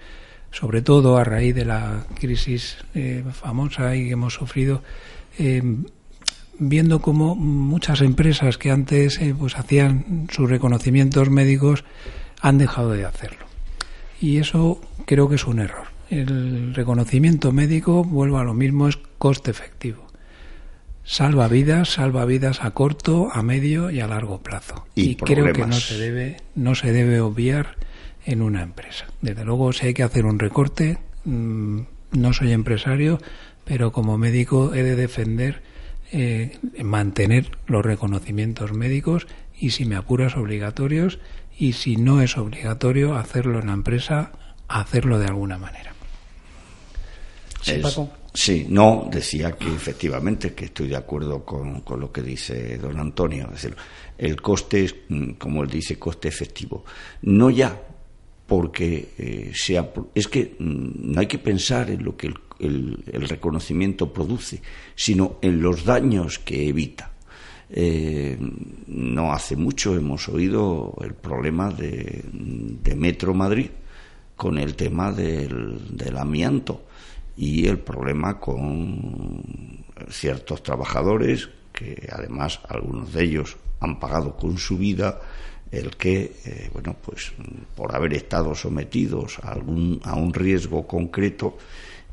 sobre 0.51 0.81
todo 0.81 1.17
a 1.17 1.23
raíz 1.23 1.53
de 1.55 1.65
la 1.65 2.05
crisis 2.19 2.77
eh, 2.95 3.23
famosa 3.31 3.95
y 3.95 4.05
que 4.05 4.13
hemos 4.13 4.33
sufrido, 4.33 4.81
eh, 5.37 5.61
viendo 6.59 7.01
cómo 7.01 7.35
muchas 7.35 8.01
empresas 8.01 8.57
que 8.57 8.71
antes 8.71 9.19
eh, 9.19 9.33
pues 9.37 9.57
hacían 9.57 10.27
sus 10.29 10.49
reconocimientos 10.49 11.29
médicos 11.29 11.83
han 12.41 12.57
dejado 12.57 12.91
de 12.91 13.05
hacerlo. 13.05 13.45
Y 14.21 14.37
eso 14.37 14.81
creo 15.05 15.29
que 15.29 15.35
es 15.35 15.45
un 15.45 15.59
error. 15.59 15.87
El 16.09 16.73
reconocimiento 16.73 17.51
médico, 17.51 18.03
vuelvo 18.03 18.39
a 18.39 18.43
lo 18.43 18.53
mismo, 18.53 18.87
es 18.87 18.97
coste 19.17 19.51
efectivo. 19.51 20.07
Salva 21.03 21.47
vidas, 21.47 21.89
salva 21.89 22.25
vidas 22.25 22.63
a 22.63 22.71
corto, 22.71 23.29
a 23.31 23.41
medio 23.41 23.89
y 23.89 23.99
a 23.99 24.07
largo 24.07 24.41
plazo. 24.41 24.85
Y, 24.95 25.15
creo 25.15 25.53
que 25.53 25.65
no 25.65 25.73
se 25.73 25.97
debe, 25.97 26.37
no 26.55 26.75
se 26.75 26.91
debe 26.91 27.21
obviar 27.21 27.77
en 28.25 28.41
una 28.41 28.61
empresa. 28.61 29.05
Desde 29.21 29.45
luego, 29.45 29.71
si 29.73 29.87
hay 29.87 29.93
que 29.93 30.03
hacer 30.03 30.25
un 30.25 30.37
recorte, 30.37 30.97
mm, 31.25 31.79
no 32.11 32.33
soy 32.33 32.51
empresario, 32.51 33.19
pero 33.65 33.91
como 33.91 34.17
médico 34.17 34.73
he 34.73 34.83
de 34.83 34.95
defender 34.95 35.61
eh, 36.11 36.57
mantener 36.83 37.51
los 37.67 37.85
reconocimientos 37.85 38.73
médicos 38.73 39.27
y 39.57 39.71
si 39.71 39.85
me 39.85 39.95
apuras 39.95 40.35
obligatorios 40.37 41.19
y 41.57 41.73
si 41.73 41.97
no 41.97 42.21
es 42.21 42.37
obligatorio 42.37 43.15
hacerlo 43.15 43.59
en 43.59 43.67
la 43.67 43.73
empresa, 43.73 44.31
hacerlo 44.67 45.19
de 45.19 45.27
alguna 45.27 45.57
manera. 45.57 45.93
Sí, 48.33 48.67
no, 48.69 49.09
decía 49.11 49.53
que 49.53 49.67
efectivamente 49.67 50.53
que 50.53 50.65
estoy 50.65 50.87
de 50.87 50.95
acuerdo 50.95 51.43
con, 51.43 51.81
con, 51.81 51.99
lo 51.99 52.11
que 52.11 52.21
dice 52.21 52.77
don 52.77 52.99
Antonio. 52.99 53.45
Es 53.45 53.63
decir, 53.63 53.75
el 54.17 54.41
coste 54.41 54.85
es, 54.85 54.95
mm, 55.09 55.31
como 55.31 55.63
él 55.63 55.69
dice, 55.69 55.97
coste 55.97 56.27
efectivo. 56.27 56.85
No 57.23 57.49
ya 57.49 57.81
porque 58.45 59.09
eh, 59.17 59.51
sea. 59.53 59.91
Es 60.13 60.27
que 60.27 60.55
mm, 60.57 61.11
no 61.13 61.19
hay 61.21 61.27
que 61.27 61.39
pensar 61.39 61.89
en 61.89 62.03
lo 62.03 62.15
que 62.15 62.27
el 62.27 62.39
el, 62.59 63.03
reconocimiento 63.27 64.11
produce, 64.11 64.61
sino 64.95 65.37
en 65.41 65.61
los 65.61 65.85
daños 65.85 66.39
que 66.39 66.67
evita. 66.67 67.11
Eh, 67.71 68.37
no 68.87 69.31
hace 69.31 69.55
mucho 69.55 69.95
hemos 69.95 70.27
oído 70.27 70.95
el 71.01 71.13
problema 71.13 71.69
de, 71.71 72.23
Metro 72.95 73.33
Madrid 73.35 73.69
con 74.35 74.57
el 74.57 74.75
tema 74.75 75.11
del, 75.11 76.17
amianto 76.17 76.83
y 77.37 77.67
el 77.67 77.77
problema 77.77 78.39
con 78.39 79.85
ciertos 80.09 80.63
trabajadores 80.63 81.49
que 81.71 82.09
además 82.11 82.59
algunos 82.67 83.13
de 83.13 83.23
ellos 83.23 83.57
han 83.79 83.99
pagado 83.99 84.35
con 84.35 84.57
su 84.57 84.77
vida 84.77 85.21
el 85.71 85.95
que 85.95 86.33
eh, 86.45 86.69
bueno 86.73 86.95
pues 86.99 87.31
por 87.75 87.95
haber 87.95 88.15
estado 88.15 88.55
sometidos 88.55 89.37
a 89.43 89.51
algún 89.51 90.01
a 90.03 90.15
un 90.15 90.33
riesgo 90.33 90.87
concreto 90.87 91.57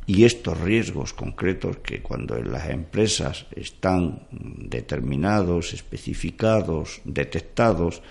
y 0.06 0.24
estos 0.24 0.60
riesgos 0.60 1.12
concretos 1.12 1.78
que 1.78 2.00
cuando 2.00 2.36
en 2.36 2.52
las 2.52 2.70
empresas 2.70 3.46
están 3.56 4.28
determinados, 4.30 5.74
especificados, 5.74 7.00
detectados, 7.04 8.02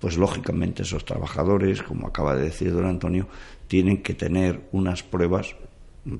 pues 0.00 0.16
lógicamente 0.16 0.82
esos 0.82 1.04
trabajadores, 1.04 1.82
como 1.82 2.08
acaba 2.08 2.34
de 2.34 2.44
decir 2.44 2.72
don 2.72 2.86
Antonio, 2.86 3.28
tienen 3.68 4.02
que 4.02 4.14
tener 4.14 4.68
unas 4.72 5.02
pruebas 5.02 5.54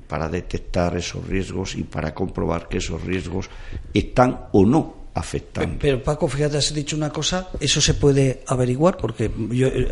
para 0.07 0.29
detectar 0.29 0.95
esos 0.97 1.25
riesgos 1.27 1.75
y 1.75 1.83
para 1.83 2.13
comprobar 2.13 2.67
que 2.67 2.77
esos 2.77 3.03
riesgos 3.03 3.49
están 3.93 4.47
o 4.51 4.65
no 4.65 5.06
pero 5.79 6.03
Paco, 6.03 6.27
fíjate, 6.27 6.57
has 6.57 6.73
dicho 6.73 6.95
una 6.95 7.09
cosa, 7.09 7.49
eso 7.59 7.81
se 7.81 7.93
puede 7.93 8.43
averiguar 8.47 8.97
porque 8.97 9.31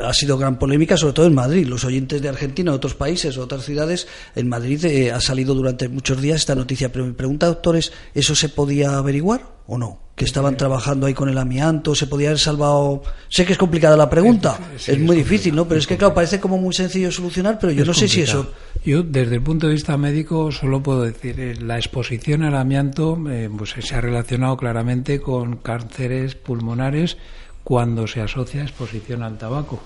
ha 0.04 0.14
sido 0.14 0.38
gran 0.38 0.58
polémica, 0.60 0.98
sobre 0.98 1.14
todo 1.14 1.28
en 1.28 1.34
Madrid. 1.34 1.68
Los 1.68 1.84
oyentes 1.86 2.22
de 2.22 2.30
Argentina, 2.30 2.72
de 2.72 2.78
otros 2.78 2.96
países, 2.96 3.36
de 3.36 3.42
otras 3.42 3.66
ciudades, 3.66 4.08
en 4.36 4.48
Madrid 4.50 4.84
eh, 4.86 5.12
ha 5.12 5.22
salido 5.22 5.54
durante 5.54 5.90
muchos 5.90 6.22
días 6.22 6.38
esta 6.38 6.56
noticia. 6.56 6.92
Pero 6.92 7.06
mi 7.06 7.14
pregunta, 7.14 7.48
doctores, 7.48 7.92
¿eso 8.14 8.36
se 8.36 8.50
podía 8.50 8.98
averiguar 8.98 9.56
o 9.68 9.78
no? 9.78 10.05
Que 10.16 10.24
estaban 10.24 10.56
trabajando 10.56 11.08
ahí 11.08 11.14
con 11.14 11.28
el 11.28 11.38
amianto, 11.38 11.94
se 11.94 12.08
podía 12.08 12.30
haber 12.30 12.40
salvado. 12.40 13.04
Sé 13.28 13.46
que 13.46 13.52
es 13.52 13.58
complicada 13.58 13.98
la 13.98 14.10
pregunta, 14.10 14.58
es, 14.76 14.98
muy 14.98 15.18
difícil, 15.18 15.54
¿no? 15.54 15.68
Pero 15.68 15.80
es 15.80 15.88
que, 15.88 15.98
claro, 15.98 16.14
parece 16.14 16.40
como 16.40 16.58
muy 16.58 16.74
sencillo 16.74 17.08
de 17.08 17.12
solucionar, 17.12 17.60
pero 17.60 17.74
yo 17.74 17.84
no 17.84 17.94
sé 17.94 18.08
si 18.08 18.22
eso. 18.22 18.52
Yo, 18.86 19.04
desde 19.04 19.36
el 19.36 19.42
punto 19.42 19.68
de 19.68 19.74
vista 19.74 19.98
médico, 19.98 20.52
solo 20.54 20.82
puedo 20.82 21.04
decir, 21.04 21.40
eh, 21.40 21.56
la 21.56 21.78
exposición 21.78 22.44
al 22.44 22.56
amianto 22.56 23.20
eh, 23.30 23.50
pues, 23.56 23.76
se 23.78 23.96
ha 23.96 24.00
relacionado 24.00 24.56
claramente 24.56 25.20
con 25.20 25.58
cánceres 25.58 26.36
pulmonares 26.36 27.18
cuando 27.66 28.08
se 28.08 28.22
asocia 28.22 28.62
exposición 28.62 29.22
al 29.22 29.38
tabaco. 29.38 29.82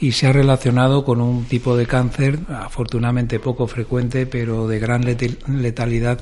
y 0.00 0.12
se 0.12 0.26
ha 0.26 0.32
relacionado 0.32 1.04
con 1.04 1.20
un 1.20 1.44
tipo 1.44 1.76
de 1.76 1.86
cáncer 1.86 2.40
afortunadamente 2.48 3.38
poco 3.38 3.68
frecuente 3.68 4.26
pero 4.26 4.66
de 4.66 4.80
gran 4.80 5.04
letalidad 5.04 6.18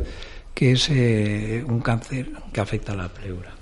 que 0.54 0.72
es 0.72 0.88
eh, 0.90 1.64
un 1.66 1.80
cáncer 1.80 2.30
que 2.52 2.60
afecta 2.60 2.92
a 2.92 2.96
la 2.96 3.08
pleura. 3.08 3.52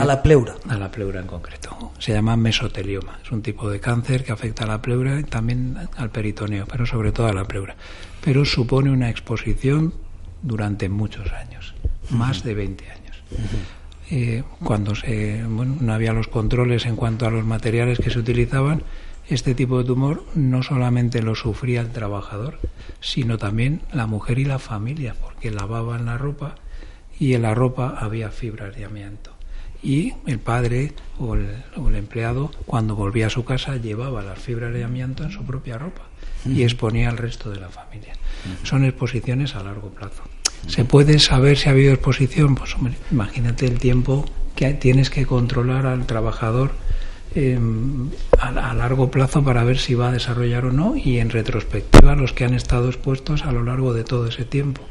a 0.00 0.04
la 0.04 0.22
pleura. 0.22 0.54
A 0.68 0.76
la 0.76 0.90
pleura 0.90 1.20
en 1.20 1.26
concreto. 1.26 1.92
Se 1.98 2.12
llama 2.12 2.36
mesotelioma. 2.36 3.18
Es 3.24 3.30
un 3.30 3.42
tipo 3.42 3.70
de 3.70 3.80
cáncer 3.80 4.24
que 4.24 4.32
afecta 4.32 4.64
a 4.64 4.66
la 4.66 4.82
pleura 4.82 5.20
y 5.20 5.24
también 5.24 5.76
al 5.96 6.10
peritoneo, 6.10 6.66
pero 6.66 6.86
sobre 6.86 7.12
todo 7.12 7.28
a 7.28 7.32
la 7.32 7.44
pleura. 7.44 7.76
Pero 8.24 8.44
supone 8.44 8.90
una 8.90 9.10
exposición 9.10 9.94
durante 10.42 10.88
muchos 10.88 11.32
años, 11.32 11.74
más 12.10 12.42
de 12.42 12.54
20 12.54 12.90
años. 12.90 12.98
Eh, 14.10 14.42
cuando 14.64 14.94
se, 14.94 15.44
bueno, 15.44 15.76
no 15.80 15.92
había 15.92 16.12
los 16.12 16.28
controles 16.28 16.86
en 16.86 16.96
cuanto 16.96 17.26
a 17.26 17.30
los 17.30 17.44
materiales 17.44 17.98
que 17.98 18.10
se 18.10 18.18
utilizaban, 18.18 18.82
este 19.28 19.54
tipo 19.54 19.78
de 19.78 19.84
tumor 19.84 20.24
no 20.34 20.62
solamente 20.62 21.22
lo 21.22 21.34
sufría 21.34 21.80
el 21.80 21.90
trabajador, 21.90 22.58
sino 23.00 23.38
también 23.38 23.82
la 23.92 24.06
mujer 24.06 24.38
y 24.38 24.44
la 24.44 24.58
familia, 24.58 25.14
porque 25.20 25.50
lavaban 25.50 26.06
la 26.06 26.16
ropa 26.16 26.54
y 27.18 27.34
en 27.34 27.42
la 27.42 27.54
ropa 27.54 27.96
había 27.98 28.30
fibras 28.30 28.74
de 28.74 28.84
amianto. 28.84 29.32
Y 29.82 30.14
el 30.26 30.38
padre 30.40 30.92
o 31.18 31.34
el, 31.34 31.94
empleado, 31.94 32.50
cuando 32.66 32.96
volvía 32.96 33.28
a 33.28 33.30
su 33.30 33.44
casa, 33.44 33.76
llevaba 33.76 34.22
las 34.22 34.38
fibras 34.38 34.72
de 34.72 34.82
amianto 34.82 35.22
en 35.22 35.30
su 35.30 35.44
propia 35.44 35.78
ropa 35.78 36.02
y 36.44 36.62
exponía 36.62 37.08
al 37.10 37.18
resto 37.18 37.50
de 37.50 37.60
la 37.60 37.68
familia. 37.68 38.14
Son 38.64 38.84
exposiciones 38.84 39.54
a 39.54 39.62
largo 39.62 39.90
plazo. 39.90 40.24
¿Se 40.66 40.84
puede 40.84 41.18
saber 41.18 41.56
si 41.56 41.68
ha 41.68 41.72
habido 41.72 41.92
exposición? 41.92 42.56
Pues 42.56 42.74
imagínate 43.12 43.66
el 43.66 43.78
tiempo 43.78 44.24
que 44.56 44.74
tienes 44.74 45.10
que 45.10 45.26
controlar 45.26 45.86
al 45.86 46.06
trabajador 46.06 46.72
em, 47.34 48.10
a, 48.38 48.74
largo 48.74 49.10
plazo 49.10 49.42
para 49.42 49.64
ver 49.64 49.78
si 49.78 49.94
va 49.94 50.08
a 50.08 50.12
desarrollar 50.12 50.64
o 50.66 50.72
no 50.72 50.96
y 50.96 51.18
en 51.18 51.30
retrospectiva 51.30 52.14
los 52.14 52.32
que 52.32 52.44
han 52.44 52.54
estado 52.54 52.88
expuestos 52.88 53.44
a 53.44 53.52
lo 53.52 53.62
largo 53.62 53.94
de 53.94 54.04
todo 54.04 54.26
ese 54.26 54.44
tiempo. 54.44 54.82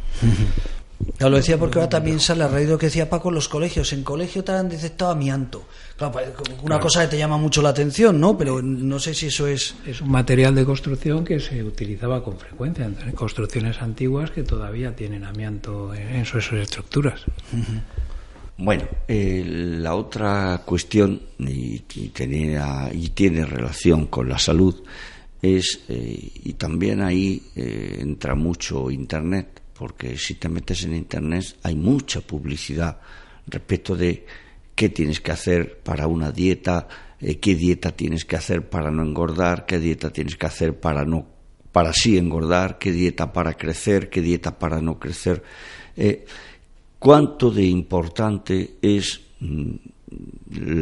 Lo 1.20 1.32
decía 1.32 1.58
porque 1.58 1.80
ahora 1.80 1.90
también 1.90 2.20
sale 2.20 2.44
a 2.44 2.48
raíz 2.48 2.68
de 2.68 2.74
lo 2.74 2.80
que 2.80 2.88
decía 2.88 3.10
Paco 3.10 3.32
los 3.32 3.48
colegios. 3.50 3.94
En 3.94 4.04
colegio 4.04 4.44
te 4.44 4.52
han 4.52 4.70
detectado 4.70 5.12
amianto. 5.12 5.66
Claro, 5.96 6.14
pues, 6.14 6.28
una 6.62 6.80
cosa 6.80 7.02
que 7.02 7.08
te 7.08 7.18
llama 7.18 7.38
mucho 7.38 7.62
la 7.62 7.70
atención, 7.70 8.20
¿no? 8.20 8.38
Pero 8.38 8.62
no 8.62 9.00
sé 9.00 9.14
si 9.14 9.28
eso 9.28 9.48
es. 9.48 9.76
Es 9.86 10.02
un 10.02 10.10
material 10.10 10.56
de 10.56 10.66
construcción 10.66 11.24
que 11.24 11.40
se 11.40 11.64
utilizaba 11.64 12.24
con 12.24 12.40
frecuencia 12.40 12.86
en 12.86 13.12
construcciones 13.14 13.82
antiguas 13.82 14.32
que 14.32 14.44
todavía 14.44 14.96
tienen 14.96 15.24
amianto 15.24 15.94
en 15.94 16.26
sus 16.26 16.52
estructuras. 16.54 17.22
Bueno, 18.58 18.86
eh, 19.08 19.44
la 19.46 19.96
otra 19.96 20.64
cuestión, 20.66 21.22
y, 21.38 21.80
tenía, 22.10 22.90
y 22.92 23.10
tiene 23.10 23.46
relación 23.46 24.08
con 24.08 24.28
la 24.30 24.40
salud, 24.40 24.84
es, 25.42 25.82
eh, 25.88 26.32
y 26.44 26.54
también 26.54 27.02
ahí 27.02 27.44
eh, 27.56 28.00
entra 28.02 28.34
mucho 28.34 28.90
Internet 28.90 29.62
porque 29.78 30.18
si 30.18 30.36
te 30.36 30.50
metes 30.50 30.84
en 30.84 30.96
Internet 30.96 31.58
hay 31.64 31.76
mucha 31.76 32.22
publicidad 32.22 33.00
respecto 33.46 33.96
de 33.96 34.26
qué 34.76 34.90
tienes 34.90 35.22
que 35.22 35.32
hacer 35.32 35.80
para 35.80 36.08
una 36.08 36.32
dieta, 36.32 36.88
eh, 37.20 37.40
qué 37.40 37.56
dieta 37.56 37.92
tienes 37.92 38.26
que 38.26 38.36
hacer 38.36 38.70
para 38.70 38.92
no 38.92 39.04
engordar, 39.04 39.66
qué 39.66 39.80
dieta 39.80 40.12
tienes 40.12 40.36
que 40.36 40.46
hacer 40.46 40.80
para 40.80 41.06
no 41.06 41.28
para 41.72 41.94
sí 41.94 42.18
engordar, 42.18 42.80
qué 42.80 42.92
dieta 42.92 43.32
para 43.34 43.54
crecer, 43.54 44.10
qué 44.10 44.22
dieta 44.22 44.58
para 44.58 44.82
no 44.82 44.98
crecer. 44.98 45.44
Eh, 45.96 46.26
cuánto 47.00 47.52
de 47.52 47.66
importante 47.66 48.78
es 48.82 49.20
mm, 49.40 49.72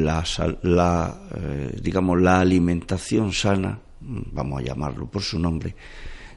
la, 0.03 0.23
la 0.63 1.21
eh, 1.35 1.79
digamos 1.81 2.21
la 2.21 2.39
alimentación 2.39 3.33
sana, 3.33 3.79
mm, 4.01 4.19
vamos 4.31 4.61
a 4.61 4.65
llamarlo 4.65 5.07
por 5.07 5.21
su 5.21 5.39
nombre, 5.39 5.75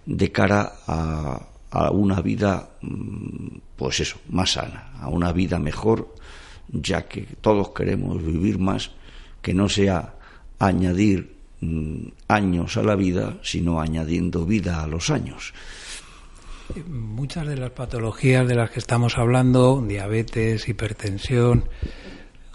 de 0.07 0.33
cara 0.33 0.73
a, 0.87 1.49
a 1.71 1.91
una 1.91 2.21
vida, 2.21 2.71
mm, 2.81 3.59
pues 3.77 4.01
eso, 4.01 4.19
más 4.31 4.53
sana, 4.53 4.93
a 5.01 5.09
una 5.09 5.33
vida 5.33 5.59
mejor, 5.59 6.15
ya 6.69 7.07
que 7.07 7.27
todos 7.41 7.71
queremos 7.71 8.23
vivir 8.23 8.59
más, 8.59 8.91
que 9.41 9.55
no 9.55 9.69
sea 9.69 10.15
añadir 10.59 11.39
años 12.29 12.77
a 12.77 12.83
la 12.83 12.95
vida, 12.95 13.39
sino 13.43 13.81
añadiendo 13.81 14.45
vida 14.45 14.83
a 14.83 14.87
los 14.87 15.11
años. 15.11 15.53
Muchas 16.87 17.47
de 17.47 17.57
las 17.57 17.71
patologías 17.71 18.47
de 18.47 18.55
las 18.55 18.71
que 18.71 18.79
estamos 18.79 19.19
hablando, 19.19 19.83
diabetes, 19.87 20.69
hipertensión, 20.69 21.65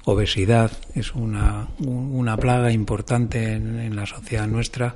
obesidad, 0.05 0.71
es 0.95 1.15
una, 1.15 1.67
una 1.79 2.37
plaga 2.37 2.71
importante 2.71 3.53
en 3.53 3.95
la 3.95 4.05
sociedad 4.05 4.47
nuestra 4.47 4.95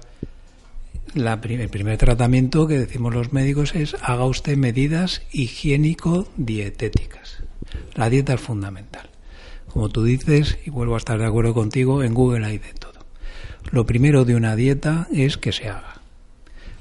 el 1.15 1.69
primer 1.69 1.97
tratamiento 1.97 2.67
que 2.67 2.77
decimos 2.77 3.13
los 3.13 3.31
médicos 3.33 3.75
es 3.75 3.95
haga 4.01 4.25
usted 4.25 4.57
medidas 4.57 5.21
higiénico-dietéticas. 5.31 7.43
La 7.95 8.09
dieta 8.09 8.33
es 8.33 8.41
fundamental. 8.41 9.09
Como 9.67 9.89
tú 9.89 10.03
dices, 10.03 10.57
y 10.65 10.69
vuelvo 10.69 10.95
a 10.95 10.97
estar 10.97 11.19
de 11.19 11.25
acuerdo 11.25 11.53
contigo, 11.53 12.03
en 12.03 12.13
Google 12.13 12.45
hay 12.45 12.57
de 12.57 12.73
todo. 12.73 13.05
Lo 13.71 13.85
primero 13.85 14.25
de 14.25 14.35
una 14.35 14.55
dieta 14.55 15.07
es 15.11 15.37
que 15.37 15.51
se 15.51 15.69
haga. 15.69 16.01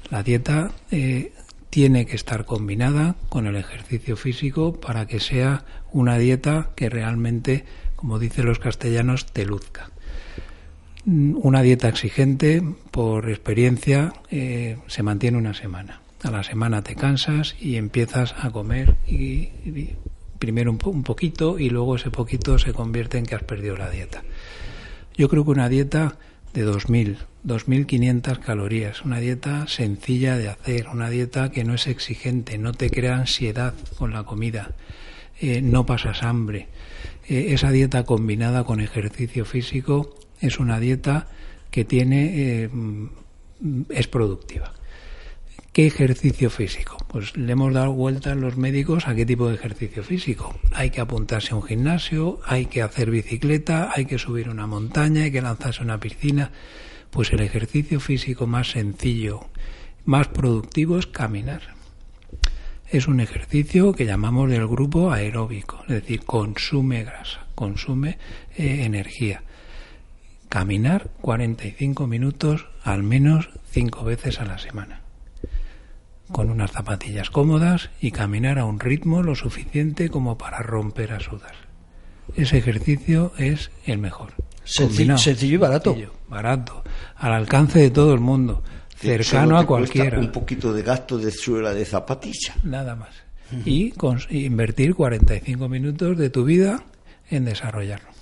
La 0.09 0.23
dieta 0.23 0.71
eh, 0.91 1.33
tiene 1.69 2.05
que 2.05 2.15
estar 2.15 2.45
combinada 2.45 3.15
con 3.29 3.47
el 3.47 3.55
ejercicio 3.55 4.15
físico 4.15 4.79
para 4.79 5.05
que 5.07 5.19
sea 5.19 5.65
una 5.91 6.17
dieta 6.17 6.71
que 6.75 6.89
realmente, 6.89 7.65
como 7.95 8.19
dicen 8.19 8.45
los 8.45 8.59
castellanos, 8.59 9.25
te 9.25 9.45
luzca. 9.45 9.89
Una 11.05 11.61
dieta 11.61 11.87
exigente, 11.87 12.61
por 12.91 13.29
experiencia, 13.29 14.13
eh, 14.29 14.77
se 14.87 15.03
mantiene 15.03 15.37
una 15.37 15.53
semana. 15.53 16.01
A 16.23 16.31
la 16.31 16.43
semana 16.43 16.81
te 16.81 16.95
cansas 16.95 17.55
y 17.59 17.77
empiezas 17.77 18.35
a 18.37 18.49
comer 18.49 18.95
y, 19.07 19.49
primero 20.39 20.71
un, 20.71 20.79
un, 20.83 21.03
poquito 21.03 21.59
y 21.59 21.69
luego 21.69 21.95
ese 21.95 22.11
poquito 22.11 22.59
se 22.59 22.73
convierte 22.73 23.17
en 23.17 23.25
que 23.25 23.35
has 23.35 23.43
perdido 23.43 23.77
la 23.77 23.89
dieta. 23.89 24.23
Yo 25.15 25.29
creo 25.29 25.45
que 25.45 25.51
una 25.51 25.69
dieta 25.69 26.17
de 26.53 26.67
2.000, 26.67 27.17
2.500 27.45 28.39
calorías, 28.39 29.03
una 29.03 29.19
dieta 29.19 29.67
sencilla 29.67 30.37
de 30.37 30.49
hacer, 30.49 30.87
una 30.87 31.09
dieta 31.09 31.51
que 31.51 31.63
no 31.63 31.73
es 31.73 31.87
exigente, 31.87 32.57
no 32.57 32.73
te 32.73 32.89
crea 32.89 33.17
ansiedad 33.17 33.73
con 33.97 34.11
la 34.11 34.23
comida, 34.23 34.71
eh, 35.39 35.61
no 35.61 35.85
pasas 35.85 36.23
hambre. 36.23 36.67
Eh, 37.27 37.53
esa 37.53 37.71
dieta 37.71 38.03
combinada 38.03 38.63
con 38.63 38.79
ejercicio 38.79 39.45
físico 39.45 40.15
es 40.41 40.59
una 40.59 40.79
dieta 40.79 41.27
que 41.71 41.85
tiene 41.85 42.63
eh, 42.63 42.69
es 43.89 44.07
productiva. 44.07 44.73
¿Qué 45.73 45.85
ejercicio 45.85 46.49
físico? 46.49 46.97
Pues 47.07 47.37
le 47.37 47.51
hemos 47.51 47.73
dado 47.73 47.93
vueltas 47.93 48.35
los 48.35 48.57
médicos 48.57 49.07
a 49.07 49.13
qué 49.13 49.25
tipo 49.25 49.47
de 49.47 49.55
ejercicio 49.55 50.03
físico. 50.03 50.55
Hay 50.73 50.89
que 50.89 51.01
apuntarse 51.01 51.53
a 51.53 51.57
un 51.57 51.63
gimnasio, 51.63 52.39
hay 52.45 52.65
que 52.65 52.81
hacer 52.81 53.11
bicicleta, 53.11 53.91
hay 53.95 54.05
que 54.05 54.17
subir 54.17 54.49
una 54.49 54.65
montaña, 54.65 55.23
hay 55.23 55.31
que 55.31 55.41
lanzarse 55.41 55.81
a 55.81 55.83
una 55.83 55.99
piscina. 55.99 56.51
Pues 57.11 57.31
el 57.31 57.41
ejercicio 57.41 57.99
físico 57.99 58.47
más 58.47 58.71
sencillo, 58.71 59.45
más 60.05 60.27
productivo 60.27 60.97
es 60.97 61.05
caminar. 61.05 61.61
Es 62.89 63.07
un 63.07 63.19
ejercicio 63.19 63.93
que 63.93 64.05
llamamos 64.05 64.49
del 64.49 64.67
grupo 64.67 65.11
aeróbico, 65.11 65.81
es 65.83 66.01
decir, 66.01 66.23
consume 66.23 67.03
grasa, 67.03 67.45
consume 67.53 68.17
eh, 68.57 68.83
energía 68.83 69.43
caminar 70.49 71.09
45 71.21 72.07
minutos 72.07 72.67
al 72.83 73.03
menos 73.03 73.49
cinco 73.69 74.03
veces 74.05 74.39
a 74.39 74.45
la 74.45 74.57
semana, 74.57 75.01
con 76.31 76.49
unas 76.49 76.71
zapatillas 76.71 77.29
cómodas 77.29 77.89
y 77.99 78.11
caminar 78.11 78.59
a 78.59 78.65
un 78.65 78.79
ritmo 78.79 79.23
lo 79.23 79.35
suficiente 79.35 80.09
como 80.09 80.37
para 80.37 80.59
romper 80.59 81.13
a 81.13 81.19
sudar. 81.19 81.55
Ese 82.35 82.57
ejercicio 82.57 83.31
es 83.37 83.71
el 83.85 83.99
mejor. 83.99 84.33
Sencillo, 84.63 85.15
y 85.41 85.57
barato. 85.57 85.95
barato, 86.27 86.83
al 87.15 87.33
alcance 87.33 87.79
de 87.79 87.89
todo 87.89 88.13
el 88.13 88.19
mundo, 88.19 88.63
cercano 88.95 89.57
a 89.57 89.65
cualquiera. 89.65 90.19
Un 90.19 90.31
poquito 90.31 90.73
de 90.73 90.83
gasto 90.83 91.17
de 91.17 91.31
suela 91.31 91.73
de 91.73 91.85
zapatilla. 91.85 92.55
Nada 92.63 92.95
más. 92.95 93.15
Y 93.65 93.93
invertir 94.29 94.93
45 94.93 95.69
minutos 95.69 96.17
de 96.17 96.29
tu 96.29 96.43
vida 96.43 96.83
en 97.29 97.45
desarrollarlo. 97.45 98.17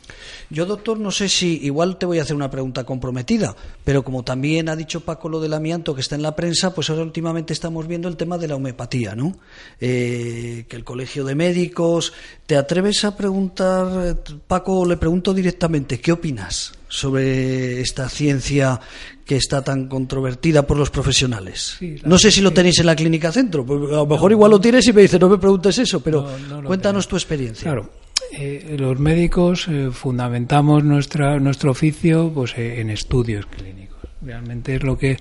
Yo, 0.50 0.66
doctor, 0.66 1.00
no 1.00 1.12
sé 1.12 1.28
si 1.28 1.60
igual 1.64 1.98
te 1.98 2.06
voy 2.06 2.20
a 2.20 2.22
hacer 2.22 2.36
una 2.36 2.52
pregunta 2.52 2.84
comprometida, 2.84 3.56
pero 3.84 4.04
como 4.04 4.24
también 4.24 4.70
ha 4.70 4.76
dicho 4.76 5.02
Paco 5.02 5.28
lo 5.28 5.40
del 5.40 5.54
amianto 5.54 5.96
que 5.96 6.02
está 6.02 6.16
en 6.16 6.22
la 6.22 6.36
prensa, 6.36 6.74
pues 6.74 6.90
ahora 6.90 7.02
últimamente 7.02 7.54
estamos 7.54 7.88
viendo 7.88 8.08
el 8.08 8.16
tema 8.16 8.38
de 8.38 8.48
la 8.48 8.56
homeopatía, 8.56 9.16
¿no? 9.16 9.38
Eh, 9.82 10.66
que 10.70 10.76
el 10.76 10.84
Colegio 10.84 11.26
de 11.26 11.36
Médicos. 11.36 12.14
¿Te 12.46 12.58
atreves 12.58 13.04
a 13.06 13.18
preguntar, 13.18 14.18
Paco, 14.48 14.86
le 14.86 14.98
pregunto 14.98 15.34
directamente, 15.34 16.00
¿qué 16.00 16.12
opinas 16.12 16.74
sobre 16.88 17.82
esta 17.82 18.08
ciencia 18.08 18.80
que 19.26 19.36
está 19.36 19.64
tan 19.64 19.88
controvertida 19.88 20.68
por 20.68 20.78
los 20.78 20.92
profesionales. 20.92 21.78
no 22.04 22.18
sé 22.18 22.32
si 22.32 22.42
lo 22.42 22.54
tenéis 22.54 22.80
en 22.80 22.86
la 22.86 22.96
clínica 22.96 23.32
centro, 23.32 23.66
a 23.68 23.96
lo 23.96 24.06
mejor 24.06 24.32
igual 24.32 24.52
lo 24.52 24.62
tienes 24.62 24.88
y 24.88 24.94
me 24.94 25.02
dice 25.02 25.18
no 25.18 25.28
me 25.28 25.40
preguntes 25.40 25.80
eso, 25.80 26.00
pero 26.00 26.30
cuéntanos 26.64 27.08
tu 27.08 27.16
experiencia. 27.16 27.64
Claro, 27.64 27.90
eh, 28.32 28.76
los 28.78 29.00
médicos 29.00 29.68
eh, 29.68 29.90
fundamentamos 29.92 30.84
nuestra, 30.84 31.40
nuestro 31.40 31.72
oficio 31.72 32.32
pues, 32.34 32.58
eh, 32.58 32.82
en 32.82 32.90
estudios 32.90 33.46
clínicos. 33.46 34.00
Realmente 34.22 34.76
es 34.76 34.84
lo 34.84 34.98
que 34.98 35.18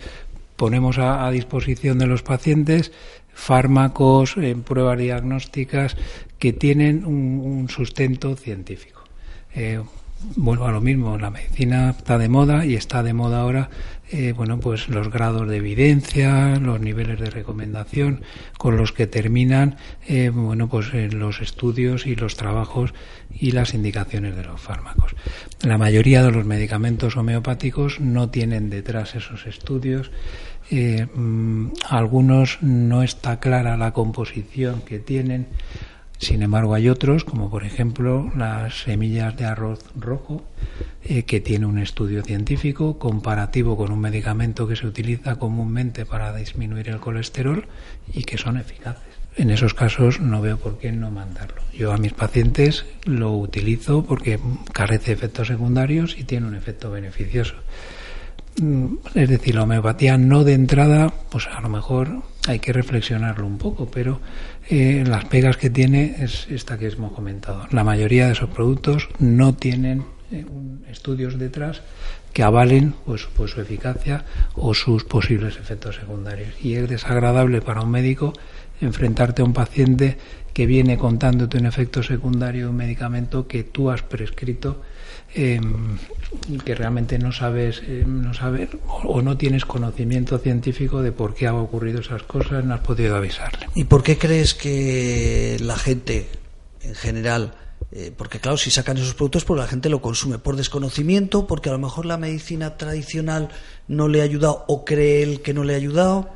ponemos 0.57 0.99
a, 0.99 1.31
disposición 1.31 1.99
de 1.99 2.07
los 2.07 2.23
pacientes 2.23 2.93
fármacos, 3.33 4.37
en 4.37 4.63
pruebas 4.63 4.99
diagnósticas 4.99 5.97
que 6.39 6.53
tienen 6.53 7.05
un, 7.05 7.69
sustento 7.69 8.37
científico. 8.37 9.03
Vuelvo 10.37 10.67
a 10.67 10.73
lo 10.73 10.81
mismo, 10.81 11.19
la 11.19 11.31
medicina 11.31 11.91
está 11.91 12.19
de 12.19 12.29
moda 12.29 12.65
y 12.65 12.75
está 12.75 13.03
de 13.03 13.13
moda 13.13 13.41
ahora, 13.41 13.69
eh, 14.11 14.33
bueno, 14.33 14.59
pues 14.59 14.89
los 14.89 15.11
grados 15.11 15.49
de 15.49 15.59
evidencia, 15.59 16.57
los 16.59 16.81
niveles 16.81 17.21
de 17.21 17.31
recomendación 17.31 18.23
con 18.57 18.77
los 18.77 18.93
que 18.93 19.07
terminan, 19.07 19.77
eh, 20.07 20.31
bueno, 20.31 20.69
pues 20.69 20.93
los 21.13 21.41
estudios 21.41 22.07
y 22.07 22.17
los 22.17 22.37
trabajos 22.37 22.95
y 23.31 23.53
las 23.53 23.75
indicaciones 23.75 24.35
de 24.35 24.45
los 24.45 24.61
fármacos. 24.61 25.15
La 25.63 25.79
mayoría 25.79 26.23
de 26.23 26.33
los 26.33 26.47
medicamentos 26.47 27.17
homeopáticos 27.17 28.01
no 28.01 28.31
tienen 28.31 28.71
detrás 28.71 29.15
esos 29.15 29.47
estudios. 29.47 30.11
Eh, 30.71 31.07
mm, 31.15 31.73
algunos 31.91 32.59
no 32.63 33.03
está 33.03 33.41
clara 33.41 33.77
la 33.77 33.93
composición 33.93 34.81
que 34.83 34.99
tienen 34.99 35.47
sin 36.25 36.43
embargo, 36.43 36.75
hay 36.75 36.89
otros, 36.89 37.25
como 37.25 37.51
por 37.51 37.65
ejemplo 37.65 38.33
las 38.37 38.83
semillas 38.83 39.37
de 39.37 39.45
arroz 39.45 39.85
rojo, 39.95 40.43
eh, 41.05 41.25
que 41.25 41.41
tiene 41.41 41.67
un 41.67 41.79
estudio 41.79 42.23
científico 42.23 42.99
comparativo 42.99 43.77
con 43.77 43.93
un 43.93 44.01
medicamento 44.01 44.67
que 44.67 44.77
se 44.77 44.87
utiliza 44.87 45.37
comúnmente 45.37 46.07
para 46.07 46.35
disminuir 46.35 46.89
el 46.89 46.99
colesterol 46.99 47.67
y 48.13 48.25
que 48.25 48.39
son 48.39 48.57
eficaces. 48.57 49.15
En 49.37 49.51
esos 49.51 49.75
casos 49.75 50.21
no 50.21 50.41
veo 50.41 50.59
por 50.59 50.79
qué 50.79 50.93
no 50.93 51.11
mandarlo. 51.11 51.61
Yo 51.73 51.93
a 51.93 51.99
mis 51.99 52.13
pacientes 52.13 52.87
lo 53.05 53.33
utilizo 53.33 54.05
porque 54.05 54.39
carece 54.73 55.07
de 55.07 55.13
efectos 55.15 55.49
secundarios 55.49 56.17
y 56.19 56.25
tiene 56.25 56.47
un 56.47 56.55
efecto 56.55 56.91
beneficioso. 56.91 57.55
Mm, 58.61 58.97
es 59.15 59.29
decir, 59.29 59.55
la 59.55 59.65
homeopatía 59.65 60.17
no 60.17 60.45
de 60.45 60.53
entrada, 60.53 61.13
pues 61.31 61.49
a 61.49 61.61
lo 61.61 61.69
mejor 61.69 62.23
hay 62.47 62.61
que 62.61 62.73
reflexionarlo 62.73 63.47
un 63.47 63.59
poco, 63.59 63.91
pero 63.91 64.21
eh, 64.69 65.05
las 65.07 65.25
pegas 65.25 65.57
que 65.57 65.71
tiene 65.71 66.17
es 66.21 66.47
esta 66.49 66.79
que 66.79 66.87
hemos 66.87 67.13
comentado. 67.13 67.67
La 67.71 67.85
mayoría 67.85 68.27
de 68.27 68.33
esos 68.33 68.51
productos 68.51 69.09
no 69.19 69.55
tienen 69.55 70.05
eh, 70.31 70.45
estudios 70.91 71.39
detrás 71.39 71.83
que 72.33 72.43
avalen 72.43 72.95
pues, 73.05 73.27
pues 73.37 73.53
su 73.53 73.61
eficacia 73.61 74.25
o 74.55 74.75
sus 74.75 75.05
posibles 75.05 75.57
efectos 75.57 75.97
secundarios. 75.97 76.51
Y 76.63 76.75
es 76.75 76.89
desagradable 76.89 77.61
para 77.61 77.83
un 77.83 77.91
médico 77.91 78.33
enfrentarte 78.81 79.43
a 79.43 79.45
un 79.45 79.53
paciente 79.53 80.19
que 80.53 80.67
viene 80.67 80.97
contándote 80.99 81.59
un 81.59 81.67
efecto 81.67 82.03
secundario 82.03 82.65
de 82.65 82.71
un 82.71 82.77
medicamento 82.77 83.47
que 83.49 83.65
tú 83.65 83.91
has 83.91 84.03
prescrito 84.03 84.83
eh, 85.35 85.61
que 86.65 86.75
realmente 86.75 87.19
no 87.19 87.33
sabes, 87.33 87.83
eh, 87.87 88.05
no 88.07 88.35
saber 88.35 88.79
o, 88.87 89.23
no 89.23 89.37
tienes 89.37 89.65
conocimiento 89.65 90.39
científico 90.39 91.03
de 91.03 91.13
por 91.13 91.35
qué 91.35 91.47
ha 91.47 91.55
ocurrido 91.55 92.01
esas 92.01 92.23
cosas, 92.23 92.65
no 92.65 92.75
has 92.75 92.81
podido 92.81 93.17
avisarle. 93.17 93.69
¿Y 93.75 93.85
por 93.85 94.03
qué 94.03 94.19
crees 94.19 94.55
que 94.55 95.57
la 95.61 95.77
gente 95.77 96.29
en 96.83 96.95
general, 96.95 97.55
eh, 97.93 98.13
porque 98.17 98.41
claro, 98.41 98.57
si 98.57 98.71
sacan 98.71 98.97
esos 98.97 99.15
productos, 99.15 99.45
pues 99.45 99.59
la 99.59 99.67
gente 99.67 99.89
lo 99.89 100.01
consume 100.01 100.39
por 100.39 100.57
desconocimiento, 100.57 101.47
porque 101.47 101.71
a 101.71 101.73
lo 101.73 101.79
mejor 101.79 102.07
la 102.07 102.17
medicina 102.17 102.77
tradicional 102.77 103.49
no 103.89 104.09
le 104.09 104.21
ha 104.21 104.25
ayudado 104.25 104.65
o 104.69 104.85
cree 104.85 105.23
él 105.23 105.41
que 105.41 105.55
no 105.55 105.65
le 105.65 105.75
ha 105.75 105.77
ayudado? 105.77 106.31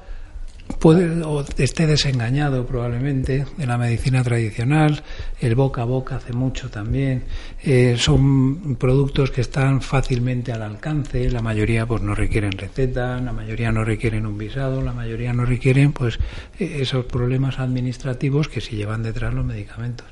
Puede 0.78 1.22
o 1.22 1.44
esté 1.56 1.86
desengañado 1.86 2.66
probablemente 2.66 3.46
de 3.56 3.66
la 3.66 3.78
medicina 3.78 4.22
tradicional, 4.22 5.02
el 5.40 5.54
boca 5.54 5.82
a 5.82 5.84
boca 5.84 6.16
hace 6.16 6.32
mucho 6.32 6.70
también, 6.70 7.24
eh, 7.62 7.96
son 7.98 8.76
productos 8.76 9.30
que 9.30 9.40
están 9.40 9.80
fácilmente 9.80 10.52
al 10.52 10.62
alcance, 10.62 11.30
la 11.30 11.42
mayoría 11.42 11.86
pues 11.86 12.02
no 12.02 12.14
requieren 12.14 12.52
receta, 12.52 13.20
la 13.20 13.32
mayoría 13.32 13.72
no 13.72 13.84
requieren 13.84 14.26
un 14.26 14.38
visado, 14.38 14.82
la 14.82 14.92
mayoría 14.92 15.32
no 15.32 15.44
requieren 15.44 15.92
pues 15.92 16.18
e-, 16.58 16.82
esos 16.82 17.06
problemas 17.06 17.58
administrativos 17.58 18.48
que 18.48 18.60
se 18.60 18.76
llevan 18.76 19.02
detrás 19.02 19.34
los 19.34 19.44
medicamentos. 19.44 20.06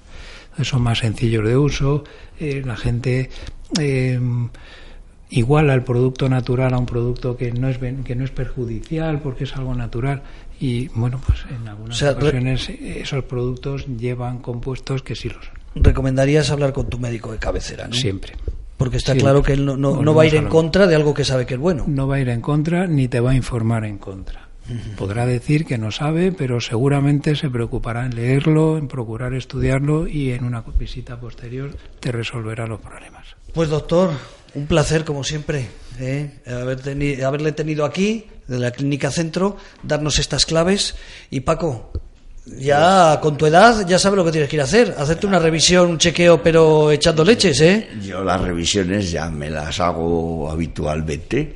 Son 0.62 0.80
más 0.82 1.00
sencillos 1.00 1.46
de 1.46 1.56
uso, 1.56 2.04
eh, 2.40 2.62
la 2.64 2.76
gente 2.76 3.28
eh, 3.78 4.18
iguala 5.30 5.74
el 5.74 5.82
producto 5.82 6.28
natural 6.28 6.74
a 6.74 6.78
un 6.78 6.86
producto 6.86 7.36
que 7.36 7.52
no 7.52 7.68
es 7.68 7.78
que 7.78 8.14
no 8.14 8.24
es 8.24 8.30
perjudicial 8.30 9.20
porque 9.20 9.44
es 9.44 9.56
algo 9.56 9.74
natural 9.74 10.22
y 10.60 10.88
bueno, 10.88 11.20
pues 11.24 11.40
en 11.50 11.68
algunas 11.68 12.02
ocasiones 12.02 12.68
esos 12.68 13.24
productos 13.24 13.86
llevan 13.86 14.38
compuestos 14.38 15.02
que 15.02 15.14
sí 15.14 15.28
lo 15.28 15.42
son. 15.42 15.54
¿Recomendarías 15.74 16.50
hablar 16.50 16.72
con 16.72 16.88
tu 16.88 16.98
médico 16.98 17.32
de 17.32 17.38
cabecera? 17.38 17.86
¿no? 17.86 17.94
Siempre. 17.94 18.34
Porque 18.76 18.98
está 18.98 19.14
claro 19.14 19.42
que 19.42 19.54
él 19.54 19.64
no, 19.64 19.76
no, 19.76 20.14
va 20.14 20.22
a 20.22 20.26
ir 20.26 20.34
en 20.34 20.48
contra 20.48 20.86
de 20.86 20.94
algo 20.94 21.14
que 21.14 21.24
sabe 21.24 21.46
que 21.46 21.54
es 21.54 21.60
bueno. 21.60 21.84
No 21.86 22.06
va 22.06 22.16
a 22.16 22.20
ir 22.20 22.28
en 22.28 22.40
contra 22.40 22.86
ni 22.86 23.08
te 23.08 23.20
va 23.20 23.30
a 23.30 23.34
informar 23.34 23.84
en 23.84 23.98
contra. 23.98 24.45
Podrá 24.96 25.26
decir 25.26 25.64
que 25.64 25.78
no 25.78 25.90
sabe, 25.90 26.32
pero 26.32 26.60
seguramente 26.60 27.36
se 27.36 27.48
preocupará 27.48 28.04
en 28.06 28.16
leerlo, 28.16 28.78
en 28.78 28.88
procurar 28.88 29.34
estudiarlo 29.34 30.06
y 30.08 30.32
en 30.32 30.44
una 30.44 30.62
visita 30.62 31.20
posterior 31.20 31.76
te 32.00 32.10
resolverá 32.10 32.66
los 32.66 32.80
problemas. 32.80 33.28
Pues 33.54 33.68
doctor, 33.68 34.10
un 34.54 34.66
placer 34.66 35.04
como 35.04 35.22
siempre 35.22 35.68
¿eh? 36.00 36.40
haberle 36.46 37.52
tenido 37.52 37.84
aquí 37.84 38.26
de 38.48 38.58
la 38.58 38.70
Clínica 38.70 39.10
Centro, 39.10 39.56
darnos 39.82 40.18
estas 40.18 40.46
claves. 40.46 40.96
Y 41.30 41.40
Paco, 41.40 41.92
ya 42.46 43.18
con 43.20 43.36
tu 43.36 43.46
edad 43.46 43.86
ya 43.86 43.98
sabes 43.98 44.16
lo 44.16 44.24
que 44.24 44.32
tienes 44.32 44.48
que 44.48 44.56
ir 44.56 44.62
a 44.62 44.64
hacer, 44.64 44.94
hacerte 44.98 45.26
una 45.26 45.38
revisión, 45.38 45.90
un 45.90 45.98
chequeo, 45.98 46.42
pero 46.42 46.90
echando 46.90 47.24
leches, 47.24 47.60
¿eh? 47.60 47.88
Yo 48.02 48.22
las 48.22 48.40
revisiones 48.40 49.10
ya 49.10 49.30
me 49.30 49.50
las 49.50 49.80
hago 49.80 50.50
habitualmente 50.50 51.54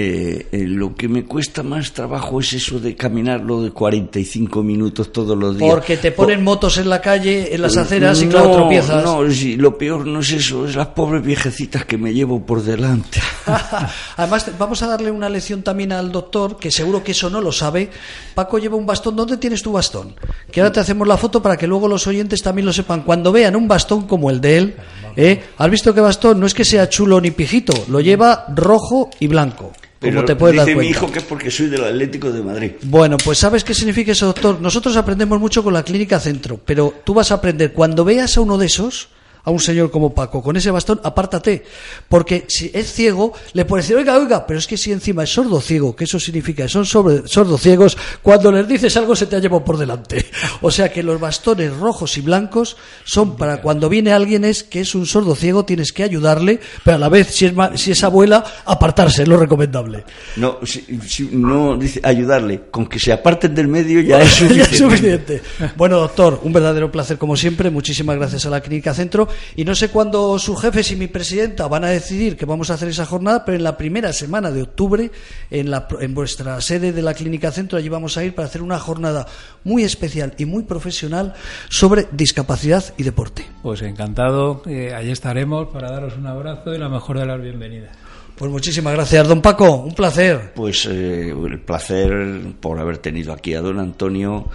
eh, 0.00 0.46
eh, 0.52 0.64
lo 0.64 0.94
que 0.94 1.08
me 1.08 1.24
cuesta 1.24 1.64
más 1.64 1.92
trabajo 1.92 2.38
es 2.38 2.52
eso 2.52 2.78
de 2.78 2.94
caminarlo 2.94 3.62
de 3.62 3.72
45 3.72 4.62
minutos 4.62 5.10
todos 5.10 5.36
los 5.36 5.58
días. 5.58 5.68
Porque 5.68 5.96
te 5.96 6.12
ponen 6.12 6.44
motos 6.44 6.78
en 6.78 6.88
la 6.88 7.00
calle, 7.00 7.52
en 7.52 7.60
las 7.62 7.76
aceras 7.76 8.22
y 8.22 8.28
claro, 8.28 8.52
tropiezas. 8.52 9.02
No, 9.02 9.24
lo 9.24 9.76
peor 9.76 10.06
no 10.06 10.20
es 10.20 10.30
eso, 10.30 10.68
es 10.68 10.76
las 10.76 10.86
pobres 10.88 11.24
viejecitas 11.24 11.84
que 11.84 11.98
me 11.98 12.14
llevo 12.14 12.46
por 12.46 12.62
delante. 12.62 13.20
Además, 14.16 14.48
vamos 14.56 14.80
a 14.84 14.86
darle 14.86 15.10
una 15.10 15.28
lección 15.28 15.64
también 15.64 15.90
al 15.90 16.12
doctor, 16.12 16.58
que 16.58 16.70
seguro 16.70 17.02
que 17.02 17.10
eso 17.10 17.28
no 17.28 17.40
lo 17.40 17.50
sabe. 17.50 17.90
Paco 18.36 18.58
lleva 18.58 18.76
un 18.76 18.86
bastón. 18.86 19.16
¿Dónde 19.16 19.36
tienes 19.36 19.64
tu 19.64 19.72
bastón? 19.72 20.14
Que 20.52 20.60
ahora 20.60 20.72
te 20.72 20.78
hacemos 20.78 21.08
la 21.08 21.16
foto 21.16 21.42
para 21.42 21.56
que 21.56 21.66
luego 21.66 21.88
los 21.88 22.06
oyentes 22.06 22.40
también 22.40 22.66
lo 22.66 22.72
sepan. 22.72 23.02
Cuando 23.02 23.32
vean 23.32 23.56
un 23.56 23.66
bastón 23.66 24.06
como 24.06 24.30
el 24.30 24.40
de 24.40 24.58
él, 24.58 24.76
¿eh? 25.16 25.42
¿has 25.56 25.70
visto 25.70 25.92
qué 25.92 26.00
bastón? 26.00 26.38
No 26.38 26.46
es 26.46 26.54
que 26.54 26.64
sea 26.64 26.88
chulo 26.88 27.20
ni 27.20 27.32
pijito, 27.32 27.72
lo 27.88 28.00
lleva 28.00 28.46
rojo 28.54 29.10
y 29.18 29.26
blanco. 29.26 29.72
Pero 29.98 30.24
te 30.24 30.36
puedes 30.36 30.64
dice 30.64 30.76
mi 30.76 30.86
hijo 30.86 31.10
que 31.10 31.18
es 31.18 31.24
porque 31.24 31.50
soy 31.50 31.66
del 31.66 31.84
Atlético 31.84 32.30
de 32.30 32.42
Madrid. 32.42 32.72
Bueno, 32.82 33.16
pues 33.16 33.38
¿sabes 33.38 33.64
qué 33.64 33.74
significa 33.74 34.12
eso, 34.12 34.26
doctor? 34.26 34.60
Nosotros 34.60 34.96
aprendemos 34.96 35.40
mucho 35.40 35.64
con 35.64 35.74
la 35.74 35.82
Clínica 35.82 36.20
Centro, 36.20 36.60
pero 36.64 36.94
tú 37.04 37.14
vas 37.14 37.32
a 37.32 37.34
aprender 37.34 37.72
cuando 37.72 38.04
veas 38.04 38.36
a 38.36 38.40
uno 38.40 38.58
de 38.58 38.66
esos 38.66 39.08
a 39.44 39.50
un 39.50 39.60
señor 39.60 39.90
como 39.90 40.14
Paco 40.14 40.42
con 40.42 40.56
ese 40.56 40.70
bastón, 40.70 41.00
apártate. 41.02 41.64
Porque 42.08 42.44
si 42.48 42.70
es 42.74 42.92
ciego, 42.92 43.32
le 43.52 43.64
puedes 43.64 43.86
decir, 43.86 43.96
oiga, 43.96 44.16
oiga, 44.16 44.46
pero 44.46 44.58
es 44.58 44.66
que 44.66 44.76
si 44.76 44.92
encima 44.92 45.24
es 45.24 45.30
sordo 45.30 45.60
ciego, 45.60 45.94
que 45.94 46.04
eso 46.04 46.20
significa, 46.20 46.68
son 46.68 46.86
sordo 46.86 47.58
ciegos, 47.58 47.96
cuando 48.22 48.52
les 48.52 48.66
dices 48.68 48.96
algo 48.96 49.16
se 49.16 49.26
te 49.26 49.36
ha 49.36 49.38
llevado 49.38 49.64
por 49.64 49.78
delante. 49.78 50.26
O 50.60 50.70
sea 50.70 50.92
que 50.92 51.02
los 51.02 51.20
bastones 51.20 51.74
rojos 51.76 52.16
y 52.18 52.20
blancos 52.20 52.76
son 53.04 53.36
para 53.36 53.60
cuando 53.60 53.88
viene 53.88 54.12
alguien 54.12 54.44
es 54.44 54.62
que 54.64 54.80
es 54.80 54.94
un 54.94 55.06
sordo 55.06 55.34
ciego, 55.34 55.64
tienes 55.64 55.92
que 55.92 56.02
ayudarle, 56.02 56.60
pero 56.84 56.96
a 56.96 57.00
la 57.00 57.08
vez, 57.08 57.28
si 57.28 57.46
es, 57.46 57.52
si 57.76 57.92
es 57.92 58.04
abuela, 58.04 58.44
apartarse, 58.64 59.22
es 59.22 59.28
lo 59.28 59.36
recomendable. 59.36 60.04
No, 60.36 60.58
si, 60.64 61.28
no 61.32 61.76
dice 61.76 62.00
ayudarle, 62.02 62.62
con 62.70 62.86
que 62.86 62.98
se 62.98 63.12
aparten 63.12 63.54
del 63.54 63.68
medio 63.68 64.00
ya 64.00 64.20
es 64.20 64.30
suficiente. 64.30 64.56
ya 64.56 64.70
es 64.70 64.78
suficiente. 64.78 65.42
Bueno, 65.76 65.98
doctor, 65.98 66.40
un 66.42 66.52
verdadero 66.52 66.90
placer 66.90 67.18
como 67.18 67.36
siempre. 67.36 67.70
Muchísimas 67.70 68.16
gracias 68.16 68.46
a 68.46 68.50
la 68.50 68.60
Clínica 68.60 68.94
Centro 68.94 69.27
y 69.56 69.64
no 69.64 69.74
sé 69.74 69.90
cuándo 69.90 70.38
sus 70.38 70.60
jefes 70.60 70.90
y 70.90 70.96
mi 70.96 71.08
presidenta 71.08 71.66
van 71.68 71.84
a 71.84 71.88
decidir 71.88 72.36
que 72.36 72.46
vamos 72.46 72.70
a 72.70 72.74
hacer 72.74 72.88
esa 72.88 73.06
jornada, 73.06 73.44
pero 73.44 73.56
en 73.56 73.64
la 73.64 73.76
primera 73.76 74.12
semana 74.12 74.50
de 74.50 74.62
octubre, 74.62 75.10
en, 75.50 75.70
la, 75.70 75.88
en 76.00 76.14
vuestra 76.14 76.60
sede 76.60 76.92
de 76.92 77.02
la 77.02 77.14
Clínica 77.14 77.50
Centro, 77.50 77.78
allí 77.78 77.88
vamos 77.88 78.16
a 78.16 78.24
ir 78.24 78.34
para 78.34 78.46
hacer 78.46 78.62
una 78.62 78.78
jornada 78.78 79.26
muy 79.64 79.84
especial 79.84 80.34
y 80.38 80.44
muy 80.44 80.64
profesional 80.64 81.34
sobre 81.68 82.08
discapacidad 82.12 82.84
y 82.96 83.02
deporte. 83.02 83.46
Pues 83.62 83.82
encantado, 83.82 84.62
eh, 84.66 84.94
allí 84.94 85.10
estaremos 85.10 85.68
para 85.68 85.90
daros 85.90 86.16
un 86.16 86.26
abrazo 86.26 86.74
y 86.74 86.78
la 86.78 86.88
mejor 86.88 87.18
de 87.18 87.26
las 87.26 87.40
bienvenidas. 87.40 87.90
Pues 88.38 88.52
muchísimas 88.52 88.94
gracias, 88.94 89.26
don 89.26 89.42
Paco, 89.42 89.78
un 89.78 89.94
placer. 89.94 90.52
Pues 90.54 90.86
eh, 90.86 91.30
el 91.30 91.60
placer 91.60 92.12
por 92.60 92.78
haber 92.78 92.98
tenido 92.98 93.32
aquí 93.32 93.54
a 93.54 93.60
don 93.60 93.80
Antonio 93.80 94.46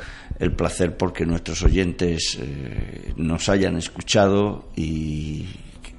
el 0.43 0.51
placer 0.51 0.97
porque 0.97 1.25
nuestros 1.25 1.63
oyentes 1.63 2.37
eh, 2.41 3.13
nos 3.15 3.49
hayan 3.49 3.77
escuchado 3.77 4.69
y 4.75 5.45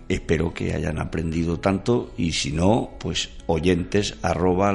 espero 0.08 0.52
que 0.52 0.74
hayan 0.74 0.98
aprendido 0.98 1.58
tanto 1.60 2.12
y 2.16 2.32
si 2.32 2.52
no, 2.52 2.90
pues 2.98 3.30
oyentes 3.46 4.16
arroba 4.22 4.72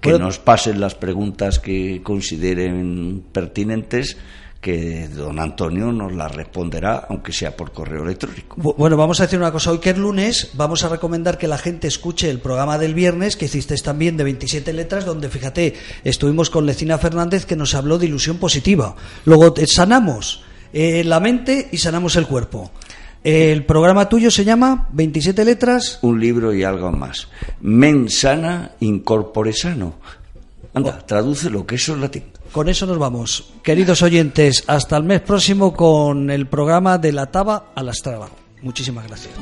que 0.00 0.18
nos 0.18 0.38
pasen 0.38 0.80
las 0.80 0.94
preguntas 0.94 1.58
que 1.58 2.00
consideren 2.02 3.24
pertinentes 3.32 4.16
que 4.62 5.08
don 5.08 5.40
Antonio 5.40 5.90
nos 5.90 6.14
la 6.14 6.28
responderá, 6.28 7.06
aunque 7.10 7.32
sea 7.32 7.56
por 7.56 7.72
correo 7.72 8.04
electrónico. 8.04 8.54
Bueno, 8.78 8.96
vamos 8.96 9.18
a 9.18 9.24
decir 9.24 9.40
una 9.40 9.50
cosa. 9.50 9.72
Hoy 9.72 9.78
que 9.78 9.90
es 9.90 9.98
lunes, 9.98 10.50
vamos 10.54 10.84
a 10.84 10.88
recomendar 10.88 11.36
que 11.36 11.48
la 11.48 11.58
gente 11.58 11.88
escuche 11.88 12.30
el 12.30 12.38
programa 12.38 12.78
del 12.78 12.94
viernes 12.94 13.36
que 13.36 13.46
hiciste 13.46 13.76
también 13.78 14.16
de 14.16 14.22
27 14.22 14.72
letras, 14.72 15.04
donde, 15.04 15.28
fíjate, 15.28 15.74
estuvimos 16.04 16.48
con 16.48 16.64
Lecina 16.64 16.96
Fernández 16.96 17.44
que 17.44 17.56
nos 17.56 17.74
habló 17.74 17.98
de 17.98 18.06
ilusión 18.06 18.38
positiva. 18.38 18.94
Luego 19.24 19.52
eh, 19.56 19.66
sanamos 19.66 20.44
eh, 20.72 21.02
la 21.02 21.18
mente 21.18 21.68
y 21.72 21.78
sanamos 21.78 22.14
el 22.14 22.28
cuerpo. 22.28 22.70
El 23.24 23.64
programa 23.66 24.08
tuyo 24.08 24.30
se 24.30 24.44
llama 24.44 24.88
27 24.92 25.44
letras. 25.44 25.98
Un 26.02 26.20
libro 26.20 26.54
y 26.54 26.62
algo 26.62 26.92
más. 26.92 27.26
Mensana 27.60 28.70
incorpore 28.78 29.52
sano. 29.52 29.94
Anda, 30.72 30.98
oh. 31.00 31.04
traduce 31.04 31.50
lo 31.50 31.66
que 31.66 31.74
eso 31.74 31.94
es 31.94 31.98
latín. 31.98 32.24
Con 32.52 32.68
eso 32.68 32.84
nos 32.84 32.98
vamos. 32.98 33.52
Queridos 33.62 34.02
oyentes, 34.02 34.64
hasta 34.66 34.98
el 34.98 35.04
mes 35.04 35.22
próximo 35.22 35.72
con 35.72 36.30
el 36.30 36.46
programa 36.46 36.98
de 36.98 37.12
la 37.12 37.30
taba 37.30 37.72
a 37.74 37.82
la 37.82 37.92
estrada. 37.92 38.28
Muchísimas 38.60 39.08
gracias. 39.08 39.32